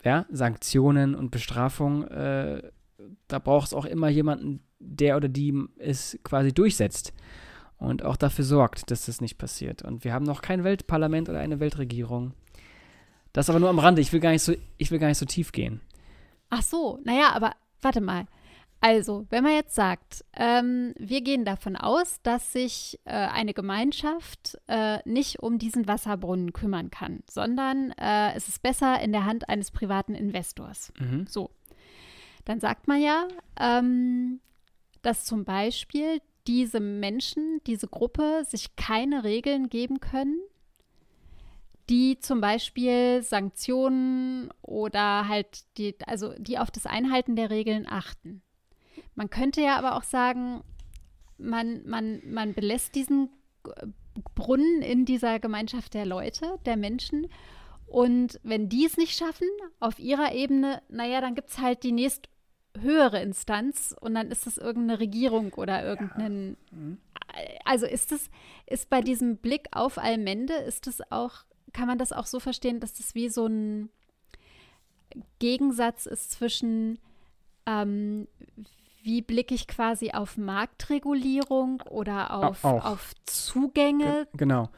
ja, 0.04 0.26
Sanktionen 0.32 1.16
und 1.16 1.32
Bestrafung, 1.32 2.04
äh, 2.08 2.62
da 3.28 3.40
braucht 3.40 3.68
es 3.68 3.74
auch 3.74 3.86
immer 3.86 4.10
jemanden, 4.10 4.62
der 4.80 5.18
oder 5.18 5.28
die 5.28 5.54
es 5.78 6.18
quasi 6.24 6.54
durchsetzt 6.54 7.14
und 7.78 8.04
auch 8.04 8.18
dafür 8.18 8.46
sorgt, 8.46 8.92
dass 8.92 9.06
das 9.06 9.22
nicht 9.22 9.38
passiert. 9.38 9.82
Und 9.82 10.04
wir 10.04 10.14
haben 10.14 10.26
noch 10.26 10.42
kein 10.42 10.64
Weltparlament 10.64 11.30
oder 11.30 11.40
eine 11.40 11.60
Weltregierung. 11.60 12.34
Das 13.34 13.50
aber 13.50 13.60
nur 13.60 13.70
am 13.70 13.80
Rande. 13.80 14.02
Ich 14.02 14.12
will 14.12 14.20
gar 14.20 14.32
nicht 14.32 14.42
so, 14.42 14.54
ich 14.78 14.92
will 14.92 15.00
gar 15.00 15.08
nicht 15.08 15.18
so 15.18 15.26
tief 15.26 15.52
gehen. 15.52 15.82
Ach 16.50 16.62
so, 16.62 17.00
naja, 17.04 17.32
aber 17.34 17.54
warte 17.82 18.02
mal. 18.02 18.26
Also, 18.82 19.26
wenn 19.30 19.44
man 19.44 19.54
jetzt 19.54 19.76
sagt, 19.76 20.24
ähm, 20.34 20.94
wir 20.98 21.22
gehen 21.22 21.44
davon 21.44 21.76
aus, 21.76 22.22
dass 22.24 22.54
sich 22.54 22.98
äh, 23.04 23.12
eine 23.12 23.54
Gemeinschaft 23.54 24.58
äh, 24.68 25.00
nicht 25.04 25.40
um 25.40 25.60
diesen 25.60 25.88
Wasserbrunnen 25.88 26.54
kümmern 26.54 26.90
kann, 26.90 27.22
sondern 27.30 27.92
äh, 28.00 28.34
es 28.36 28.48
ist 28.48 28.64
besser 28.64 29.02
in 29.02 29.12
der 29.12 29.26
Hand 29.26 29.50
eines 29.50 29.72
privaten 29.72 30.16
Investors. 30.16 30.94
Mhm. 30.98 31.28
So, 31.28 31.50
dann 32.46 32.62
sagt 32.62 32.88
man 32.88 33.02
ja, 33.02 33.28
ähm, 33.60 34.40
dass 35.02 35.26
zum 35.26 35.44
Beispiel 35.44 36.22
diese 36.48 36.80
Menschen, 36.80 37.62
diese 37.68 37.88
Gruppe 37.88 38.44
sich 38.46 38.78
keine 38.78 39.26
Regeln 39.26 39.70
geben 39.70 40.00
können, 40.00 40.40
die 41.90 42.20
zum 42.20 42.40
Beispiel 42.40 43.24
Sanktionen 43.24 44.52
oder 44.62 45.28
halt 45.28 45.66
die, 45.78 45.96
also 46.06 46.34
die 46.38 46.58
auf 46.60 46.72
das 46.72 46.86
Einhalten 46.86 47.36
der 47.36 47.50
Regeln 47.50 47.86
achten. 47.90 48.42
Man 49.20 49.30
könnte 49.30 49.62
ja 49.62 49.78
aber 49.78 49.98
auch 49.98 50.04
sagen, 50.04 50.64
man, 51.38 51.86
man, 51.86 52.22
man 52.26 52.54
belässt 52.54 52.96
diesen 52.96 53.30
Brunnen 54.34 54.82
in 54.82 55.04
dieser 55.04 55.40
Gemeinschaft 55.40 55.94
der 55.94 56.06
Leute, 56.06 56.58
der 56.66 56.78
Menschen. 56.78 57.28
Und 57.86 58.40
wenn 58.44 58.70
die 58.70 58.86
es 58.86 58.96
nicht 58.96 59.18
schaffen, 59.18 59.48
auf 59.82 60.00
ihrer 60.00 60.34
Ebene, 60.34 60.82
naja, 60.88 61.20
dann 61.20 61.36
gibt 61.36 61.50
es 61.50 61.60
halt 61.60 61.84
die 61.84 61.92
nächst 61.92 62.30
höhere 62.80 63.22
Instanz 63.22 63.94
und 64.00 64.16
dann 64.16 64.32
ist 64.32 64.46
das 64.46 64.58
irgendeine 64.58 65.02
Regierung 65.02 65.54
oder 65.54 65.84
irgendein. 65.84 66.56
Ja. 66.72 66.78
Mhm. 66.78 66.98
Also 67.66 67.88
ist 67.88 68.14
es, 68.14 68.30
ist 68.68 68.90
bei 68.90 69.02
diesem 69.02 69.36
Blick 69.36 69.68
auf 69.72 69.98
Allmende, 69.98 70.54
ist 70.54 70.88
es 70.88 71.02
auch 71.12 71.44
kann 71.74 71.88
man 71.88 71.98
das 71.98 72.12
auch 72.12 72.26
so 72.26 72.40
verstehen, 72.40 72.80
dass 72.80 72.94
das 72.94 73.16
wie 73.16 73.30
so 73.30 73.46
ein 73.46 73.90
Gegensatz 75.40 76.06
ist 76.06 76.32
zwischen, 76.32 77.00
ähm, 77.66 78.28
wie 79.10 79.24
blicke 79.24 79.56
ich 79.56 79.68
quasi 79.68 80.12
auf 80.12 80.38
Marktregulierung 80.38 81.82
oder 81.90 82.32
auf, 82.32 82.64
auf 82.64 83.14
Zugänge 83.26 84.28
Ge 84.32 84.38
genau. 84.38 84.70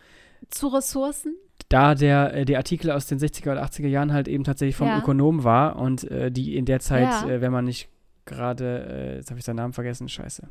zu 0.49 0.69
Ressourcen? 0.69 1.35
Da 1.67 1.95
der, 1.95 2.33
äh, 2.33 2.45
der 2.45 2.57
Artikel 2.57 2.91
aus 2.91 3.07
den 3.07 3.19
60er 3.19 3.51
oder 3.51 3.63
80er 3.65 3.87
Jahren 3.87 4.13
halt 4.13 4.29
eben 4.29 4.45
tatsächlich 4.45 4.77
vom 4.77 4.87
ja. 4.87 4.99
Ökonom 4.99 5.43
war 5.43 5.75
und 5.75 6.09
äh, 6.09 6.31
die 6.31 6.55
in 6.55 6.63
der 6.63 6.79
Zeit, 6.79 7.03
ja. 7.03 7.29
äh, 7.29 7.41
wenn 7.41 7.51
man 7.51 7.65
nicht 7.65 7.89
gerade, 8.25 8.85
äh, 8.89 9.15
jetzt 9.17 9.31
habe 9.31 9.39
ich 9.39 9.45
seinen 9.45 9.57
Namen 9.57 9.73
vergessen, 9.73 10.07
scheiße. 10.07 10.47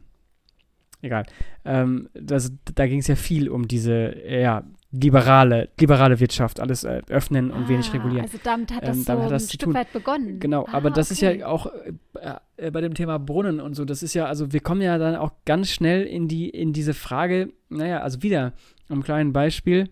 Egal. 1.01 1.25
Ähm, 1.65 2.11
das, 2.13 2.53
da 2.75 2.87
ging 2.87 2.99
es 2.99 3.07
ja 3.07 3.17
viel 3.17 3.49
um 3.49 3.67
diese, 3.67 4.15
ja, 4.29 4.63
liberale, 4.93 5.69
liberale 5.79 6.19
Wirtschaft, 6.19 6.59
alles 6.59 6.85
äh, 6.85 7.03
öffnen 7.09 7.51
und 7.51 7.65
ah, 7.65 7.69
wenig 7.69 7.93
regulieren. 7.93 8.23
Also 8.23 8.39
damit 8.43 8.73
hat 8.73 8.83
das, 8.87 8.99
ähm, 8.99 9.05
damit 9.05 9.23
so 9.23 9.25
hat 9.25 9.33
das 9.33 9.45
ein 9.45 9.49
Stück 9.49 9.61
tun. 9.61 9.75
weit 9.75 9.93
begonnen. 9.93 10.41
Genau, 10.41 10.65
ah, 10.67 10.73
aber 10.73 10.91
das 10.91 11.13
okay. 11.13 11.35
ist 11.35 11.41
ja 11.41 11.47
auch 11.47 11.67
äh, 11.67 12.35
äh, 12.57 12.71
bei 12.71 12.81
dem 12.81 12.95
Thema 12.95 13.19
Brunnen 13.19 13.61
und 13.61 13.75
so, 13.75 13.85
das 13.85 14.03
ist 14.03 14.15
ja, 14.15 14.27
also 14.27 14.53
wir 14.53 14.61
kommen 14.61 14.83
ja 14.83 14.99
dann 14.99 15.15
auch 15.17 15.33
ganz 15.45 15.71
schnell 15.71 16.03
in 16.05 16.27
die, 16.27 16.49
in 16.49 16.73
diese 16.73 16.95
Frage, 16.95 17.53
naja, 17.69 18.01
also 18.01 18.23
wieder, 18.23 18.53
ein 18.89 19.03
kleines 19.05 19.33
Beispiel, 19.33 19.89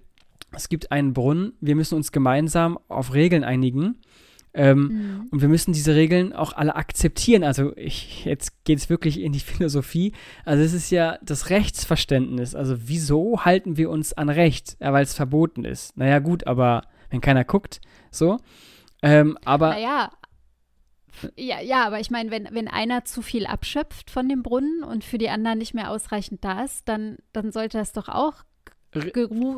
es 0.52 0.68
gibt 0.68 0.90
einen 0.90 1.12
Brunnen, 1.12 1.52
wir 1.60 1.76
müssen 1.76 1.94
uns 1.94 2.10
gemeinsam 2.10 2.78
auf 2.88 3.14
Regeln 3.14 3.44
einigen 3.44 4.00
ähm, 4.58 4.78
mhm. 4.78 5.28
Und 5.30 5.40
wir 5.40 5.48
müssen 5.48 5.72
diese 5.72 5.94
Regeln 5.94 6.32
auch 6.32 6.52
alle 6.52 6.74
akzeptieren. 6.74 7.44
Also 7.44 7.76
ich, 7.76 8.24
jetzt 8.24 8.64
geht 8.64 8.78
es 8.78 8.90
wirklich 8.90 9.20
in 9.20 9.30
die 9.30 9.38
Philosophie. 9.40 10.12
Also 10.44 10.64
es 10.64 10.72
ist 10.72 10.90
ja 10.90 11.16
das 11.22 11.48
Rechtsverständnis. 11.48 12.56
Also 12.56 12.76
wieso 12.80 13.44
halten 13.44 13.76
wir 13.76 13.88
uns 13.88 14.12
an 14.12 14.28
Recht? 14.28 14.76
Ja, 14.80 14.92
weil 14.92 15.04
es 15.04 15.14
verboten 15.14 15.64
ist. 15.64 15.96
Naja 15.96 16.18
gut, 16.18 16.48
aber 16.48 16.82
wenn 17.08 17.20
keiner 17.20 17.44
guckt, 17.44 17.80
so. 18.10 18.38
Ähm, 19.00 19.38
aber 19.44 19.68
naja, 19.70 20.10
ja, 21.36 21.60
ja, 21.60 21.86
aber 21.86 22.00
ich 22.00 22.10
meine, 22.10 22.32
wenn, 22.32 22.48
wenn 22.50 22.66
einer 22.66 23.04
zu 23.04 23.22
viel 23.22 23.46
abschöpft 23.46 24.10
von 24.10 24.28
dem 24.28 24.42
Brunnen 24.42 24.82
und 24.82 25.04
für 25.04 25.18
die 25.18 25.30
anderen 25.30 25.58
nicht 25.58 25.72
mehr 25.72 25.92
ausreichend 25.92 26.44
da 26.44 26.64
ist, 26.64 26.88
dann, 26.88 27.18
dann 27.32 27.52
sollte 27.52 27.78
das 27.78 27.92
doch 27.92 28.08
auch 28.08 28.42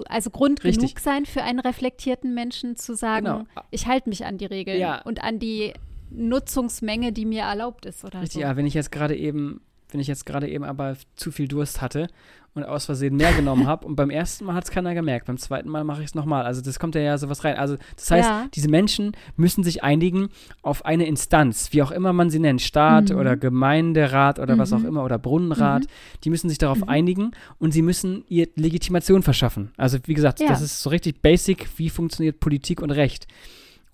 also 0.08 0.30
Grund 0.30 0.64
Richtig. 0.64 0.80
genug 0.80 1.00
sein 1.00 1.26
für 1.26 1.42
einen 1.42 1.60
reflektierten 1.60 2.34
Menschen 2.34 2.76
zu 2.76 2.94
sagen, 2.94 3.26
genau. 3.26 3.44
ich 3.70 3.86
halte 3.86 4.08
mich 4.08 4.24
an 4.24 4.38
die 4.38 4.46
Regeln 4.46 4.80
ja. 4.80 5.02
und 5.02 5.22
an 5.22 5.38
die 5.38 5.72
Nutzungsmenge, 6.10 7.12
die 7.12 7.24
mir 7.24 7.42
erlaubt 7.42 7.86
ist 7.86 8.04
oder 8.04 8.20
Richtig, 8.20 8.34
so. 8.34 8.40
ja, 8.40 8.56
wenn 8.56 8.66
ich 8.66 8.74
jetzt 8.74 8.90
gerade 8.90 9.16
eben, 9.16 9.60
wenn 9.90 10.00
ich 10.00 10.08
jetzt 10.08 10.26
gerade 10.26 10.48
eben 10.48 10.64
aber 10.64 10.96
zu 11.16 11.30
viel 11.30 11.48
Durst 11.48 11.80
hatte 11.80 12.08
und 12.54 12.64
aus 12.64 12.86
Versehen 12.86 13.16
mehr 13.16 13.32
genommen 13.32 13.66
habe. 13.66 13.86
Und 13.86 13.96
beim 13.96 14.10
ersten 14.10 14.44
Mal 14.44 14.54
hat 14.54 14.64
es 14.64 14.70
keiner 14.70 14.94
gemerkt. 14.94 15.26
Beim 15.26 15.38
zweiten 15.38 15.68
Mal 15.68 15.84
mache 15.84 16.00
ich 16.00 16.08
es 16.08 16.14
nochmal. 16.14 16.44
Also 16.44 16.60
das 16.60 16.78
kommt 16.78 16.94
ja 16.94 17.00
ja 17.00 17.16
sowas 17.16 17.44
rein. 17.44 17.56
Also 17.56 17.76
das 17.96 18.10
heißt, 18.10 18.28
ja. 18.28 18.46
diese 18.54 18.68
Menschen 18.68 19.12
müssen 19.36 19.62
sich 19.62 19.84
einigen 19.84 20.30
auf 20.62 20.84
eine 20.84 21.06
Instanz, 21.06 21.72
wie 21.72 21.82
auch 21.82 21.92
immer 21.92 22.12
man 22.12 22.30
sie 22.30 22.40
nennt, 22.40 22.60
Staat 22.60 23.10
mhm. 23.10 23.18
oder 23.18 23.36
Gemeinderat 23.36 24.38
oder 24.38 24.56
mhm. 24.56 24.58
was 24.58 24.72
auch 24.72 24.80
mhm. 24.80 24.86
immer 24.86 25.04
oder 25.04 25.18
Brunnenrat. 25.18 25.82
Mhm. 25.82 25.88
Die 26.24 26.30
müssen 26.30 26.48
sich 26.48 26.58
darauf 26.58 26.78
mhm. 26.78 26.88
einigen 26.88 27.30
und 27.58 27.72
sie 27.72 27.82
müssen 27.82 28.24
ihr 28.28 28.48
Legitimation 28.56 29.22
verschaffen. 29.22 29.70
Also 29.76 29.98
wie 30.04 30.14
gesagt, 30.14 30.40
ja. 30.40 30.48
das 30.48 30.60
ist 30.60 30.82
so 30.82 30.90
richtig 30.90 31.22
basic, 31.22 31.68
wie 31.76 31.88
funktioniert 31.88 32.40
Politik 32.40 32.82
und 32.82 32.90
Recht. 32.90 33.26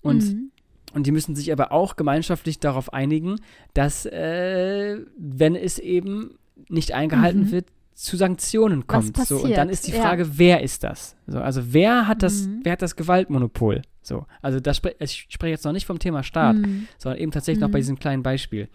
Und 0.01 0.23
mhm. 0.23 0.51
Und 0.93 1.05
die 1.05 1.11
müssen 1.11 1.35
sich 1.35 1.51
aber 1.51 1.73
auch 1.73 1.95
gemeinschaftlich 1.95 2.59
darauf 2.59 2.93
einigen, 2.93 3.35
dass, 3.73 4.05
äh, 4.05 4.97
wenn 5.17 5.55
es 5.55 5.79
eben 5.79 6.39
nicht 6.69 6.93
eingehalten 6.93 7.41
mhm. 7.41 7.51
wird, 7.51 7.67
zu 7.97 8.15
Sanktionen 8.15 8.85
kommt. 8.85 9.17
So, 9.17 9.39
und 9.39 9.57
dann 9.57 9.69
ist 9.69 9.87
die 9.87 9.91
Frage, 9.91 10.23
ja. 10.23 10.29
wer 10.33 10.61
ist 10.61 10.83
das? 10.83 11.15
So, 11.25 11.39
also 11.39 11.73
wer 11.73 12.07
hat 12.07 12.21
das, 12.21 12.43
mhm. 12.43 12.59
wer 12.61 12.73
hat 12.73 12.83
das 12.83 12.95
Gewaltmonopol? 12.95 13.81
So, 14.03 14.27
also 14.43 14.59
das 14.59 14.77
spre 14.77 14.95
ich 14.99 15.25
spreche 15.29 15.51
jetzt 15.51 15.65
noch 15.65 15.71
nicht 15.71 15.87
vom 15.87 15.97
Thema 15.97 16.21
Staat, 16.21 16.57
mhm. 16.57 16.87
sondern 16.99 17.19
eben 17.19 17.31
tatsächlich 17.31 17.59
mhm. 17.59 17.65
noch 17.65 17.71
bei 17.71 17.79
mhm. 17.79 17.81
diesem 17.81 17.99
kleinen 17.99 18.21
Beispiel. 18.21 18.69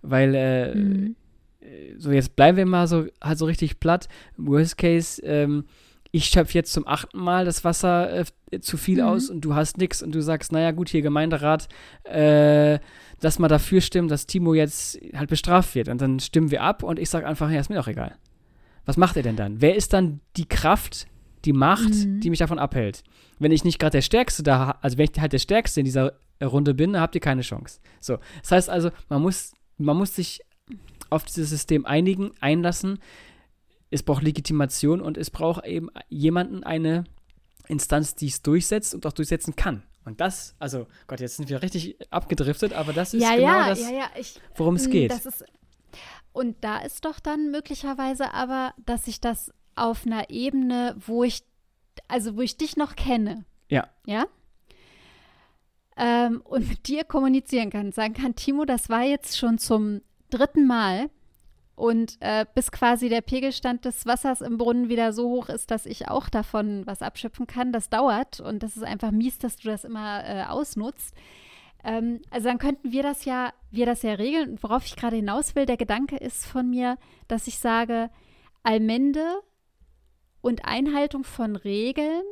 Weil, 0.00 0.34
äh, 0.36 0.74
mhm. 0.76 1.16
äh, 1.60 1.66
so 1.98 2.12
jetzt 2.12 2.36
bleiben 2.36 2.56
wir 2.56 2.66
mal 2.66 2.86
so 2.86 3.06
halt 3.20 3.38
so 3.38 3.46
richtig 3.46 3.80
platt. 3.80 4.08
Worst 4.36 4.78
Case, 4.78 5.20
ähm, 5.22 5.64
ich 6.12 6.26
schöpfe 6.26 6.54
jetzt 6.54 6.72
zum 6.72 6.86
achten 6.86 7.18
Mal 7.18 7.44
das 7.44 7.64
Wasser 7.64 8.24
äh, 8.52 8.60
zu 8.60 8.76
viel 8.76 9.02
mhm. 9.02 9.08
aus 9.08 9.28
und 9.28 9.40
du 9.40 9.56
hast 9.56 9.78
nichts 9.78 10.04
und 10.04 10.14
du 10.14 10.22
sagst, 10.22 10.52
naja 10.52 10.70
gut, 10.70 10.88
hier 10.88 11.02
Gemeinderat, 11.02 11.68
äh, 12.04 12.78
dass 13.18 13.40
man 13.40 13.48
dafür 13.48 13.80
stimmt, 13.80 14.12
dass 14.12 14.26
Timo 14.26 14.54
jetzt 14.54 15.00
halt 15.16 15.30
bestraft 15.30 15.74
wird. 15.74 15.88
Und 15.88 16.00
dann 16.00 16.20
stimmen 16.20 16.52
wir 16.52 16.62
ab 16.62 16.84
und 16.84 17.00
ich 17.00 17.10
sage 17.10 17.26
einfach, 17.26 17.50
ja, 17.50 17.58
ist 17.58 17.70
mir 17.70 17.76
doch 17.76 17.88
egal. 17.88 18.16
Was 18.88 18.96
macht 18.96 19.18
er 19.18 19.22
denn 19.22 19.36
dann? 19.36 19.60
Wer 19.60 19.76
ist 19.76 19.92
dann 19.92 20.22
die 20.38 20.46
Kraft, 20.46 21.08
die 21.44 21.52
Macht, 21.52 21.90
mhm. 21.90 22.20
die 22.20 22.30
mich 22.30 22.38
davon 22.38 22.58
abhält? 22.58 23.04
Wenn 23.38 23.52
ich 23.52 23.62
nicht 23.62 23.78
gerade 23.78 23.98
der 23.98 24.00
Stärkste 24.00 24.42
da, 24.42 24.78
also 24.80 24.96
wenn 24.96 25.10
ich 25.12 25.20
halt 25.20 25.34
der 25.34 25.38
Stärkste 25.38 25.80
in 25.80 25.84
dieser 25.84 26.14
Runde 26.42 26.72
bin, 26.72 26.94
dann 26.94 27.02
habt 27.02 27.14
ihr 27.14 27.20
keine 27.20 27.42
Chance. 27.42 27.80
So, 28.00 28.16
das 28.40 28.50
heißt 28.50 28.70
also, 28.70 28.90
man 29.10 29.20
muss, 29.20 29.52
man 29.76 29.94
muss 29.94 30.14
sich 30.14 30.40
auf 31.10 31.24
dieses 31.24 31.50
System 31.50 31.84
einigen, 31.84 32.30
einlassen. 32.40 32.98
Es 33.90 34.02
braucht 34.02 34.22
Legitimation 34.22 35.02
und 35.02 35.18
es 35.18 35.28
braucht 35.28 35.66
eben 35.66 35.90
jemanden, 36.08 36.64
eine 36.64 37.04
Instanz, 37.66 38.14
die 38.14 38.28
es 38.28 38.40
durchsetzt 38.40 38.94
und 38.94 39.04
auch 39.04 39.12
durchsetzen 39.12 39.54
kann. 39.54 39.82
Und 40.06 40.22
das, 40.22 40.54
also 40.58 40.86
Gott, 41.08 41.20
jetzt 41.20 41.36
sind 41.36 41.50
wir 41.50 41.60
richtig 41.60 41.98
abgedriftet, 42.10 42.72
aber 42.72 42.94
das 42.94 43.12
ist 43.12 43.22
ja, 43.22 43.36
genau 43.36 43.48
ja, 43.48 43.68
das, 43.68 43.80
ja, 43.82 44.08
worum 44.56 44.76
es 44.76 44.88
geht. 44.88 45.10
Das 45.10 45.26
ist, 45.26 45.44
und 46.32 46.56
da 46.62 46.78
ist 46.78 47.04
doch 47.04 47.20
dann 47.20 47.50
möglicherweise 47.50 48.32
aber, 48.32 48.74
dass 48.84 49.06
ich 49.08 49.20
das 49.20 49.52
auf 49.74 50.06
einer 50.06 50.30
Ebene, 50.30 50.96
wo 50.98 51.24
ich, 51.24 51.42
also 52.08 52.36
wo 52.36 52.42
ich 52.42 52.56
dich 52.56 52.76
noch 52.76 52.96
kenne. 52.96 53.44
Ja. 53.68 53.88
Ja? 54.06 54.26
Ähm, 55.96 56.42
und 56.44 56.68
mit 56.68 56.86
dir 56.86 57.04
kommunizieren 57.04 57.70
kann. 57.70 57.92
Sagen 57.92 58.14
kann, 58.14 58.36
Timo, 58.36 58.64
das 58.64 58.88
war 58.88 59.02
jetzt 59.02 59.36
schon 59.36 59.58
zum 59.58 60.00
dritten 60.30 60.66
Mal. 60.66 61.10
Und 61.74 62.16
äh, 62.20 62.44
bis 62.54 62.72
quasi 62.72 63.08
der 63.08 63.20
Pegelstand 63.20 63.84
des 63.84 64.04
Wassers 64.04 64.40
im 64.40 64.58
Brunnen 64.58 64.88
wieder 64.88 65.12
so 65.12 65.28
hoch 65.28 65.48
ist, 65.48 65.70
dass 65.70 65.86
ich 65.86 66.08
auch 66.08 66.28
davon 66.28 66.84
was 66.86 67.02
abschöpfen 67.02 67.46
kann, 67.46 67.72
das 67.72 67.88
dauert. 67.88 68.40
Und 68.40 68.64
das 68.64 68.76
ist 68.76 68.82
einfach 68.82 69.12
mies, 69.12 69.38
dass 69.38 69.56
du 69.56 69.68
das 69.68 69.84
immer 69.84 70.24
äh, 70.24 70.42
ausnutzt. 70.44 71.14
Ähm, 71.84 72.20
also 72.30 72.48
dann 72.48 72.58
könnten 72.58 72.92
wir 72.92 73.02
das 73.02 73.24
ja, 73.24 73.52
wir 73.70 73.86
das 73.86 74.02
ja 74.02 74.14
regeln. 74.14 74.50
Und 74.50 74.62
worauf 74.62 74.86
ich 74.86 74.96
gerade 74.96 75.16
hinaus 75.16 75.54
will, 75.54 75.66
der 75.66 75.76
Gedanke 75.76 76.16
ist 76.16 76.46
von 76.46 76.68
mir, 76.68 76.98
dass 77.28 77.46
ich 77.46 77.58
sage, 77.58 78.10
Allmende 78.62 79.40
und 80.40 80.64
Einhaltung 80.64 81.24
von 81.24 81.56
Regeln 81.56 82.22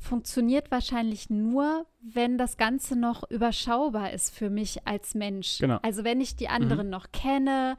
funktioniert 0.00 0.70
wahrscheinlich 0.70 1.28
nur, 1.28 1.86
wenn 2.00 2.38
das 2.38 2.56
Ganze 2.56 2.96
noch 2.96 3.28
überschaubar 3.30 4.12
ist 4.12 4.34
für 4.34 4.50
mich 4.50 4.86
als 4.86 5.14
Mensch. 5.14 5.58
Genau. 5.58 5.78
Also 5.82 6.04
wenn 6.04 6.20
ich 6.20 6.36
die 6.36 6.48
anderen 6.48 6.86
mhm. 6.86 6.92
noch 6.92 7.10
kenne, 7.12 7.76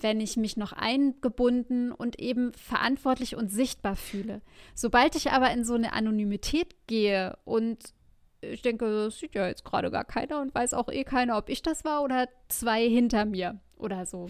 wenn 0.00 0.20
ich 0.20 0.36
mich 0.36 0.56
noch 0.56 0.72
eingebunden 0.72 1.90
und 1.92 2.18
eben 2.18 2.52
verantwortlich 2.52 3.36
und 3.36 3.50
sichtbar 3.50 3.96
fühle. 3.96 4.42
Sobald 4.74 5.16
ich 5.16 5.32
aber 5.32 5.50
in 5.50 5.64
so 5.64 5.74
eine 5.74 5.94
Anonymität 5.94 6.74
gehe 6.86 7.38
und 7.44 7.78
ich 8.40 8.62
denke, 8.62 8.86
das 8.86 9.18
sieht 9.18 9.34
ja 9.34 9.46
jetzt 9.48 9.64
gerade 9.64 9.90
gar 9.90 10.04
keiner 10.04 10.40
und 10.40 10.54
weiß 10.54 10.74
auch 10.74 10.88
eh 10.88 11.04
keiner, 11.04 11.36
ob 11.36 11.48
ich 11.48 11.62
das 11.62 11.84
war 11.84 12.02
oder 12.02 12.28
zwei 12.48 12.88
hinter 12.88 13.24
mir 13.24 13.58
oder 13.76 14.06
so. 14.06 14.28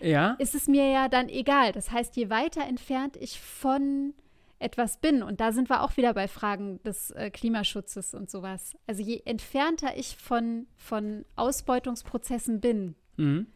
Ja. 0.00 0.36
Ist 0.38 0.54
es 0.54 0.66
mir 0.66 0.90
ja 0.90 1.08
dann 1.08 1.28
egal. 1.28 1.72
Das 1.72 1.90
heißt, 1.90 2.16
je 2.16 2.30
weiter 2.30 2.64
entfernt 2.66 3.16
ich 3.16 3.40
von 3.40 4.14
etwas 4.58 4.98
bin, 4.98 5.22
und 5.22 5.40
da 5.40 5.52
sind 5.52 5.68
wir 5.68 5.82
auch 5.82 5.96
wieder 5.96 6.14
bei 6.14 6.28
Fragen 6.28 6.82
des 6.84 7.10
äh, 7.10 7.30
Klimaschutzes 7.30 8.14
und 8.14 8.30
sowas. 8.30 8.76
Also 8.86 9.02
je 9.02 9.22
entfernter 9.24 9.96
ich 9.96 10.16
von, 10.16 10.66
von 10.76 11.24
Ausbeutungsprozessen 11.36 12.60
bin, 12.60 12.94
mhm. 13.16 13.46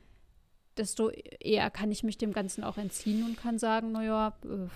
desto 0.77 1.11
eher 1.11 1.71
kann 1.71 1.91
ich 1.91 2.03
mich 2.03 2.19
dem 2.19 2.33
Ganzen 2.33 2.65
auch 2.65 2.79
entziehen 2.79 3.25
und 3.25 3.37
kann 3.37 3.59
sagen, 3.59 3.93
naja, 3.93 4.37
äh, 4.45 4.69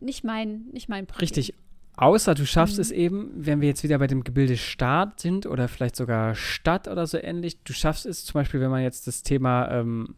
nicht 0.00 0.24
mein, 0.24 0.66
nicht 0.72 0.88
mein 0.88 1.06
Problem. 1.06 1.22
Richtig. 1.22 1.54
Außer 2.00 2.34
du 2.36 2.46
schaffst 2.46 2.76
Mhm. 2.76 2.80
es 2.80 2.90
eben, 2.92 3.30
wenn 3.34 3.60
wir 3.60 3.66
jetzt 3.68 3.82
wieder 3.82 3.98
bei 3.98 4.06
dem 4.06 4.22
Gebilde 4.22 4.56
Staat 4.56 5.18
sind 5.20 5.46
oder 5.46 5.66
vielleicht 5.66 5.96
sogar 5.96 6.34
Stadt 6.36 6.86
oder 6.86 7.06
so 7.08 7.18
ähnlich, 7.18 7.60
du 7.64 7.72
schaffst 7.72 8.06
es 8.06 8.24
zum 8.24 8.34
Beispiel, 8.34 8.60
wenn 8.60 8.70
man 8.70 8.82
jetzt 8.82 9.08
das 9.08 9.24
Thema 9.24 9.68
ähm, 9.72 10.14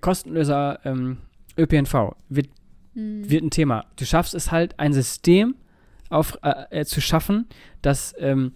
kostenloser 0.00 0.78
ähm, 0.84 1.18
ÖPNV 1.58 2.14
wird, 2.28 2.48
Mhm. 2.94 3.28
wird 3.28 3.42
ein 3.42 3.50
Thema. 3.50 3.86
Du 3.96 4.04
schaffst 4.06 4.34
es 4.34 4.52
halt, 4.52 4.78
ein 4.78 4.92
System 4.92 5.56
auf, 6.10 6.38
äh, 6.44 6.66
äh, 6.70 6.84
zu 6.84 7.00
schaffen, 7.00 7.46
das 7.82 8.14
ähm, 8.18 8.52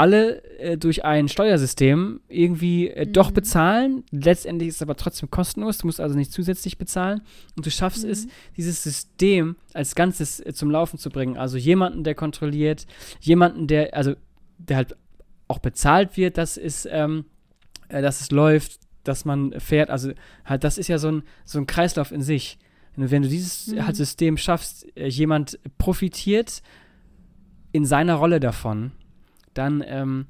alle 0.00 0.42
äh, 0.58 0.78
durch 0.78 1.04
ein 1.04 1.28
Steuersystem 1.28 2.20
irgendwie 2.28 2.88
äh, 2.88 3.06
doch 3.06 3.30
Mhm. 3.30 3.34
bezahlen. 3.34 4.04
Letztendlich 4.10 4.68
ist 4.70 4.76
es 4.76 4.82
aber 4.82 4.96
trotzdem 4.96 5.30
kostenlos. 5.30 5.78
Du 5.78 5.86
musst 5.86 6.00
also 6.00 6.16
nicht 6.16 6.32
zusätzlich 6.32 6.78
bezahlen. 6.78 7.20
Und 7.56 7.66
du 7.66 7.70
schaffst 7.70 8.04
es, 8.04 8.24
Mhm. 8.24 8.30
dieses 8.56 8.82
System 8.82 9.56
als 9.74 9.94
Ganzes 9.94 10.40
äh, 10.40 10.54
zum 10.54 10.70
Laufen 10.70 10.98
zu 10.98 11.10
bringen. 11.10 11.36
Also 11.36 11.58
jemanden, 11.58 12.02
der 12.02 12.14
kontrolliert, 12.14 12.86
jemanden, 13.20 13.66
der, 13.66 13.94
also 13.94 14.14
der 14.58 14.76
halt 14.78 14.96
auch 15.48 15.58
bezahlt 15.58 16.16
wird, 16.16 16.38
dass 16.38 16.56
es, 16.56 16.86
ähm, 16.90 17.26
äh, 17.88 18.00
dass 18.00 18.20
es 18.22 18.30
läuft, 18.30 18.80
dass 19.04 19.24
man 19.26 19.52
fährt. 19.60 19.90
Also 19.90 20.12
halt, 20.46 20.64
das 20.64 20.78
ist 20.78 20.88
ja 20.88 20.96
so 20.98 21.08
ein, 21.12 21.22
so 21.44 21.58
ein 21.58 21.66
Kreislauf 21.66 22.10
in 22.10 22.22
sich. 22.22 22.58
Und 22.96 23.10
wenn 23.10 23.22
du 23.22 23.28
dieses 23.28 23.66
Mhm. 23.68 23.86
halt 23.86 23.96
System 23.96 24.36
schaffst, 24.38 24.86
äh, 24.96 25.08
jemand 25.08 25.58
profitiert 25.78 26.62
in 27.72 27.84
seiner 27.84 28.14
Rolle 28.14 28.40
davon, 28.40 28.92
dann, 29.54 29.84
ähm, 29.86 30.26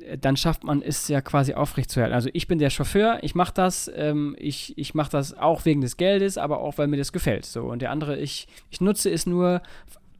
äh, 0.00 0.18
dann 0.18 0.36
schafft 0.36 0.64
man 0.64 0.82
es 0.82 1.08
ja 1.08 1.20
quasi 1.20 1.54
aufrechtzuerhalten. 1.54 2.14
Also 2.14 2.30
ich 2.32 2.48
bin 2.48 2.58
der 2.58 2.70
Chauffeur, 2.70 3.18
ich 3.22 3.34
mache 3.34 3.54
das, 3.54 3.90
ähm, 3.94 4.36
ich, 4.38 4.76
ich 4.78 4.94
mache 4.94 5.10
das 5.10 5.36
auch 5.36 5.64
wegen 5.64 5.80
des 5.80 5.96
Geldes, 5.96 6.38
aber 6.38 6.60
auch, 6.60 6.78
weil 6.78 6.86
mir 6.88 6.96
das 6.96 7.12
gefällt. 7.12 7.46
So. 7.46 7.64
Und 7.64 7.82
der 7.82 7.90
andere, 7.90 8.18
ich, 8.18 8.48
ich 8.70 8.80
nutze 8.80 9.10
es 9.10 9.26
nur, 9.26 9.62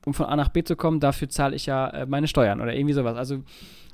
um 0.07 0.15
von 0.15 0.27
A 0.27 0.37
nach 0.37 0.49
B 0.49 0.63
zu 0.65 0.77
kommen, 0.77 1.01
dafür 1.01 1.29
zahle 1.29 1.55
ich 1.57 1.67
ja 1.67 1.89
äh, 1.91 2.07
meine 2.07 2.29
Steuern 2.29 2.61
oder 2.61 2.75
irgendwie 2.75 2.95
sowas. 2.95 3.17
Also 3.17 3.43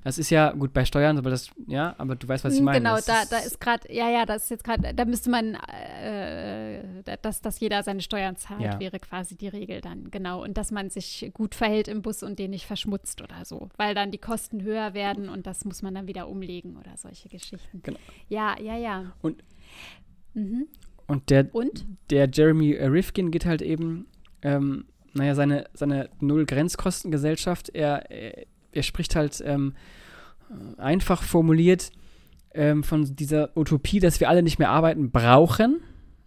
das 0.04 0.18
ist 0.18 0.30
ja 0.30 0.50
gut 0.50 0.72
bei 0.72 0.84
Steuern, 0.84 1.16
aber 1.16 1.30
das, 1.30 1.48
ja, 1.68 1.94
aber 1.96 2.16
du 2.16 2.26
weißt, 2.26 2.44
was 2.44 2.54
ich 2.54 2.60
Mm, 2.60 2.64
meine. 2.64 2.78
Genau, 2.80 2.96
Das 2.96 3.06
da, 3.06 3.22
da 3.30 3.38
ist 3.38 3.60
gerade, 3.60 3.90
ja, 3.92 4.10
ja, 4.10 4.26
das 4.26 4.44
ist 4.44 4.50
jetzt 4.50 4.64
gerade, 4.64 4.92
da 4.94 5.04
müsste 5.04 5.30
man, 5.30 5.54
äh, 5.54 6.82
da- 7.04 7.16
dass, 7.16 7.40
dass 7.40 7.60
jeder 7.60 7.82
seine 7.84 8.00
Steuern 8.00 8.36
zahlt, 8.36 8.60
Ja. 8.62 8.80
wäre 8.80 8.98
quasi 8.98 9.36
die 9.36 9.46
Regel 9.48 9.80
dann, 9.80 10.10
genau. 10.10 10.42
Und 10.42 10.56
dass 10.58 10.70
man 10.72 10.90
sich 10.90 11.30
gut 11.34 11.54
verhält 11.54 11.86
im 11.88 12.02
Bus 12.02 12.22
und 12.24 12.38
den 12.40 12.50
nicht 12.50 12.66
verschmutzt 12.66 13.22
oder 13.22 13.44
so, 13.44 13.68
weil 13.76 13.94
dann 13.94 14.10
die 14.10 14.18
Kosten 14.18 14.62
höher 14.62 14.92
werden 14.94 15.28
und 15.28 15.46
das 15.46 15.64
muss 15.64 15.82
man 15.82 15.94
dann 15.94 16.08
wieder 16.08 16.28
umlegen 16.28 16.76
oder 16.76 16.96
solche 16.96 17.28
Geschichten. 17.28 17.80
Genau. 17.82 17.98
Ja, 18.28 18.56
ja, 18.60 18.76
ja. 18.76 19.12
Und- 19.22 19.42
Mhm. 20.34 20.66
Und 21.06 21.30
der, 21.30 21.54
Und? 21.54 21.84
der 22.10 22.28
Jeremy 22.32 22.72
Rifkin 22.74 23.30
geht 23.30 23.44
halt 23.46 23.60
eben, 23.62 24.06
ähm, 24.42 24.86
naja, 25.14 25.34
seine, 25.34 25.66
seine 25.74 26.08
Null-Grenzkostengesellschaft, 26.20 27.70
er, 27.70 28.10
er, 28.10 28.46
er 28.72 28.82
spricht 28.82 29.16
halt 29.16 29.42
ähm, 29.44 29.74
einfach 30.78 31.22
formuliert 31.22 31.90
ähm, 32.54 32.82
von 32.82 33.16
dieser 33.16 33.56
Utopie, 33.56 34.00
dass 34.00 34.20
wir 34.20 34.28
alle 34.28 34.42
nicht 34.42 34.58
mehr 34.58 34.70
arbeiten 34.70 35.10
brauchen, 35.10 35.80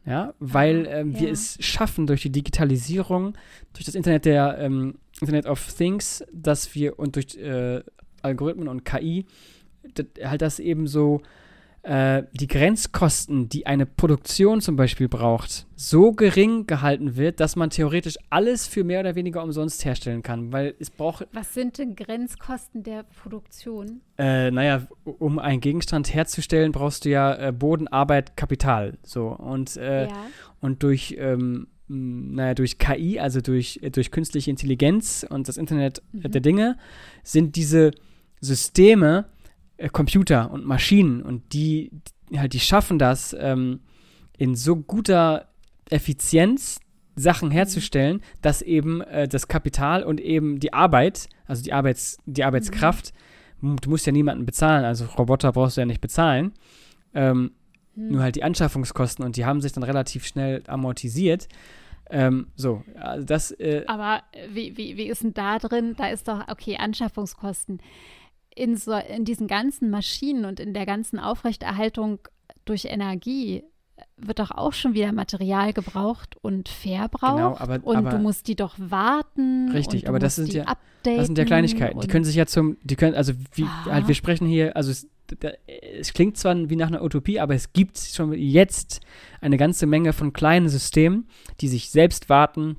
ja, 0.05 0.33
weil 0.39 0.87
Ah, 0.87 0.99
ähm, 0.99 1.13
wir 1.13 1.27
ja. 1.27 1.33
es 1.33 1.57
schaffen 1.59 2.07
durch 2.07 2.21
die 2.21 2.31
Digitalisierung, 2.31 3.35
durch 3.73 3.85
das 3.85 3.95
Internet 3.95 4.25
der 4.25 4.57
ähm, 4.59 4.95
Internet 5.19 5.47
of 5.47 5.65
Things, 5.73 6.23
dass 6.31 6.75
wir 6.75 6.99
und 6.99 7.15
durch 7.15 7.35
äh, 7.37 7.81
Algorithmen 8.21 8.67
und 8.67 8.85
KI, 8.85 9.25
halt 10.23 10.41
das 10.41 10.59
eben 10.59 10.87
so 10.87 11.21
äh, 11.85 12.23
die 12.33 12.47
Grenzkosten, 12.47 13.47
die 13.47 13.67
eine 13.67 13.85
Produktion 13.85 14.59
zum 14.59 14.75
Beispiel 14.75 15.07
braucht, 15.07 15.67
so 15.75 16.11
gering 16.13 16.65
gehalten 16.65 17.15
wird, 17.15 17.39
dass 17.39 17.55
man 17.55 17.69
theoretisch 17.69 18.15
alles 18.29 18.65
für 18.65 18.83
mehr 18.83 19.01
oder 19.01 19.15
weniger 19.15 19.43
umsonst 19.43 19.85
herstellen 19.85 20.23
kann, 20.23 20.51
weil 20.51 20.73
es 20.79 20.89
braucht, 20.89 21.27
Was 21.33 21.53
sind 21.53 21.77
denn 21.77 21.95
Grenzkosten 21.95 22.81
der 22.83 23.03
Produktion? 23.03 24.01
äh, 24.17 24.49
naja, 24.49 24.87
um 25.03 25.37
einen 25.37 25.61
Gegenstand 25.61 26.13
herzustellen, 26.13 26.71
brauchst 26.71 27.05
du 27.05 27.09
ja 27.09 27.35
äh, 27.35 27.51
Boden, 27.51 27.87
Arbeit, 27.87 28.35
Kapital, 28.35 28.97
so 29.03 29.27
und 29.27 29.77
äh, 29.77 30.07
ja. 30.07 30.13
und 30.61 30.81
durch 30.81 31.15
ähm, 31.19 31.67
naja, 31.87 32.55
durch 32.55 32.79
KI, 32.79 33.19
also 33.19 33.41
durch, 33.41 33.79
äh, 33.83 33.91
durch 33.91 34.09
künstliche 34.09 34.49
Intelligenz 34.49 35.23
und 35.29 35.47
das 35.47 35.57
Internet 35.57 36.01
Mhm. 36.13 36.31
der 36.31 36.41
Dinge, 36.41 36.77
sind 37.23 37.55
diese 37.55 37.91
Systeme 38.41 39.25
äh, 39.77 39.89
Computer 39.89 40.51
und 40.51 40.65
Maschinen 40.65 41.21
und 41.21 41.53
die, 41.53 41.91
die 42.29 42.39
halt, 42.39 42.53
die 42.53 42.59
schaffen 42.59 42.99
das 42.99 43.35
ähm, 43.39 43.81
in 44.37 44.55
so 44.55 44.75
guter 44.75 45.47
Effizienz 45.89 46.79
Sachen 47.15 47.49
herzustellen, 47.51 48.21
dass 48.41 48.61
eben 48.61 48.99
äh, 49.01 49.27
das 49.27 49.47
Kapital 49.47 50.03
und 50.03 50.19
eben 50.19 50.59
die 50.59 50.73
Arbeit, 50.73 51.27
also 51.47 51.63
die, 51.63 51.71
Arbeits, 51.71 52.17
die 52.25 52.43
Arbeitskraft, 52.43 53.13
m- 53.61 53.77
du 53.77 53.89
musst 53.89 54.05
ja 54.05 54.11
niemanden 54.11 54.45
bezahlen, 54.45 54.83
also 54.83 55.05
Roboter 55.17 55.53
brauchst 55.53 55.77
du 55.77 55.81
ja 55.81 55.85
nicht 55.85 56.01
bezahlen, 56.01 56.53
ähm, 57.13 57.51
Hm. 57.95 58.09
nur 58.11 58.23
halt 58.23 58.35
die 58.35 58.43
Anschaffungskosten 58.43 59.23
und 59.23 59.37
die 59.37 59.45
haben 59.45 59.61
sich 59.61 59.71
dann 59.71 59.83
relativ 59.83 60.25
schnell 60.27 60.61
amortisiert. 60.67 61.47
Ähm, 62.09 62.47
so, 62.57 62.83
also 62.99 63.25
das, 63.25 63.51
äh, 63.51 63.85
Aber 63.87 64.21
wie, 64.51 64.75
wie, 64.75 64.97
wie 64.97 65.05
ist 65.07 65.23
denn 65.23 65.33
da 65.33 65.57
drin? 65.59 65.95
Da 65.97 66.07
ist 66.09 66.27
doch, 66.27 66.45
okay, 66.49 66.75
Anschaffungskosten. 66.77 67.79
In, 68.55 68.77
so, 68.77 68.93
in 68.93 69.25
diesen 69.25 69.47
ganzen 69.47 69.89
Maschinen 69.89 70.45
und 70.45 70.59
in 70.59 70.73
der 70.73 70.85
ganzen 70.85 71.19
Aufrechterhaltung 71.19 72.19
durch 72.63 72.85
Energie 72.85 73.63
wird 74.17 74.39
doch 74.39 74.51
auch 74.51 74.73
schon 74.73 74.93
wieder 74.93 75.11
Material 75.11 75.73
gebraucht 75.73 76.35
und 76.41 76.67
verbraucht. 76.69 77.35
Genau, 77.35 77.57
aber- 77.57 77.85
und 77.85 77.95
aber- 77.97 78.09
du 78.11 78.17
musst 78.17 78.47
die 78.47 78.55
doch 78.55 78.75
warten. 78.77 79.69
Richtig, 79.71 80.07
aber 80.07 80.19
das 80.19 80.35
sind 80.35 80.53
ja- 80.53 80.65
das 81.03 81.27
sind 81.27 81.37
ja 81.37 81.45
Kleinigkeiten. 81.45 81.99
Die 81.99 82.07
können 82.07 82.25
sich 82.25 82.35
ja 82.35 82.45
zum, 82.45 82.77
die 82.83 82.95
können, 82.95 83.15
also 83.15 83.33
wie, 83.53 83.63
Ah. 83.63 83.85
halt, 83.91 84.07
wir 84.07 84.15
sprechen 84.15 84.47
hier, 84.47 84.75
also 84.75 84.91
es, 84.91 85.07
da, 85.39 85.51
es 85.99 86.13
klingt 86.13 86.37
zwar 86.37 86.55
wie 86.69 86.75
nach 86.75 86.87
einer 86.87 87.03
Utopie, 87.03 87.39
aber 87.39 87.55
es 87.55 87.73
gibt 87.73 87.97
schon 87.97 88.33
jetzt 88.33 89.01
eine 89.41 89.57
ganze 89.57 89.85
Menge 89.85 90.13
von 90.13 90.33
kleinen 90.33 90.69
Systemen, 90.69 91.27
die 91.61 91.67
sich 91.67 91.89
selbst 91.89 92.29
warten, 92.29 92.77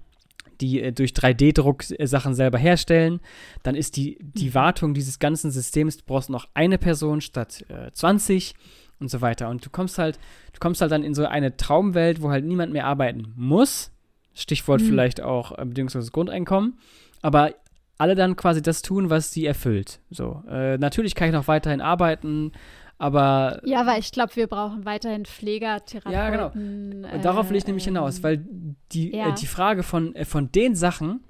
die 0.60 0.80
äh, 0.82 0.92
durch 0.92 1.12
3D-Druck 1.12 1.84
äh, 1.98 2.06
Sachen 2.06 2.34
selber 2.34 2.58
herstellen. 2.58 3.20
Dann 3.62 3.74
ist 3.74 3.96
die, 3.96 4.18
die 4.20 4.48
Mhm. 4.50 4.54
Wartung 4.54 4.94
dieses 4.94 5.18
ganzen 5.18 5.50
Systems, 5.50 5.98
du 5.98 6.04
brauchst 6.06 6.30
noch 6.30 6.48
eine 6.54 6.78
Person 6.78 7.20
statt 7.20 7.64
äh, 7.68 7.90
20 7.92 8.54
und 9.00 9.10
so 9.10 9.20
weiter. 9.20 9.48
Und 9.48 9.64
du 9.64 9.70
kommst 9.70 9.98
halt, 9.98 10.18
du 10.52 10.58
kommst 10.60 10.80
halt 10.80 10.92
dann 10.92 11.02
in 11.02 11.14
so 11.14 11.26
eine 11.26 11.56
Traumwelt, 11.56 12.22
wo 12.22 12.30
halt 12.30 12.44
niemand 12.44 12.72
mehr 12.72 12.86
arbeiten 12.86 13.32
muss. 13.36 13.90
Stichwort 14.34 14.80
Mhm. 14.82 14.86
vielleicht 14.86 15.20
auch 15.22 15.52
äh, 15.58 15.64
bedingungsloses 15.64 16.12
Grundeinkommen. 16.12 16.78
Aber 17.22 17.54
alle 17.98 18.14
dann 18.14 18.36
quasi 18.36 18.60
das 18.60 18.82
tun, 18.82 19.08
was 19.08 19.32
sie 19.32 19.46
erfüllt. 19.46 20.00
So, 20.10 20.42
äh, 20.50 20.76
natürlich 20.76 21.14
kann 21.14 21.28
ich 21.28 21.34
noch 21.34 21.48
weiterhin 21.48 21.80
arbeiten, 21.80 22.52
aber 22.98 23.61
Ja, 23.64 23.80
aber 23.80 23.98
ich 23.98 24.11
glaube, 24.12 24.35
wir 24.37 24.46
brauchen 24.46 24.85
weiterhin 24.85 25.24
Pfleger, 25.26 25.85
Therapeuten. 25.85 26.12
Ja, 26.12 26.30
genau. 26.30 27.09
äh, 27.09 27.20
darauf 27.20 27.50
will 27.50 27.56
ich 27.56 27.66
nämlich 27.66 27.85
hinaus, 27.85 28.22
weil 28.22 28.44
die, 28.92 29.14
ja. 29.14 29.30
äh, 29.30 29.35
die 29.35 29.46
Frage 29.46 29.82
von, 29.82 30.14
äh, 30.14 30.24
von 30.24 30.50
den 30.52 30.74
Sachen, 30.74 31.20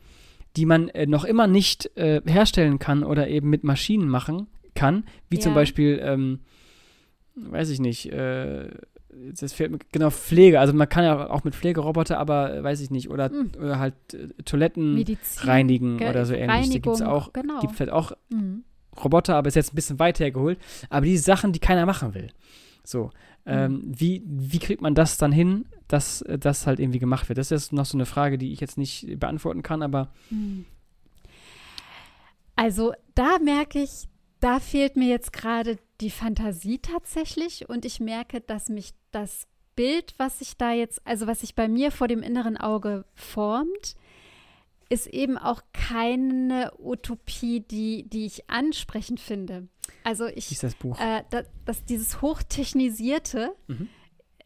die 0.56 0.66
man 0.66 0.88
äh, 0.88 1.06
noch 1.06 1.24
immer 1.24 1.46
nicht 1.46 1.96
äh, 1.96 2.22
herstellen 2.26 2.78
kann 2.78 3.02
oder 3.04 3.28
eben 3.28 3.50
mit 3.50 3.64
Maschinen 3.64 4.08
machen 4.08 4.46
kann, 4.74 5.04
wie 5.28 5.38
zum 5.38 5.52
Ja. 5.52 5.56
Beispiel, 5.56 6.00
ähm, 6.02 6.40
weiß 7.34 7.70
ich 7.70 7.80
nicht, 7.80 8.12
äh, 8.12 8.70
das 9.40 9.52
fehlt 9.54 9.70
mir, 9.70 9.78
genau, 9.92 10.10
Pflege, 10.10 10.60
also 10.60 10.72
man 10.74 10.88
kann 10.88 11.02
ja 11.04 11.30
auch 11.30 11.42
mit 11.44 11.54
Pflegeroboter, 11.54 12.18
aber 12.18 12.54
äh, 12.54 12.62
weiß 12.62 12.80
ich 12.82 12.90
nicht, 12.90 13.08
oder, 13.10 13.30
Hm. 13.30 13.50
oder 13.58 13.78
halt 13.78 13.94
äh, 14.14 14.28
Toiletten 14.44 14.94
Medizin, 14.94 15.48
reinigen 15.48 15.96
Ge- 15.98 16.10
oder 16.10 16.26
so 16.26 16.34
ähnlich. 16.34 16.48
Da 16.68 16.72
gibt 16.74 16.86
es 16.86 17.00
Reinigung, 17.00 17.02
auch, 17.16 17.32
genau. 17.32 17.60
gibt 17.60 17.80
halt 17.80 17.90
auch 17.90 18.12
Mhm. 18.28 18.64
Roboter, 19.04 19.36
aber 19.36 19.48
ist 19.48 19.54
jetzt 19.54 19.72
ein 19.72 19.76
bisschen 19.76 19.98
weit 19.98 20.20
hergeholt. 20.20 20.58
Aber 20.90 21.06
die 21.06 21.18
Sachen, 21.18 21.52
die 21.52 21.60
keiner 21.60 21.86
machen 21.86 22.14
will. 22.14 22.30
So, 22.84 23.10
ähm, 23.46 23.82
wie, 23.84 24.22
wie 24.26 24.58
kriegt 24.58 24.80
man 24.80 24.94
das 24.94 25.18
dann 25.18 25.32
hin, 25.32 25.66
dass 25.88 26.22
äh, 26.22 26.38
das 26.38 26.66
halt 26.66 26.80
irgendwie 26.80 26.98
gemacht 26.98 27.28
wird? 27.28 27.38
Das 27.38 27.50
ist 27.50 27.64
jetzt 27.64 27.72
noch 27.72 27.86
so 27.86 27.96
eine 27.96 28.06
Frage, 28.06 28.38
die 28.38 28.52
ich 28.52 28.60
jetzt 28.60 28.78
nicht 28.78 29.18
beantworten 29.18 29.62
kann, 29.62 29.82
aber 29.82 30.08
Hm. 30.28 30.66
Also 32.56 32.94
da 33.14 33.38
merke 33.38 33.82
ich, 33.82 34.08
da 34.40 34.58
fehlt 34.60 34.96
mir 34.96 35.08
jetzt 35.08 35.32
gerade 35.32 35.78
die 36.00 36.10
Fantasie 36.10 36.78
tatsächlich 36.78 37.68
und 37.68 37.84
ich 37.84 38.00
merke, 38.00 38.40
dass 38.40 38.70
mich 38.70 38.94
das 39.12 39.46
Bild, 39.76 40.14
was 40.16 40.38
sich 40.38 40.56
da 40.56 40.72
jetzt, 40.72 41.06
also 41.06 41.26
was 41.26 41.40
sich 41.40 41.54
bei 41.54 41.68
mir 41.68 41.92
vor 41.92 42.08
dem 42.08 42.22
inneren 42.22 42.56
Auge 42.56 43.04
formt, 43.14 43.94
ist 44.88 45.06
eben 45.08 45.36
auch 45.38 45.62
keine 45.72 46.72
Utopie, 46.78 47.60
die, 47.60 48.08
die 48.08 48.26
ich 48.26 48.48
ansprechend 48.50 49.20
finde. 49.20 49.68
Also 50.04 50.26
ich, 50.26 50.50
ist 50.52 50.62
das 50.62 50.74
Buch? 50.74 50.98
äh, 51.00 51.22
da, 51.30 51.42
dass 51.64 51.84
dieses 51.84 52.22
Hochtechnisierte 52.22 53.50
Mhm. 53.66 53.88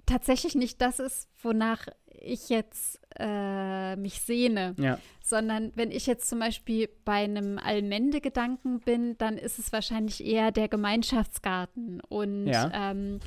tatsächlich 0.07 0.55
nicht 0.55 0.81
das 0.81 0.99
ist, 0.99 1.29
wonach 1.43 1.87
ich 2.23 2.49
jetzt 2.51 3.01
äh, 3.19 3.97
mich 3.97 4.21
sehne 4.21 4.75
ja, 4.79 4.99
sondern 5.23 5.73
wenn 5.75 5.91
ich 5.91 6.07
jetzt 6.07 6.29
zum 6.29 6.39
Beispiel 6.41 6.89
bei 7.05 7.25
einem 7.25 7.59
Allmende-Gedanken 7.59 8.81
bin, 8.81 9.17
dann 9.17 9.39
ist 9.39 9.59
es 9.59 9.73
wahrscheinlich 9.73 10.25
eher 10.25 10.53
der 10.53 10.69
Gemeinschaftsgarten 10.69 12.01
und 12.03 12.47
Ja. 12.49 12.71
ähm, 12.75 13.21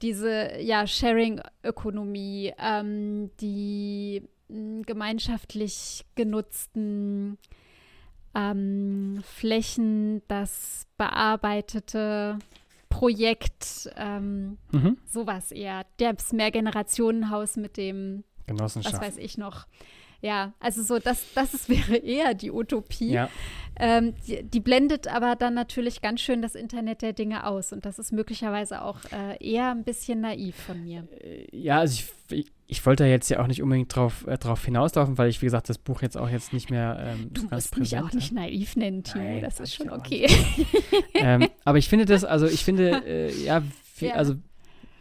diese 0.00 0.58
ja, 0.60 0.86
Sharing-Ökonomie, 0.86 2.54
ähm, 2.58 3.30
die 3.40 4.22
gemeinschaftlich 4.86 6.04
genutzten 6.14 7.38
ähm, 8.34 9.22
Flächen, 9.24 10.22
das 10.28 10.86
bearbeitete 10.96 12.38
Projekt, 12.88 13.90
ähm, 13.96 14.58
Mhm. 14.72 14.98
sowas 15.06 15.52
eher. 15.52 15.84
Das 15.98 16.32
Mehrgenerationenhaus 16.32 17.56
mit 17.56 17.76
dem, 17.76 18.24
was 18.46 18.76
weiß 18.76 19.16
ich 19.18 19.38
noch. 19.38 19.66
Ja, 20.22 20.52
also 20.60 20.82
so, 20.82 20.98
das, 20.98 21.24
das 21.34 21.54
ist, 21.54 21.68
wäre 21.70 21.96
eher 21.96 22.34
die 22.34 22.50
Utopie. 22.50 23.10
Ja, 23.12 23.28
Ähm, 23.82 24.14
die, 24.26 24.42
die 24.42 24.60
blendet 24.60 25.08
aber 25.08 25.36
dann 25.36 25.54
natürlich 25.54 26.02
ganz 26.02 26.20
schön 26.20 26.42
das 26.42 26.54
Internet 26.54 27.00
der 27.00 27.14
Dinge 27.14 27.46
aus. 27.46 27.72
Und 27.72 27.86
das 27.86 27.98
ist 27.98 28.12
möglicherweise 28.12 28.82
auch 28.82 28.98
äh, 29.10 29.42
eher 29.42 29.70
ein 29.70 29.84
bisschen 29.84 30.20
naiv 30.20 30.54
von 30.56 30.82
mir. 30.84 31.08
ja, 31.52 31.78
also 31.78 32.02
ich, 32.30 32.46
ich, 32.66 32.84
wollte 32.84 33.04
da 33.04 33.08
jetzt 33.08 33.30
ja 33.30 33.40
auch 33.42 33.46
nicht 33.46 33.62
unbedingt 33.62 33.94
drauf, 33.96 34.26
äh, 34.26 34.36
drauf 34.36 34.62
hinauslaufen, 34.64 35.16
weil 35.16 35.30
ich, 35.30 35.40
wie 35.40 35.46
gesagt, 35.46 35.70
das 35.70 35.78
Buch 35.78 36.02
jetzt 36.02 36.18
auch 36.18 36.28
jetzt 36.28 36.52
nicht 36.52 36.68
mehr 36.68 36.98
ähm, 37.00 37.30
Du 37.32 37.40
so 37.42 37.48
ganz 37.48 37.64
musst 37.64 37.78
mich 37.78 37.90
präsent 37.90 38.02
auch 38.02 38.06
habe. 38.08 38.16
nicht 38.16 38.32
naiv 38.32 38.76
nennen, 38.76 39.02
Timo. 39.02 39.24
Nein, 39.24 39.40
das 39.40 39.54
hab 39.56 39.64
ist 39.64 39.74
schon 39.74 39.88
auch 39.88 39.98
okay. 39.98 40.26
ähm, 41.14 41.48
aber 41.64 41.78
ich 41.78 41.88
finde 41.88 42.04
das, 42.04 42.24
also 42.24 42.46
ich 42.46 42.62
finde, 42.64 43.02
äh, 43.06 43.32
ja, 43.42 43.62
wir, 43.98 44.08
Ja. 44.08 44.14
also 44.16 44.34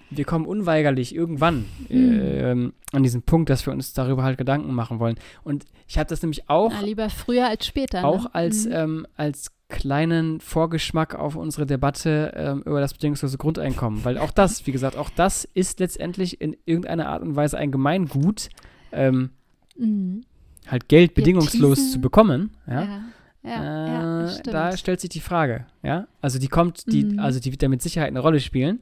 wir 0.09 0.25
kommen 0.25 0.45
unweigerlich 0.45 1.13
irgendwann 1.15 1.65
Hm. 1.87 2.19
ähm, 2.21 2.73
an 2.91 3.03
diesen 3.03 3.21
Punkt, 3.21 3.49
dass 3.49 3.65
wir 3.65 3.73
uns 3.73 3.93
darüber 3.93 4.23
halt 4.23 4.37
Gedanken 4.37 4.73
machen 4.73 4.99
wollen. 4.99 5.15
Und 5.43 5.65
ich 5.87 5.97
habe 5.97 6.09
das 6.09 6.21
nämlich 6.21 6.49
auch, 6.49 6.71
Na, 6.73 6.81
lieber 6.81 7.09
früher 7.09 7.47
als 7.47 7.65
später. 7.67 8.05
auch 8.05 8.23
ne? 8.23 8.35
als, 8.35 8.65
Mhm. 8.65 8.71
ähm, 8.73 9.07
als 9.15 9.51
kleinen 9.69 10.39
Vorgeschmack 10.41 11.13
auf 11.13 11.35
unsere 11.35 11.67
Debatte 11.67 12.33
ähm, 12.35 12.63
über 12.65 12.79
das 12.81 12.93
bedingungslose 12.93 13.37
Grundeinkommen. 13.37 14.03
Weil 14.03 14.17
auch 14.17 14.31
das, 14.31 14.65
wie 14.65 14.71
gesagt, 14.71 14.97
auch 14.97 15.11
das 15.11 15.47
ist 15.53 15.79
letztendlich 15.79 16.41
in 16.41 16.57
irgendeiner 16.65 17.07
Art 17.07 17.21
und 17.21 17.35
Weise 17.35 17.57
ein 17.57 17.71
Gemeingut, 17.71 18.49
ähm, 18.91 19.29
Mhm. 19.77 20.21
halt 20.67 20.89
Geld 20.89 21.11
Wir 21.11 21.15
bedingungslos 21.23 21.91
zu 21.91 22.01
bekommen. 22.01 22.51
Ja? 22.67 22.83
Ja, 22.83 22.99
ja, 23.43 23.87
ja, 23.87 24.23
Äh, 24.25 24.29
stimmt. 24.31 24.47
da 24.53 24.75
stellt 24.75 24.99
sich 24.99 25.09
die 25.11 25.19
Frage, 25.21 25.65
ja. 25.83 26.07
Also 26.19 26.39
die 26.39 26.47
kommt, 26.49 26.91
die, 26.91 27.05
Mhm. 27.05 27.19
also 27.19 27.39
die 27.39 27.51
wird 27.51 27.61
da 27.63 27.69
mit 27.69 27.81
Sicherheit 27.81 28.09
eine 28.09 28.19
Rolle 28.19 28.39
spielen. 28.39 28.79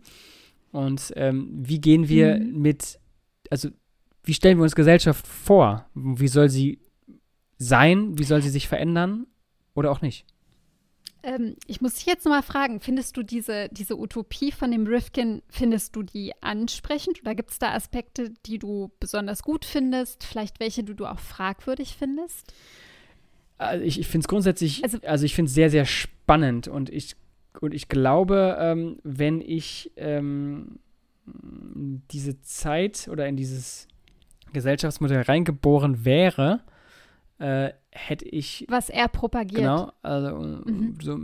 Und 0.77 1.11
ähm, 1.15 1.49
wie 1.51 1.79
gehen 1.81 2.07
wir 2.07 2.39
Mhm. 2.39 2.61
mit, 2.61 2.99
also 3.49 3.69
wie 4.23 4.33
stellen 4.35 4.57
wir 4.59 4.63
uns 4.63 4.75
Gesellschaft 4.75 5.25
vor? 5.25 5.89
Wie 5.95 6.27
soll 6.27 6.49
sie 6.49 6.79
sein? 7.57 8.17
Wie 8.17 8.23
soll 8.25 8.41
sie 8.43 8.49
sich 8.49 8.67
verändern? 8.67 9.25
Oder 9.73 9.89
auch 9.91 10.01
nicht? 10.01 10.25
Ähm, 11.23 11.55
ich 11.65 11.81
muss 11.81 11.95
dich 11.95 12.05
jetzt 12.05 12.25
nochmal 12.25 12.43
fragen, 12.43 12.79
findest 12.79 13.17
du 13.17 13.23
diese, 13.23 13.69
diese 13.71 13.97
Utopie 13.97 14.51
von 14.51 14.69
dem 14.69 14.85
Rifkin, 14.85 15.41
findest 15.49 15.95
du 15.95 16.03
die 16.03 16.31
ansprechend 16.41 17.21
oder 17.21 17.33
gibt 17.33 17.51
es 17.51 17.57
da 17.59 17.73
Aspekte, 17.73 18.31
die 18.45 18.59
du 18.59 18.91
besonders 18.99 19.41
gut 19.41 19.65
findest, 19.65 20.23
vielleicht 20.23 20.59
welche, 20.59 20.83
die 20.83 20.93
du 20.93 21.05
auch 21.07 21.19
fragwürdig 21.19 21.95
findest? 21.97 22.53
Also 23.57 23.83
ich, 23.83 23.99
ich 23.99 24.07
finde 24.07 24.25
es 24.25 24.27
grundsätzlich, 24.27 24.83
also, 24.83 24.99
Also- 25.03 25.25
ich 25.25 25.33
finde 25.33 25.49
es 25.49 25.55
sehr, 25.55 25.71
sehr 25.71 25.85
spannend 25.85 26.67
und 26.67 26.89
ich, 26.91 27.15
und 27.61 27.73
ich 27.73 27.87
glaube, 27.89 28.57
ähm, 28.59 28.97
wenn 29.03 29.41
ich 29.41 29.91
ähm, 29.95 30.79
diese 32.11 32.41
Zeit 32.41 33.07
oder 33.11 33.27
in 33.27 33.35
dieses 33.35 33.87
Gesellschaftsmodell 34.53 35.21
reingeboren 35.23 36.05
wäre, 36.05 36.61
äh, 37.39 37.71
hätte 37.91 38.25
ich 38.25 38.65
Was 38.69 38.89
er 38.89 39.07
propagiert. 39.07 39.61
Genau, 39.61 39.91
also 40.01 40.61
Mhm. 40.65 40.97
so 41.01 41.19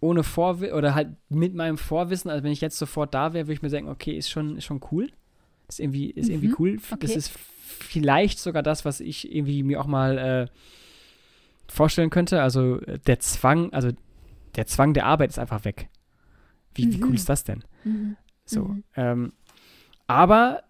ohne 0.00 0.22
Vorwissen 0.22 0.74
oder 0.76 0.94
halt 0.94 1.08
mit 1.30 1.54
meinem 1.54 1.78
Vorwissen, 1.78 2.30
also 2.30 2.44
wenn 2.44 2.52
ich 2.52 2.60
jetzt 2.60 2.78
sofort 2.78 3.14
da 3.14 3.32
wäre, 3.32 3.46
würde 3.46 3.54
ich 3.54 3.62
mir 3.62 3.70
denken, 3.70 3.90
okay, 3.90 4.12
ist 4.12 4.30
schon, 4.30 4.56
ist 4.58 4.64
schon 4.64 4.80
cool. 4.92 5.08
Ist 5.68 5.80
irgendwie, 5.80 6.10
ist 6.10 6.28
irgendwie 6.28 6.48
Mhm, 6.48 6.56
cool. 6.58 6.76
Das 7.00 7.10
okay. 7.10 7.18
ist 7.18 7.30
vielleicht 7.30 8.38
sogar 8.38 8.62
das, 8.62 8.84
was 8.84 9.00
ich 9.00 9.34
irgendwie 9.34 9.62
mir 9.62 9.80
auch 9.80 9.86
mal 9.86 10.18
äh, 10.18 10.46
vorstellen 11.68 12.10
könnte. 12.10 12.42
Also 12.42 12.80
äh, 12.82 12.98
der 13.00 13.18
Zwang, 13.20 13.72
also 13.72 13.90
der 14.56 14.66
Zwang 14.66 14.94
der 14.94 15.06
Arbeit 15.06 15.30
ist 15.30 15.38
einfach 15.38 15.64
weg. 15.64 15.88
Wie, 16.74 16.92
wie 16.92 17.02
cool 17.02 17.10
Mhm. 17.10 17.14
ist 17.14 17.28
das 17.28 17.44
denn? 17.44 17.64
Mhm. 17.84 18.16
So. 18.44 18.64
Mhm. 18.64 18.84
Ähm, 18.96 19.32
aber 20.06 20.62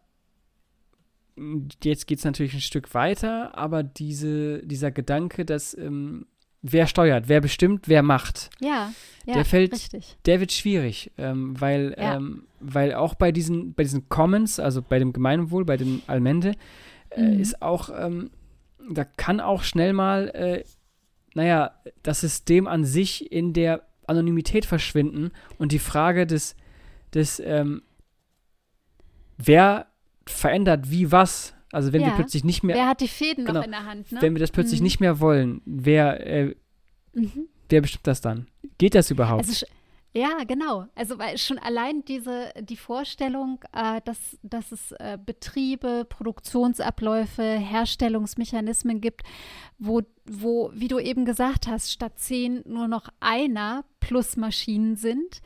m, 1.37 1.69
jetzt 1.83 2.07
geht 2.07 2.19
es 2.19 2.25
natürlich 2.25 2.55
ein 2.55 2.61
Stück 2.61 2.95
weiter, 2.95 3.57
aber 3.57 3.83
diese, 3.83 4.61
dieser 4.67 4.91
Gedanke, 4.91 5.45
dass 5.45 5.77
ähm, 5.77 6.27
wer 6.63 6.87
steuert, 6.87 7.29
wer 7.29 7.41
bestimmt, 7.41 7.89
wer 7.89 8.03
macht, 8.03 8.51
Ja, 8.61 8.93
ja, 9.27 9.35
Der 9.35 9.45
fällt- 9.45 9.73
richtig. 9.73 10.17
der 10.27 10.41
wird 10.41 10.53
schwierig, 10.53 11.13
ähm, 11.19 11.61
weil, 11.61 11.95
Ja. 11.99 12.17
ähm, 12.17 12.45
weil 12.61 12.95
auch 12.95 13.15
bei 13.15 13.31
diesen, 13.33 13.75
bei 13.75 13.83
diesen 13.83 14.09
Commons, 14.09 14.59
also 14.59 14.83
bei 14.83 14.99
dem 14.99 15.13
Gemeinwohl, 15.13 15.65
bei 15.65 15.77
dem 15.77 16.03
Allmende, 16.07 16.53
äh, 17.11 17.23
Mhm. 17.23 17.41
ist 17.41 17.63
auch, 17.63 17.91
ähm, 17.97 18.31
da 18.91 19.05
kann 19.05 19.41
auch 19.41 19.63
schnell 19.63 19.93
mal, 19.93 20.29
äh, 20.29 20.65
naja, 21.37 21.73
das 22.03 22.21
System 22.23 22.67
an 22.67 22.85
sich 22.85 23.31
in 23.31 23.53
der 23.53 23.87
Anonymität 24.07 24.65
verschwinden 24.65 25.33
und 25.59 25.71
die 25.71 25.79
Frage 25.79 26.27
des, 26.27 26.57
des 27.13 27.41
ähm, 27.41 27.83
wer 29.37 29.87
verändert 30.27 30.91
wie 30.91 31.13
was, 31.13 31.55
also 31.73 31.93
wenn 31.93 32.01
wir 32.01 32.09
Ja. 32.09 32.15
plötzlich 32.15 32.43
nicht 32.45 32.63
mehr, 32.63 32.75
Wer 32.77 32.89
hat 32.89 33.01
die 33.01 33.09
Fäden 33.09 33.45
Genau. 33.45 33.61
noch 33.61 33.67
in 33.67 33.73
der 33.73 33.85
Hand? 33.85 34.11
Ne? 34.13 34.23
wenn 34.23 34.35
wir 34.35 34.41
das 34.41 34.51
plötzlich 34.51 34.81
Mhm. 34.81 34.85
nicht 34.85 35.01
mehr 35.01 35.21
wollen, 35.21 35.61
wer, 35.67 36.27
äh, 36.27 36.55
Mhm. 37.13 37.49
wer 37.69 37.81
bestimmt 37.83 38.07
das 38.07 38.21
dann? 38.21 38.47
Geht 38.79 38.95
das 38.95 39.11
überhaupt? 39.11 39.47
Also 39.47 39.67
ja, 40.17 40.45
genau. 40.45 40.87
Also 40.95 41.19
weil 41.19 41.37
schon 41.37 41.59
allein 41.59 42.03
diese 42.03 42.51
die 42.59 42.79
Vorstellung, 42.79 43.63
äh, 43.75 44.01
dass, 44.07 44.39
dass 44.43 44.73
es 44.73 44.93
äh, 44.93 45.19
Betriebe, 45.23 46.07
Produktionsabläufe, 46.09 47.43
Herstellungsmechanismen 47.43 49.03
gibt, 49.03 49.25
wo, 49.79 50.01
wo, 50.25 50.71
wie 50.73 50.89
du 50.89 50.99
eben 50.99 51.27
gesagt 51.27 51.67
hast, 51.67 51.93
statt 51.93 52.19
zehn 52.19 52.63
nur 52.65 52.89
noch 52.89 53.11
einer 53.21 53.85
plus 54.01 54.39
Maschinen 54.39 54.97
sind. 54.97 55.43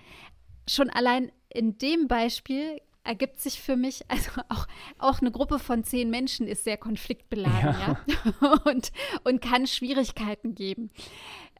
Schon 0.68 0.88
allein 0.88 1.32
in 1.52 1.76
dem 1.78 2.06
Beispiel 2.06 2.80
ergibt 3.02 3.40
sich 3.40 3.60
für 3.60 3.74
mich, 3.74 4.04
also 4.08 4.30
auch, 4.50 4.68
auch 4.98 5.20
eine 5.20 5.32
Gruppe 5.32 5.58
von 5.58 5.82
zehn 5.82 6.10
Menschen 6.10 6.46
ist 6.46 6.62
sehr 6.62 6.76
konfliktbeladen, 6.76 7.74
ja, 7.80 8.52
und, 8.66 8.92
und 9.24 9.42
kann 9.42 9.66
Schwierigkeiten 9.66 10.54
geben. 10.54 10.92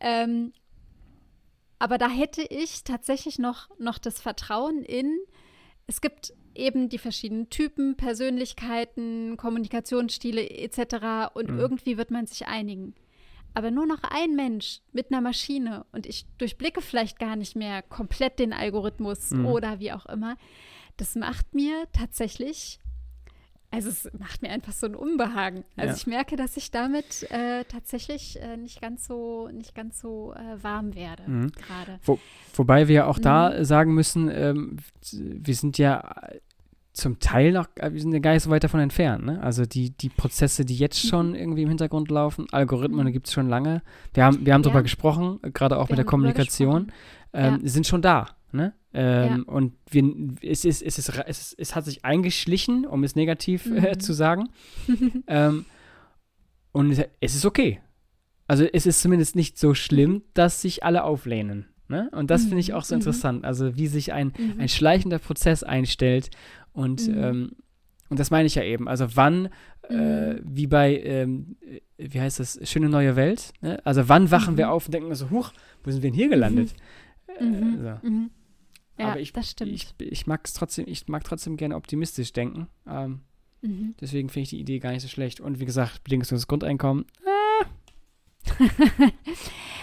Ähm, 0.00 0.52
aber 1.80 1.98
da 1.98 2.08
hätte 2.08 2.42
ich 2.42 2.84
tatsächlich 2.84 3.38
noch, 3.40 3.68
noch 3.78 3.98
das 3.98 4.20
Vertrauen 4.20 4.84
in, 4.84 5.18
es 5.88 6.00
gibt 6.00 6.32
eben 6.54 6.88
die 6.88 6.98
verschiedenen 6.98 7.50
Typen, 7.50 7.96
Persönlichkeiten, 7.96 9.36
Kommunikationsstile 9.36 10.48
etc. 10.50 11.32
Und 11.34 11.50
Mhm. 11.50 11.58
irgendwie 11.58 11.96
wird 11.98 12.10
man 12.10 12.26
sich 12.26 12.46
einigen. 12.46 12.94
Aber 13.54 13.70
nur 13.72 13.86
noch 13.86 14.02
ein 14.04 14.36
Mensch 14.36 14.80
mit 14.92 15.10
einer 15.10 15.20
Maschine 15.20 15.84
und 15.90 16.06
ich 16.06 16.26
durchblicke 16.38 16.80
vielleicht 16.80 17.18
gar 17.18 17.34
nicht 17.34 17.56
mehr 17.56 17.82
komplett 17.82 18.38
den 18.38 18.52
Algorithmus 18.52 19.32
Mhm. 19.32 19.46
oder 19.46 19.80
wie 19.80 19.92
auch 19.92 20.06
immer. 20.06 20.36
Das 20.96 21.16
macht 21.16 21.54
mir 21.54 21.88
tatsächlich, 21.92 22.78
also 23.70 23.88
es 23.88 24.08
macht 24.18 24.42
mir 24.42 24.50
einfach 24.50 24.72
so 24.72 24.86
ein 24.86 24.94
Unbehagen. 24.94 25.64
Also 25.76 25.90
Ja. 25.90 25.96
ich 25.96 26.06
merke, 26.06 26.36
dass 26.36 26.56
ich 26.56 26.70
damit 26.70 27.30
äh, 27.30 27.64
tatsächlich 27.64 28.40
äh, 28.40 28.56
nicht 28.56 28.80
ganz 28.80 29.06
so, 29.06 29.48
nicht 29.52 29.74
ganz 29.74 30.00
so 30.00 30.34
äh, 30.34 30.62
warm 30.62 30.94
werde 30.94 31.22
Mhm. 31.26 31.52
gerade. 31.52 32.00
Wobei 32.54 32.88
wir 32.88 33.06
auch 33.06 33.18
Mhm. 33.18 33.22
da 33.22 33.64
sagen 33.64 33.94
müssen, 33.94 34.28
ähm, 34.32 34.76
wir 35.12 35.54
sind 35.54 35.78
ja 35.78 36.14
zum 36.92 37.20
Teil 37.20 37.52
noch, 37.52 37.68
äh, 37.76 37.92
wir 37.92 38.00
sind 38.00 38.12
ja 38.12 38.18
gar 38.18 38.32
nicht 38.34 38.42
so 38.42 38.50
weit 38.50 38.64
davon 38.64 38.80
entfernt. 38.80 39.24
Ne? 39.24 39.40
Also 39.42 39.64
die, 39.64 39.90
die 39.90 40.08
Prozesse, 40.08 40.64
die 40.64 40.76
jetzt 40.76 41.00
schon 41.06 41.34
irgendwie 41.36 41.62
im 41.62 41.68
Hintergrund 41.68 42.10
laufen, 42.10 42.46
Algorithmen 42.50 43.06
Mhm. 43.06 43.12
gibt 43.12 43.28
es 43.28 43.32
schon 43.32 43.48
lange. 43.48 43.82
Wir 44.12 44.24
haben, 44.24 44.44
wir 44.44 44.52
haben 44.52 44.62
darüber 44.62 44.80
Ja. 44.80 44.82
gesprochen, 44.82 45.38
äh, 45.42 45.50
gerade 45.52 45.78
auch 45.78 45.88
Wir 45.88 45.92
mit 45.92 45.98
der 45.98 46.04
Kommunikation, 46.06 46.86
gesprochen. 47.32 47.54
ähm, 47.62 47.66
sind 47.68 47.86
schon 47.86 48.02
da. 48.02 48.26
Ne? 48.52 48.72
Ähm, 48.92 49.44
Und 49.44 49.74
wir, 49.90 50.04
es, 50.42 50.64
ist, 50.64 50.82
es, 50.82 50.98
ist, 50.98 51.08
es, 51.26 51.40
ist, 51.40 51.54
es 51.58 51.74
hat 51.76 51.84
sich 51.84 52.04
eingeschlichen, 52.04 52.84
um 52.86 53.04
es 53.04 53.14
negativ 53.14 53.66
äh, 53.66 53.92
Mhm. 53.94 54.00
zu 54.00 54.12
sagen. 54.12 54.48
ähm, 55.26 55.64
und 56.72 56.90
es, 56.92 57.34
ist 57.34 57.44
okay. 57.46 57.80
Also 58.46 58.64
es 58.64 58.86
ist 58.86 59.00
zumindest 59.00 59.36
nicht 59.36 59.58
so 59.58 59.74
schlimm, 59.74 60.22
dass 60.34 60.60
sich 60.62 60.82
alle 60.84 61.04
auflehnen. 61.04 61.66
Ne? 61.88 62.08
Und 62.12 62.30
das 62.30 62.42
finde 62.44 62.58
ich 62.60 62.68
Mhm, 62.70 62.74
auch 62.74 62.84
so 62.84 62.94
mhm. 62.94 63.00
interessant. 63.00 63.44
Also 63.44 63.76
wie 63.76 63.86
sich 63.86 64.12
ein, 64.12 64.32
Mhm. 64.36 64.60
ein 64.60 64.68
schleichender 64.68 65.18
Prozess 65.18 65.62
einstellt. 65.62 66.30
Und, 66.72 67.06
Mhm. 67.08 67.14
ähm, 67.22 67.50
und 68.08 68.18
das 68.18 68.30
meine 68.30 68.46
ich 68.46 68.54
ja 68.56 68.62
eben. 68.64 68.88
Also 68.88 69.06
wann, 69.16 69.48
äh, 69.88 70.34
Mhm. 70.34 70.40
wie 70.44 70.66
bei, 70.66 70.96
ähm, 71.00 71.56
äh, 71.60 71.80
wie 71.98 72.20
heißt 72.20 72.40
das, 72.40 72.58
Schöne 72.68 72.88
neue 72.88 73.14
Welt. 73.16 73.52
Ne? 73.60 73.80
Also 73.84 74.08
wann 74.08 74.30
wachen 74.32 74.56
wir 74.56 74.66
Mhm. 74.66 74.72
auf 74.72 74.86
und 74.86 74.94
denken 74.94 75.14
so, 75.14 75.30
huch, 75.30 75.52
wo 75.84 75.90
sind 75.90 76.02
wir 76.02 76.10
denn 76.10 76.16
hier 76.16 76.28
gelandet? 76.28 76.74
Mhm. 77.40 77.78
Äh, 77.78 77.98
so. 78.02 78.08
Ja, 79.00 79.12
Aber 79.12 79.20
ich, 79.20 79.32
das 79.32 79.50
stimmt. 79.50 79.72
ich, 79.72 79.94
ich 79.98 80.26
mag 80.26 80.42
es 80.44 80.52
trotzdem, 80.52 80.86
ich 80.86 81.08
mag 81.08 81.24
trotzdem 81.24 81.56
gerne 81.56 81.76
optimistisch 81.76 82.32
denken. 82.32 82.68
Ähm, 82.86 83.20
mhm. 83.62 83.94
deswegen 84.00 84.28
finde 84.28 84.44
ich 84.44 84.50
die 84.50 84.60
Idee 84.60 84.78
gar 84.78 84.92
nicht 84.92 85.02
so 85.02 85.08
schlecht. 85.08 85.40
Und 85.40 85.58
wie 85.60 85.64
gesagt, 85.64 86.04
bedingungsloses 86.04 86.46
Grundeinkommen. 86.46 87.06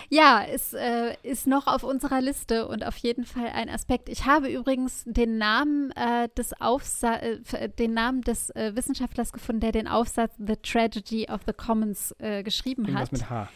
Ja, 0.09 0.43
es 0.43 0.73
äh, 0.73 1.15
ist 1.23 1.47
noch 1.47 1.67
auf 1.67 1.83
unserer 1.83 2.21
Liste 2.21 2.67
und 2.67 2.85
auf 2.85 2.95
jeden 2.97 3.25
Fall 3.25 3.47
ein 3.47 3.69
Aspekt. 3.69 4.07
Ich 4.07 4.25
habe 4.25 4.49
übrigens 4.49 5.03
den 5.05 5.37
Namen 5.37 5.91
äh, 5.91 6.29
des 6.37 6.59
Aufsa 6.61 7.15
äh, 7.17 7.69
den 7.77 7.93
Namen 7.93 8.21
des 8.21 8.49
äh, 8.51 8.73
Wissenschaftlers 8.73 9.33
gefunden, 9.33 9.59
der 9.59 9.73
den 9.73 9.87
Aufsatz 9.87 10.33
The 10.37 10.55
Tragedy 10.63 11.27
of 11.29 11.41
the 11.45 11.51
Commons 11.51 12.15
äh, 12.19 12.41
geschrieben 12.43 12.85
Irgendwas 12.85 13.03
hat. 13.03 13.11
mit 13.11 13.29
H. 13.29 13.49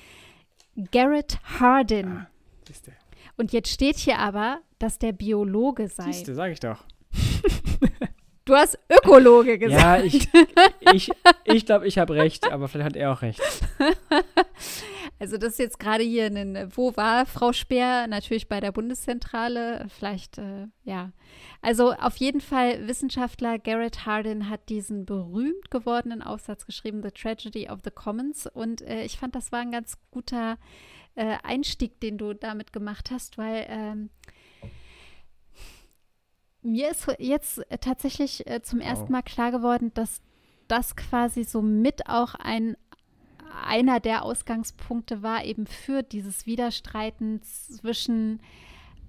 Garrett 0.92 1.40
Hardin. 1.60 2.08
Ah, 2.08 2.28
siehste. 2.68 2.92
Und 3.38 3.54
jetzt 3.54 3.70
steht 3.70 3.98
hier 3.98 4.20
aber, 4.20 4.60
dass 4.80 5.00
der 5.00 5.12
Biologe 5.12 5.88
sei. 5.88 6.12
Siehste, 6.12 6.36
sag 6.36 6.52
ich 6.52 6.60
doch. 6.60 6.84
Du 8.44 8.56
hast 8.56 8.78
Ökologe 8.90 9.60
gesagt. 9.60 9.82
Ja, 9.82 10.04
ich, 10.04 10.28
ich, 10.94 11.12
ich 11.46 11.66
glaube, 11.66 11.88
ich 11.88 12.00
habe 12.00 12.16
recht, 12.16 12.52
aber 12.52 12.68
vielleicht 12.68 12.88
hat 12.88 12.96
er 12.96 13.14
auch 13.14 13.22
recht. 13.22 13.40
Also 15.20 15.38
das 15.38 15.52
ist 15.52 15.60
jetzt 15.60 15.80
gerade 15.80 16.04
hier 16.04 16.26
ein, 16.26 16.72
wo 16.76 16.98
war 16.98 17.28
Frau 17.28 17.54
Speer? 17.54 18.08
Natürlich 18.08 18.50
bei 18.50 18.60
der 18.60 18.72
Bundeszentrale, 18.72 19.86
vielleicht, 19.88 20.40
äh, 20.40 20.66
ja. 20.84 21.12
Also 21.62 21.92
auf 21.92 22.16
jeden 22.18 22.42
Fall 22.42 22.88
Wissenschaftler 22.88 23.60
Garrett 23.60 24.08
Hardin 24.08 24.50
hat 24.50 24.68
diesen 24.70 25.06
berühmt 25.06 25.70
gewordenen 25.70 26.24
Aufsatz 26.24 26.66
geschrieben, 26.66 27.04
The 27.04 27.12
Tragedy 27.12 27.70
of 27.70 27.82
the 27.84 27.92
Commons. 27.92 28.48
Und 28.48 28.82
äh, 28.82 29.04
ich 29.04 29.20
fand, 29.20 29.36
das 29.36 29.52
war 29.52 29.60
ein 29.60 29.72
ganz 29.72 30.00
guter 30.10 30.58
äh, 31.16 31.38
Einstieg, 31.44 32.00
den 32.00 32.18
du 32.18 32.34
damit 32.34 32.74
gemacht 32.74 33.12
hast, 33.12 33.38
weil 33.38 33.66
ähm, 33.70 34.10
mir 36.62 36.92
ist 36.92 37.08
jetzt 37.20 37.60
äh, 37.72 37.78
tatsächlich 37.78 38.48
äh, 38.48 38.62
zum 38.62 38.80
ersten. 38.80 39.12
Mal 39.12 39.24
klar 39.24 39.52
geworden, 39.52 39.92
dass 39.94 40.22
das 40.68 40.96
quasi 40.96 41.44
so 41.44 41.62
mit 41.62 42.08
auch 42.08 42.36
ein 42.36 42.78
einer 43.66 44.00
der 44.00 44.24
Ausgangspunkte 44.24 45.22
war 45.24 45.44
eben 45.44 45.68
für 45.68 46.04
dieses 46.04 46.46
Widerstreiten 46.46 47.42
zwischen 47.44 48.42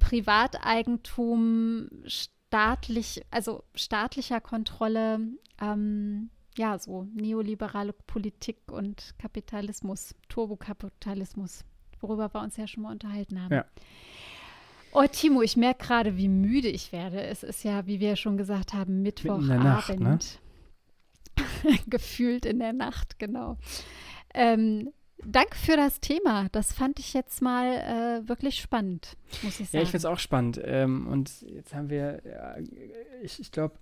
Privateigentum, 0.01 1.89
staatlich, 2.07 3.23
also 3.31 3.63
staatlicher 3.75 4.41
Kontrolle, 4.41 5.21
ähm, 5.61 6.31
ja, 6.59 6.79
so 6.79 7.05
neoliberale 7.15 7.93
Politik 7.93 8.59
und 8.71 9.15
Kapitalismus, 9.19 10.15
Turbokapitalismus, 10.29 11.65
worüber 12.03 12.33
wir 12.35 12.43
uns 12.43 12.57
ja 12.57 12.67
schon 12.67 12.83
mal 12.83 12.93
unterhalten 12.93 13.43
haben. 13.43 13.55
Ja. 13.55 13.65
Oh, 14.93 15.05
Timo, 15.11 15.41
ich 15.41 15.57
merke 15.57 15.87
gerade, 15.87 16.17
wie 16.19 16.29
müde 16.29 16.69
ich 16.69 16.93
werde. 16.93 17.23
Es 17.23 17.43
ist 17.43 17.65
ja, 17.65 17.87
wie 17.87 17.99
wir 17.99 18.17
schon 18.17 18.37
gesagt 18.37 18.75
haben, 18.75 19.01
Mittwochabend. 19.03 19.65
Nacht, 19.65 20.01
ne? 20.01 20.19
Gefühlt 21.87 22.45
in 22.45 22.59
der 22.59 22.75
Nacht, 22.75 23.19
genau. 23.19 23.57
Ähm, 24.35 24.91
danke 25.25 25.57
für 25.57 25.77
das 25.77 26.01
Thema. 26.01 26.49
Das 26.53 26.75
fand 26.75 26.99
ich 26.99 27.15
jetzt 27.15 27.41
mal 27.41 27.73
äh, 28.25 28.29
wirklich 28.29 28.61
spannend, 28.61 29.17
muss 29.43 29.61
ich 29.61 29.71
sagen. 29.71 29.79
Ja, 29.79 29.83
ich 29.83 29.91
finde 29.91 29.99
es 29.99 30.05
auch 30.05 30.19
spannend. 30.19 30.61
Ähm, 30.63 31.07
und 31.07 31.41
jetzt 31.43 31.75
haben 31.75 31.89
wir, 31.89 32.21
ja, 32.27 32.57
ich, 33.23 33.41
ich 33.41 33.51
glaube, 33.51 33.77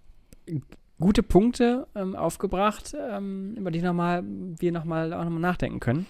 gute 1.00 1.22
Punkte 1.22 1.88
ähm, 1.96 2.14
aufgebracht, 2.14 2.94
ähm, 2.96 3.54
über 3.56 3.70
die 3.70 3.82
noch 3.82 3.94
mal, 3.94 4.22
wir 4.24 4.70
nochmal 4.70 5.12
auch 5.12 5.24
nochmal 5.24 5.40
nachdenken 5.40 5.80
können. 5.80 6.06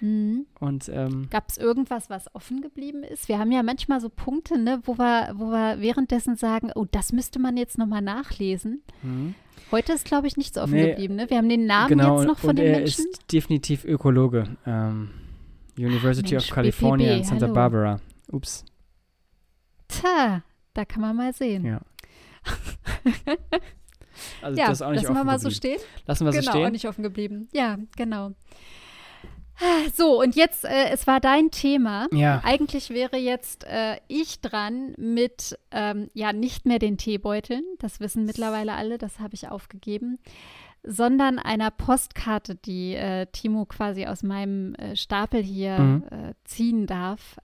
Mhm. 0.00 0.46
Und 0.60 0.88
ähm, 0.92 1.28
Gab 1.30 1.48
es 1.48 1.56
irgendwas, 1.58 2.10
was 2.10 2.34
offen 2.34 2.60
geblieben 2.60 3.02
ist? 3.04 3.28
Wir 3.28 3.38
haben 3.38 3.52
ja 3.52 3.62
manchmal 3.62 4.00
so 4.00 4.08
Punkte, 4.08 4.58
ne, 4.58 4.80
wo 4.84 4.98
wir, 4.98 5.32
wo 5.36 5.46
wir 5.50 5.80
währenddessen 5.80 6.36
sagen, 6.36 6.70
oh, 6.74 6.86
das 6.90 7.12
müsste 7.12 7.38
man 7.38 7.56
jetzt 7.56 7.78
nochmal 7.78 8.02
nachlesen. 8.02 8.82
mhm. 9.02 9.34
Heute 9.70 9.92
ist, 9.94 10.04
glaube 10.04 10.26
ich, 10.26 10.36
nichts 10.36 10.58
offen 10.58 10.74
Nee, 10.74 10.90
geblieben. 10.90 11.16
Ne? 11.16 11.28
Wir 11.30 11.38
haben 11.38 11.48
den 11.48 11.66
Namen 11.66 11.88
genau, 11.88 12.18
jetzt 12.18 12.28
noch 12.28 12.38
von 12.38 12.50
und 12.50 12.56
den 12.56 12.66
er 12.66 12.78
Menschen. 12.80 13.06
ist 13.10 13.32
definitiv 13.32 13.84
Ökologe. 13.84 14.56
Ähm, 14.66 15.10
University 15.76 16.34
Mensch, 16.34 16.48
of 16.50 16.54
California 16.54 17.06
BPB, 17.08 17.18
in 17.18 17.24
Santa 17.24 17.44
hallo. 17.46 17.54
Barbara. 17.54 18.00
Ups. 18.30 18.64
Tja, 19.88 20.42
da 20.74 20.84
kann 20.84 21.00
man 21.00 21.16
mal 21.16 21.32
sehen. 21.32 21.64
Ja. 21.64 21.80
Also 24.42 24.60
Ja, 24.60 24.68
das 24.68 24.78
ist 24.78 24.82
auch 24.82 24.90
nicht 24.90 25.02
lassen 25.02 25.14
wir 25.14 25.20
offen 25.20 25.26
mal 25.26 25.38
so 25.40 25.48
geblieben. 25.48 25.78
stehen. 25.78 26.02
Lassen 26.06 26.24
wir 26.24 26.32
so 26.32 26.38
genau, 26.38 26.50
auch 26.52 26.54
stehen. 26.56 26.72
nicht 26.72 26.88
offen 26.88 27.02
geblieben. 27.02 27.48
Ja, 27.52 27.78
genau. 27.96 28.30
So, 29.94 30.20
und 30.20 30.34
jetzt, 30.34 30.64
äh, 30.64 30.88
es 30.90 31.06
war 31.06 31.20
dein 31.20 31.50
Thema. 31.50 32.08
Ja. 32.12 32.40
Eigentlich 32.44 32.90
wäre 32.90 33.16
jetzt 33.16 33.64
äh, 33.64 33.98
ich 34.08 34.40
dran 34.40 34.94
mit, 34.98 35.58
ähm, 35.70 36.08
ja, 36.12 36.32
nicht 36.32 36.66
mehr 36.66 36.78
den 36.80 36.98
Teebeuteln, 36.98 37.62
das 37.78 38.00
wissen 38.00 38.24
mittlerweile 38.24 38.74
alle, 38.74 38.98
das 38.98 39.20
habe 39.20 39.34
ich 39.34 39.48
aufgegeben, 39.48 40.18
sondern 40.82 41.38
einer 41.38 41.70
Postkarte, 41.70 42.56
die 42.56 42.94
äh, 42.94 43.26
Timo 43.26 43.64
quasi 43.64 44.06
aus 44.06 44.22
meinem 44.22 44.74
äh, 44.74 44.96
Stapel 44.96 45.42
hier 45.42 45.78
Mhm. 45.78 46.04
äh, 46.10 46.34
ziehen 46.44 46.86
darf. 46.86 47.36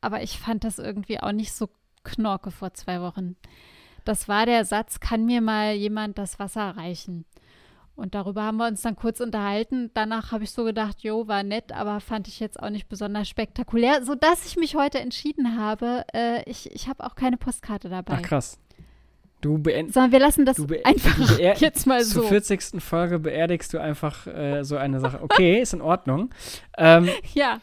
Aber 0.00 0.22
ich 0.22 0.38
fand 0.38 0.62
das 0.64 0.78
irgendwie 0.78 1.20
auch 1.20 1.32
nicht 1.32 1.52
so 1.52 1.68
knorke 2.04 2.50
vor 2.52 2.72
zwei 2.74 3.00
Wochen. 3.00 3.36
Das 4.04 4.28
war 4.28 4.46
der 4.46 4.64
Satz, 4.64 5.00
kann 5.00 5.26
mir 5.26 5.40
mal 5.40 5.72
jemand 5.74 6.16
das 6.18 6.38
Wasser 6.38 6.76
reichen? 6.76 7.26
Und 7.98 8.14
darüber 8.14 8.44
haben 8.44 8.58
wir 8.58 8.68
uns 8.68 8.82
dann 8.82 8.94
kurz 8.94 9.18
unterhalten. 9.18 9.90
Danach 9.92 10.30
habe 10.30 10.44
ich 10.44 10.52
so 10.52 10.62
gedacht, 10.62 11.02
jo, 11.02 11.26
war 11.26 11.42
nett, 11.42 11.72
aber 11.72 11.98
fand 11.98 12.28
ich 12.28 12.38
jetzt 12.38 12.62
auch 12.62 12.70
nicht 12.70 12.88
besonders 12.88 13.28
spektakulär, 13.28 14.04
sodass 14.04 14.46
ich 14.46 14.56
mich 14.56 14.76
heute 14.76 15.00
entschieden 15.00 15.58
habe, 15.58 16.04
äh, 16.14 16.48
ich, 16.48 16.70
ich 16.72 16.88
habe 16.88 17.02
auch 17.02 17.16
keine 17.16 17.36
Postkarte 17.36 17.88
dabei. 17.88 18.14
Ach 18.18 18.22
krass. 18.22 18.60
Du 19.40 19.58
beendest 19.58 19.94
Sondern 19.94 20.12
wir 20.12 20.20
lassen 20.20 20.46
das 20.46 20.58
einfach 20.84 21.38
jetzt 21.38 21.88
mal 21.88 22.04
zur 22.04 22.22
so. 22.22 22.28
40. 22.28 22.80
Folge 22.80 23.18
beerdigst 23.18 23.74
du 23.74 23.80
einfach 23.80 24.28
äh, 24.28 24.62
so 24.62 24.76
eine 24.76 25.00
Sache. 25.00 25.20
Okay, 25.20 25.60
ist 25.60 25.74
in 25.74 25.80
Ordnung. 25.80 26.30
Ähm, 26.76 27.08
Ja, 27.34 27.60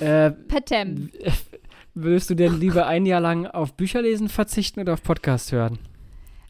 äh, 0.00 0.32
Patem. 0.32 1.10
würdest 1.94 2.28
du 2.28 2.34
denn 2.34 2.58
lieber 2.58 2.88
ein 2.88 3.06
Jahr 3.06 3.20
lang 3.20 3.46
auf 3.46 3.74
Bücherlesen 3.74 4.28
verzichten 4.28 4.80
oder 4.80 4.94
auf 4.94 5.04
Podcast 5.04 5.52
hören? 5.52 5.78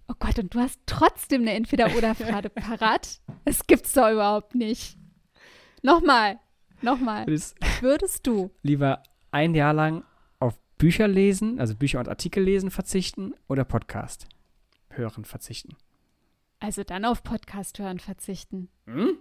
Oh 0.08 0.14
Gott, 0.18 0.38
und 0.38 0.54
du 0.54 0.60
hast 0.60 0.80
trotzdem 0.86 1.42
eine 1.42 1.54
Entweder-Oder-Frage 1.54 2.50
parat? 2.50 3.20
Das 3.44 3.66
gibt's 3.66 3.92
doch 3.92 4.10
überhaupt 4.10 4.54
nicht. 4.54 4.96
Nochmal, 5.82 6.38
nochmal. 6.80 7.26
Würdest 7.26 7.56
Würdest 7.80 8.26
du? 8.26 8.50
lieber 8.62 9.02
ein 9.30 9.54
Jahr 9.54 9.72
lang 9.72 10.04
auf 10.38 10.56
Bücher 10.78 11.08
lesen, 11.08 11.58
also 11.58 11.74
Bücher 11.74 11.98
und 11.98 12.08
Artikel 12.08 12.42
lesen 12.42 12.70
verzichten 12.70 13.34
oder 13.48 13.64
Podcast 13.64 14.26
hören 14.90 15.24
verzichten? 15.24 15.76
Also 16.60 16.84
dann 16.84 17.04
auf 17.04 17.22
Podcast 17.22 17.78
hören 17.78 17.98
verzichten. 17.98 18.68
Hm? 18.86 19.18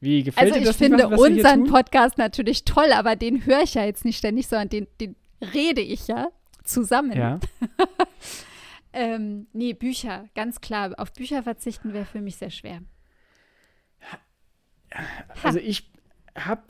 Wie 0.00 0.22
gefällt 0.22 0.46
Also 0.46 0.54
dir 0.54 0.60
ich 0.60 0.66
das 0.66 0.80
nicht, 0.80 0.88
finde 0.88 1.04
was, 1.04 1.12
was 1.12 1.20
unseren? 1.20 1.64
Podcast 1.64 2.18
natürlich 2.18 2.64
toll, 2.64 2.92
aber 2.92 3.16
den 3.16 3.44
höre 3.46 3.62
ich 3.62 3.74
ja 3.74 3.84
jetzt 3.84 4.04
nicht 4.04 4.18
ständig, 4.18 4.46
sondern 4.48 4.68
den, 4.68 4.86
den 5.00 5.16
rede 5.54 5.80
ich 5.80 6.08
ja 6.08 6.28
zusammen. 6.64 7.12
Ja. 7.16 7.40
Ähm, 8.92 9.46
nee, 9.52 9.72
Bücher, 9.72 10.28
ganz 10.34 10.60
klar. 10.60 10.92
Auf 10.98 11.12
Bücher 11.12 11.42
verzichten 11.42 11.92
wäre 11.92 12.04
für 12.04 12.20
mich 12.20 12.36
sehr 12.36 12.50
schwer. 12.50 12.82
Also 15.42 15.58
ich 15.58 15.90
habe 16.36 16.62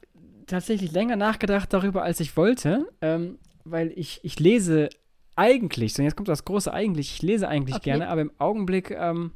tatsächlich 0.47 0.93
länger 0.93 1.17
nachgedacht 1.17 1.73
darüber, 1.73 2.03
als 2.03 2.21
ich 2.21 2.37
wollte, 2.37 2.89
ähm, 3.01 3.39
weil 3.65 3.93
ich, 3.97 4.21
ich 4.23 4.39
lese 4.39 4.89
eigentlich, 5.35 5.99
und 5.99 6.05
jetzt 6.05 6.17
kommt 6.17 6.29
das 6.29 6.45
große 6.45 6.73
eigentlich, 6.73 7.13
ich 7.15 7.23
lese 7.23 7.49
eigentlich 7.49 7.77
Okay. 7.77 7.85
gerne, 7.85 8.09
aber 8.09 8.21
im 8.21 8.33
Augenblick 8.39 8.91
ähm, 8.91 9.33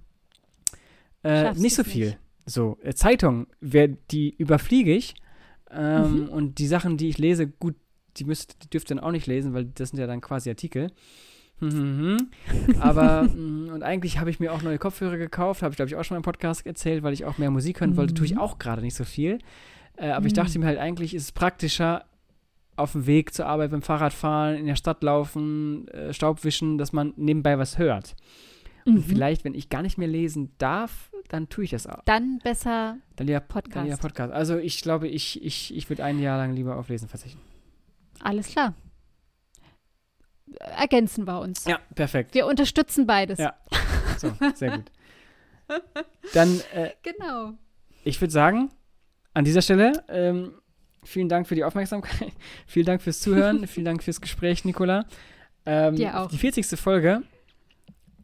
äh, 1.22 1.53
nicht 1.55 1.74
so 1.74 1.84
viel. 1.84 2.07
nicht. 2.09 2.18
So, 2.45 2.78
äh, 2.82 2.95
Zeitung, 2.95 3.49
wer, 3.61 3.89
die 3.89 4.34
überfliege 4.37 4.95
ich 4.95 5.14
ähm, 5.70 6.24
Mhm. 6.24 6.28
und 6.28 6.59
die 6.59 6.66
Sachen, 6.68 6.97
die 6.97 7.09
ich 7.09 7.18
lese, 7.18 7.49
gut, 7.49 7.74
die, 8.18 8.24
müsst, 8.24 8.62
die 8.62 8.70
dürft 8.70 8.91
ihr 8.91 8.97
dann 8.97 9.05
auch 9.05 9.11
nicht 9.11 9.26
lesen, 9.26 9.53
weil 9.53 9.64
das 9.64 9.91
sind 9.91 9.99
ja 9.99 10.07
dann 10.07 10.20
quasi 10.20 10.49
Artikel. 10.49 10.93
Mhm. 11.61 12.28
Aber, 12.80 13.22
mh, 13.22 13.72
und 13.72 13.82
eigentlich 13.82 14.18
habe 14.18 14.28
ich 14.30 14.40
mir 14.40 14.52
auch 14.52 14.62
neue 14.62 14.78
Kopfhörer 14.78 15.16
gekauft, 15.16 15.62
habe 15.62 15.72
ich 15.72 15.76
glaube 15.76 15.88
ich 15.88 15.96
auch 15.96 16.04
schon 16.04 16.14
mal 16.14 16.18
im 16.18 16.22
Podcast 16.24 16.66
erzählt, 16.66 17.02
weil 17.02 17.12
ich 17.14 17.24
auch 17.24 17.38
mehr 17.38 17.50
Musik 17.50 17.80
hören 17.80 17.96
wollte, 17.96 18.14
tue 18.14 18.26
ich 18.26 18.34
Mhm. 18.34 18.40
auch 18.40 18.59
gerade 18.59 18.82
nicht 18.82 18.94
so 18.94 19.04
viel. 19.04 19.38
Äh, 19.96 20.11
aber 20.11 20.26
ich 20.26 20.32
Mhm. 20.32 20.36
dachte 20.36 20.59
mir 20.59 20.66
halt, 20.66 20.78
eigentlich 20.78 21.14
ist 21.14 21.22
es 21.22 21.32
praktischer, 21.32 22.04
auf 22.76 22.92
dem 22.92 23.07
Weg 23.07 23.32
zur 23.32 23.46
Arbeit 23.46 23.70
beim 23.70 23.80
Fahrradfahren, 23.80 24.57
in 24.59 24.66
der 24.66 24.76
Stadt 24.76 25.02
laufen, 25.02 25.88
äh, 25.88 26.12
Staub 26.12 26.44
wischen, 26.44 26.76
dass 26.76 26.92
man 26.92 27.14
nebenbei 27.16 27.59
was 27.59 27.78
hört. 27.78 28.14
Mhm. 28.84 28.96
Und 28.96 29.02
vielleicht, 29.04 29.44
wenn 29.44 29.54
ich 29.54 29.70
gar 29.70 29.80
nicht 29.80 29.96
mehr 29.96 30.09
lesen 30.09 30.52
darf, 30.59 31.11
dann 31.28 31.48
tue 31.48 31.64
ich 31.64 31.70
das 31.70 31.86
auch. 31.86 32.02
Dann 32.04 32.38
besser 32.44 32.98
Dann 33.16 33.26
lieber 33.26 33.40
Podcast. 33.40 33.76
Dann 33.76 33.84
lieber 33.86 33.96
Podcast. 33.96 34.32
Also 34.34 34.59
ich 34.59 34.82
glaube, 34.82 35.09
ich, 35.09 35.42
ich, 35.42 35.74
ich 35.74 35.88
würde 35.88 36.04
ein 36.04 36.18
Jahr 36.20 36.36
lang 36.36 36.52
lieber 36.52 36.76
auf 36.76 36.90
Lesen 36.90 37.09
verzichten. 37.09 37.40
Alles 38.20 38.48
klar. 38.48 38.74
Ergänzen 40.78 41.26
wir 41.26 41.40
uns. 41.40 41.64
Ja, 41.64 41.78
perfekt. 41.94 42.34
Wir 42.34 42.47
unterstützen 42.47 43.07
beides. 43.07 43.38
Ja. 43.38 43.55
So, 44.18 44.32
sehr 44.55 44.78
gut. 44.78 44.90
Dann, 46.32 46.61
äh, 46.72 46.90
Genau. 47.03 47.53
ich 48.03 48.18
würde 48.20 48.32
sagen, 48.32 48.70
an 49.34 49.44
dieser 49.44 49.61
Stelle, 49.61 50.05
ähm, 50.09 50.55
vielen 51.05 51.28
Dank 51.28 51.47
für 51.47 51.55
die 51.55 51.64
Aufmerksamkeit. 51.64 52.32
vielen 52.66 52.86
Dank 52.86 53.03
fürs 53.03 53.20
Zuhören. 53.20 53.66
vielen 53.66 53.84
Dank 53.84 54.03
fürs 54.03 54.22
Gespräch, 54.22 54.64
Nicola. 54.64 55.05
Ähm, 55.66 55.97
Dir 55.97 56.18
auch. 56.18 56.30
Die 56.30 56.38
40. 56.38 56.66
Folge. 56.80 57.22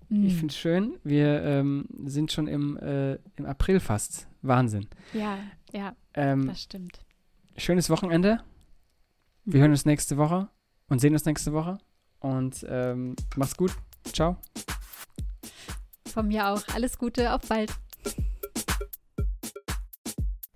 Ich 0.08 0.16
Mhm. 0.16 0.30
finde 0.30 0.46
es 0.48 0.56
schön. 0.56 0.98
Wir 1.04 1.42
ähm, 1.42 1.86
sind 2.06 2.32
schon 2.32 2.46
im, 2.46 2.78
äh, 2.78 3.14
im 3.36 3.44
April 3.44 3.78
fast. 3.80 4.28
Wahnsinn. 4.40 4.86
Ja, 5.12 5.38
ja, 5.72 5.94
Ähm, 6.14 6.46
das 6.46 6.62
stimmt. 6.62 7.00
schönes 7.58 7.90
Wochenende. 7.90 8.40
Wir 9.44 9.60
hören 9.60 9.72
uns 9.72 9.84
nächste 9.84 10.16
Woche 10.16 10.48
und 10.88 11.00
sehen 11.00 11.12
uns 11.12 11.24
nächste 11.26 11.52
Woche. 11.52 11.76
Und 12.22 12.64
ähm, 12.68 13.16
mach's 13.36 13.56
gut. 13.56 13.72
Ciao. 14.12 14.36
Von 16.12 16.28
mir 16.28 16.48
auch. 16.48 16.62
Alles 16.74 16.98
Gute. 16.98 17.32
Auf 17.32 17.42
bald. 17.48 17.72